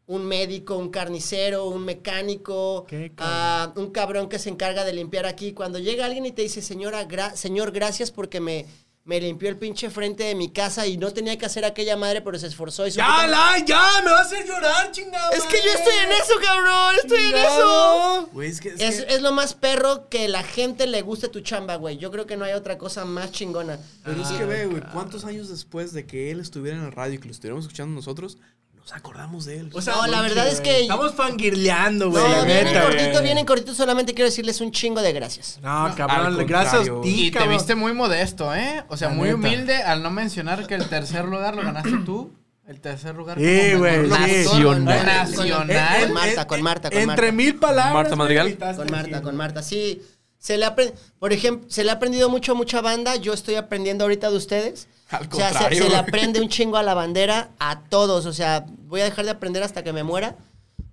Un 0.08 0.26
médico, 0.26 0.76
un 0.78 0.90
carnicero, 0.90 1.68
un 1.68 1.86
mecánico, 1.86 2.86
Qué 2.88 3.14
ah, 3.18 3.72
un 3.78 3.92
cabrón 3.92 4.28
que 4.28 4.40
se 4.40 4.50
encarga 4.50 4.84
de 4.84 4.92
limpiar 4.94 5.26
aquí. 5.26 5.54
Cuando 5.54 5.80
llega 5.80 6.06
alguien 6.06 6.26
y 6.26 6.32
te 6.34 6.42
dice, 6.42 6.62
señora, 6.62 7.08
gra- 7.08 7.34
señor, 7.36 7.72
gracias 7.72 8.12
porque 8.12 8.42
me, 8.42 8.66
me 9.04 9.20
limpió 9.20 9.50
el 9.50 9.58
pinche 9.58 9.90
frente 9.90 10.24
de 10.26 10.36
mi 10.36 10.50
casa 10.52 10.86
y 10.86 10.96
no 10.98 11.12
tenía 11.12 11.36
que 11.38 11.46
hacer 11.48 11.66
aquella 11.66 11.98
madre, 11.98 12.22
pero 12.22 12.38
se 12.38 12.46
esforzó 12.48 12.86
y 12.86 12.92
supo 12.92 13.04
Ya, 13.04 13.26
la, 13.28 13.58
ya, 13.66 14.02
me 14.04 14.12
va 14.12 14.20
a 14.20 14.22
hacer 14.22 14.46
llorar, 14.48 14.92
chingada. 14.92 15.32
Es 15.32 15.44
que 15.44 15.58
yo 15.58 15.72
estoy 15.72 15.94
en 16.06 16.12
eso, 16.12 16.34
cabrón, 16.42 16.96
estoy 17.02 17.20
en 17.26 17.36
eso. 17.36 18.30
Güey, 18.32 18.50
es 18.52 18.62
que. 18.62 18.70
Es, 18.70 18.80
Es, 18.82 19.04
que- 19.06 19.16
es 19.16 19.22
lo 19.24 19.32
más 19.32 19.56
perro 19.56 20.08
que 20.10 20.28
la 20.28 20.44
gente 20.44 20.86
le 20.86 21.02
guste 21.02 21.30
tu 21.30 21.42
chamba, 21.42 21.78
güey. 21.78 21.98
Yo 21.98 22.12
creo 22.12 22.28
que 22.28 22.38
no 22.38 22.46
hay 22.46 22.54
otra 22.54 22.78
cosa 22.78 23.04
más 23.06 23.32
chingona. 23.32 23.80
Pero 24.04 24.22
es 24.22 24.28
que 24.30 24.46
ve, 24.46 24.68
güey, 24.68 24.84
¿cuántos 24.94 25.26
años 25.26 25.50
después 25.50 25.94
de 25.94 26.06
que 26.06 26.30
él 26.32 26.40
estuviera 26.40 26.78
en 26.78 26.84
el 26.86 26.92
radio 26.92 27.16
y 27.16 27.18
que 27.18 27.26
lo 27.26 27.32
estuviéramos 27.32 27.66
escuchando 27.66 27.96
nosotros, 27.96 28.38
nos 28.82 28.94
acordamos 28.94 29.46
de 29.46 29.60
él? 29.60 29.70
O 29.74 29.82
sea, 29.82 29.96
No, 29.96 30.08
la 30.08 30.22
verdad 30.22 30.48
es 30.48 30.60
que- 30.60 30.82
Estamos 30.82 31.14
fangirleando, 31.16 32.10
güey. 32.12 32.24
No, 32.24 32.46
vienen 32.46 32.66
neta, 32.66 32.84
cortito, 32.84 33.12
güey. 33.12 33.24
vienen 33.24 33.46
cortito. 33.46 33.74
Solamente 33.76 34.14
quiero 34.14 34.30
decirles 34.30 34.60
un 34.60 34.72
chingo 34.72 35.02
de 35.02 35.14
gracias. 35.14 35.60
No, 35.62 35.94
cabrón, 35.96 36.46
gracias 36.48 36.90
a 36.90 37.02
ti, 37.02 37.28
Y 37.28 37.32
te 37.32 37.48
viste 37.48 37.76
muy 37.76 37.94
modesto, 37.94 38.54
¿eh? 38.54 38.84
O 38.90 38.98
sea, 38.98 39.10
La 39.10 39.16
muy 39.16 39.28
neta. 39.30 39.36
humilde 39.38 39.76
al 39.84 40.02
no 40.04 40.10
mencionar 40.12 40.66
que 40.68 40.76
el 40.76 40.88
tercer 40.90 41.26
lugar 41.26 41.56
lo 41.56 41.62
ganaste 41.64 41.92
tú. 42.06 42.34
El 42.68 42.80
tercer 42.80 43.16
lugar 43.16 43.38
Sí, 43.38 43.74
güey, 43.76 44.08
Nacional. 44.08 44.86
nacional. 45.06 46.04
Con 46.06 46.14
Marta, 46.14 46.48
con 46.48 46.62
Marta, 46.62 46.90
con 46.90 47.00
Entre 47.00 47.16
Marta. 47.28 47.32
mil 47.34 47.56
palabras. 47.56 47.94
Marta 47.94 48.16
Madrigal. 48.16 48.58
Con 48.58 48.92
Marta, 48.92 49.22
con. 49.22 49.36
Marta. 49.36 49.62
Sí, 49.64 50.02
se 50.42 50.58
le 50.58 50.66
apre- 50.66 50.94
por 51.20 51.32
ejemplo, 51.34 51.70
se 51.70 51.84
le 51.84 51.92
ha 51.92 51.94
aprendido 51.94 52.28
mucho 52.30 52.54
a 52.54 52.56
mucha 52.56 52.82
banda. 52.82 53.16
Yo 53.16 53.32
estoy 53.32 53.56
aprendiendo 53.56 54.04
ahorita 54.06 54.32
de 54.32 54.38
ustedes. 54.38 54.88
Al 55.10 55.28
o 55.32 55.36
sea, 55.36 55.50
se, 55.50 55.54
contrario, 55.54 55.84
se 55.84 55.90
le 55.90 55.96
aprende 55.96 56.42
un 56.42 56.50
chingo 56.50 56.78
a 56.78 56.84
la 56.84 56.96
bandera 56.96 57.52
a 57.60 57.84
todos. 57.90 58.26
O 58.26 58.34
sea, 58.34 58.66
voy 58.88 59.02
a 59.02 59.06
dejar 59.06 59.26
de 59.26 59.32
aprender 59.32 59.62
hasta 59.62 59.84
que 59.84 59.94
me 59.94 60.04
muera. 60.04 60.36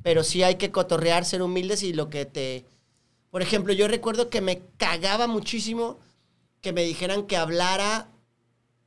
Pero 0.03 0.23
sí 0.23 0.43
hay 0.43 0.57
que 0.57 0.71
cotorrear, 0.71 1.25
ser 1.25 1.41
humildes 1.43 1.83
y 1.83 1.93
lo 1.95 2.11
que 2.11 2.25
te, 2.27 2.65
Por 3.31 3.41
ejemplo, 3.43 3.73
yo 3.73 3.89
recuerdo 3.89 4.29
que 4.29 4.41
me 4.41 4.61
cagaba 4.77 5.27
muchísimo 5.27 5.99
que 6.61 6.73
me 6.73 6.83
dijeran 6.85 7.27
que 7.27 7.37
hablara 7.37 8.09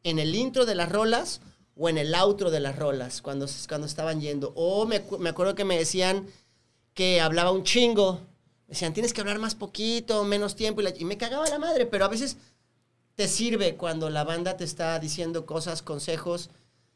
en 0.03 0.20
el 0.20 0.36
intro 0.36 0.66
de 0.66 0.76
las 0.76 0.89
rolas 0.89 1.41
o 1.76 1.89
en 1.89 1.97
el 1.97 2.14
outro 2.16 2.51
de 2.51 2.59
las 2.59 2.76
rolas 2.76 3.22
cuando, 3.22 3.47
cuando 3.68 3.88
estaban 3.88 4.22
yendo. 4.22 4.51
O 4.55 4.86
me, 4.86 5.01
me 5.20 5.30
acuerdo 5.30 5.55
que 5.55 5.66
me 5.66 5.78
decían 5.78 6.28
que 6.93 7.20
hablaba 7.22 7.51
un 7.51 7.64
chingo. 7.64 8.22
Decían, 8.72 8.94
tienes 8.94 9.12
que 9.12 9.20
hablar 9.20 9.38
más 9.38 9.54
poquito, 9.54 10.24
menos 10.24 10.56
tiempo. 10.56 10.82
Y, 10.82 11.04
me 11.04 11.18
cagaba 11.18 11.48
la 11.50 11.60
madre, 11.60 11.86
pero 11.86 12.06
a 12.06 12.08
veces 12.08 12.38
te 13.16 13.28
sirve 13.28 13.76
cuando 13.76 14.10
la 14.10 14.24
banda 14.24 14.56
te 14.56 14.64
está 14.64 14.98
diciendo 14.98 15.46
cosas, 15.46 15.82
consejos. 15.82 16.50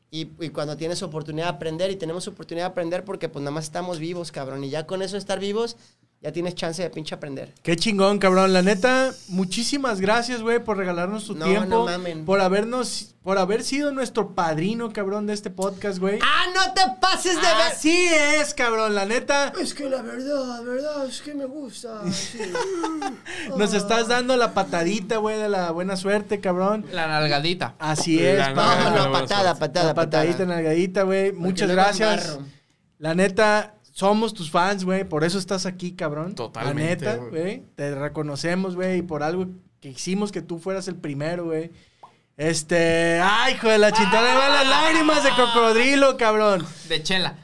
Y, 0.09 0.29
y 0.39 0.49
cuando 0.49 0.77
tienes 0.77 1.03
oportunidad 1.03 1.47
de 1.47 1.55
aprender, 1.55 1.91
y 1.91 1.97
tenemos 1.97 2.29
oportunidad 2.29 2.67
de 2.67 2.71
aprender 2.71 3.03
porque 3.03 3.27
pues 3.27 3.43
nada 3.43 3.51
más 3.51 3.65
estamos 3.65 3.99
vivos, 3.99 4.31
cabrón. 4.31 4.63
Y 4.63 4.69
ya 4.69 4.87
con 4.87 5.01
eso 5.01 5.17
estar 5.17 5.37
vivos, 5.37 5.75
ya 6.25 6.31
tienes 6.31 6.55
chance 6.55 6.81
de 6.81 6.89
pinche 6.89 7.13
aprender. 7.13 7.53
Qué 7.61 7.75
chingón, 7.75 8.17
cabrón. 8.17 8.51
La 8.51 8.63
neta, 8.63 9.11
muchísimas 9.27 10.01
gracias, 10.01 10.41
güey, 10.41 10.57
por 10.57 10.75
regalarnos 10.75 11.27
tu 11.27 11.35
No, 11.35 11.45
tiempo. 11.45 11.69
no 11.69 11.85
mamen. 11.85 12.25
Por 12.25 12.41
habernos, 12.41 13.13
por 13.21 13.37
haber 13.37 13.63
sido 13.63 13.91
nuestro 13.91 14.33
padrino, 14.33 14.91
cabrón, 14.91 15.27
de 15.27 15.33
este 15.33 15.51
podcast, 15.51 15.99
güey. 15.99 16.17
¡Ah, 16.23 16.45
no 16.55 16.73
te 16.73 16.81
pases 16.99 17.35
de 17.35 17.41
ver! 17.41 17.71
Así 17.71 18.07
es, 18.07 18.55
cabrón. 18.55 18.95
La 18.95 19.05
neta, 19.05 19.53
Es 19.61 19.75
que 19.75 19.87
la 19.87 20.01
verdad, 20.01 20.63
verdad, 20.63 21.05
es 21.05 21.21
que 21.21 21.35
me 21.35 21.45
gusta. 21.45 22.01
sí. 22.11 22.39
nos 23.57 23.75
estás 23.75 24.07
dando 24.07 24.35
la 24.35 24.55
patadita, 24.55 25.17
güey, 25.17 25.37
de 25.37 25.47
la 25.47 25.69
buena 25.69 25.95
suerte, 25.95 26.39
cabrón. 26.39 26.87
La 26.91 27.05
nalgadita. 27.07 27.75
Así 27.77 28.17
La 28.19 28.47
es, 28.49 28.55
pa. 28.55 28.89
No, 28.89 29.05
no, 29.05 29.11
patada, 29.11 29.53
patada, 29.59 29.87
La 29.89 29.93
patadita, 29.93 30.37
patada. 30.39 30.55
nalgadita, 30.55 31.03
güey. 31.03 31.31
Muchas 31.33 31.69
gracias. 31.69 32.39
La 32.97 33.13
neta, 33.13 33.74
somos 33.95 34.33
tus 34.33 34.51
fans, 34.51 34.83
güey. 34.83 35.05
Por 35.05 35.23
eso 35.23 35.39
estás 35.39 35.65
aquí, 35.65 35.93
cabrón. 35.93 36.35
Totalmente, 36.35 37.05
La 37.05 37.13
neta, 37.13 37.25
güey. 37.29 37.63
Te 37.75 37.95
reconocemos, 37.95 38.75
güey. 38.75 38.97
Y 38.97 39.01
por 39.01 39.23
algo 39.23 39.47
que 39.79 39.89
hicimos 39.89 40.33
que 40.33 40.41
tú 40.41 40.59
fueras 40.59 40.89
el 40.89 40.97
primero, 40.97 41.45
güey. 41.45 41.71
Este. 42.35 43.21
¡Ay, 43.23 43.53
hijo 43.53 43.69
de 43.69 43.77
la 43.77 43.93
chintona! 43.93 44.21
Me 44.21 44.35
van 44.37 44.53
las 44.53 44.67
lágrimas 44.67 45.23
de 45.23 45.29
cocodrilo, 45.29 46.17
cabrón. 46.17 46.65
De 46.89 47.01
chela. 47.01 47.37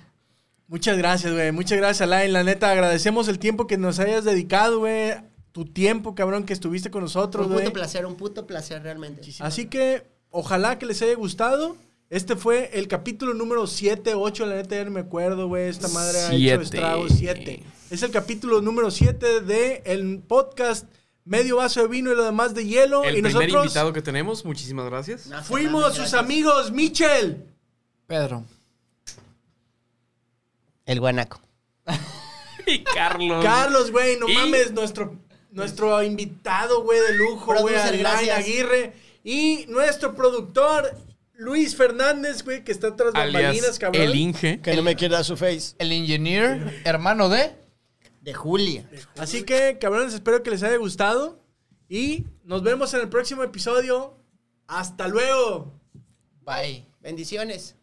Muchas 0.68 0.98
gracias, 0.98 1.32
güey. 1.32 1.54
Muchas 1.54 1.78
gracias, 1.78 2.02
Alain. 2.02 2.34
La 2.34 2.44
neta, 2.44 2.70
agradecemos 2.70 3.30
el 3.30 3.40
tiempo 3.40 3.66
que 3.66 3.78
nos 3.78 4.00
hayas 4.00 4.26
dedicado, 4.26 4.80
güey. 4.80 5.14
Tu 5.54 5.64
tiempo, 5.64 6.16
cabrón, 6.16 6.44
que 6.44 6.52
estuviste 6.52 6.92
con 6.92 7.04
nosotros, 7.04 7.48
Un 7.48 7.54
güey. 7.54 7.64
puto 7.66 7.74
placer, 7.74 8.06
un 8.06 8.16
puto 8.16 8.46
placer 8.46 8.84
realmente. 8.84 9.22
Así 9.40 9.68
que 9.68 10.04
ojalá 10.30 10.78
que 10.78 10.86
les 10.86 11.02
haya 11.02 11.16
gustado. 11.16 11.78
Este 12.12 12.36
fue 12.36 12.70
el 12.74 12.90
capítulo 12.90 13.34
número 13.34 13.66
7, 13.66 14.16
8, 14.16 14.46
la 14.46 14.56
neta 14.56 14.76
ya 14.76 14.84
no 14.84 14.92
me 14.92 15.00
acuerdo, 15.00 15.48
güey. 15.48 15.70
Esta 15.70 15.88
madre 15.88 16.20
ha 16.20 16.34
hecho 16.34 16.62
estragos. 16.62 17.14
7. 17.18 17.64
Es 17.90 18.04
el 18.04 18.12
capítulo 18.12 18.60
número 18.60 18.92
7 18.92 19.40
de 19.40 19.82
el 19.86 20.20
podcast 20.20 20.88
Medio 21.24 21.56
Vaso 21.56 21.82
de 21.82 21.88
Vino 21.88 22.12
y 22.12 22.16
lo 22.18 22.26
demás 22.26 22.54
de 22.54 22.66
hielo. 22.66 23.06
El 23.06 23.12
y 23.20 23.22
primer 23.22 23.34
nosotros 23.34 23.64
invitado 23.64 23.94
que 23.94 24.02
tenemos, 24.02 24.44
muchísimas 24.44 24.88
gracias. 24.88 25.30
Fuimos 25.46 25.96
sus 25.96 26.14
amigos, 26.14 26.70
Michel. 26.74 27.46
Pedro. 28.08 28.44
El 30.86 31.00
guanaco. 31.00 31.40
Y 32.68 32.84
Carlos. 32.84 33.42
Carlos, 33.44 33.90
güey, 33.90 34.20
no 34.20 34.28
Y- 34.28 34.34
mames, 34.36 34.72
nuestro, 34.74 35.18
nuestro 35.52 36.04
invitado, 36.04 36.84
güey, 36.84 37.00
de 37.00 37.16
lujo, 37.16 37.56
güey. 37.62 37.74
Aguirre. 37.76 38.94
Y 39.24 39.66
nuestro 39.70 40.14
productor, 40.14 40.92
Luis 41.42 41.76
Fernández, 41.76 42.44
güey, 42.44 42.64
que 42.64 42.72
está 42.72 42.96
tras 42.96 43.14
bambalinas, 43.14 43.80
cabrón. 43.80 44.00
el 44.00 44.16
Inge. 44.16 44.62
Que 44.62 44.76
no 44.76 44.84
me 44.84 44.96
quiera 44.96 45.16
dar 45.16 45.26
su 45.26 45.36
face. 45.36 45.74
El 45.80 45.92
engineer, 45.92 46.82
hermano 46.86 47.30
de. 47.30 47.56
De 48.22 48.36
Julia. 48.36 48.88
Así 49.18 49.42
que, 49.42 49.80
cabrones, 49.80 50.14
espero 50.14 50.44
que 50.44 50.52
les 50.52 50.62
haya 50.62 50.78
gustado. 50.78 51.44
Y 51.90 52.26
nos 52.44 52.62
vemos 52.62 52.94
en 52.94 53.02
el 53.02 53.10
próximo 53.10 53.42
episodio. 53.42 54.20
Hasta 54.68 55.08
luego. 55.08 55.74
Bye. 56.46 56.86
Bendiciones. 57.02 57.76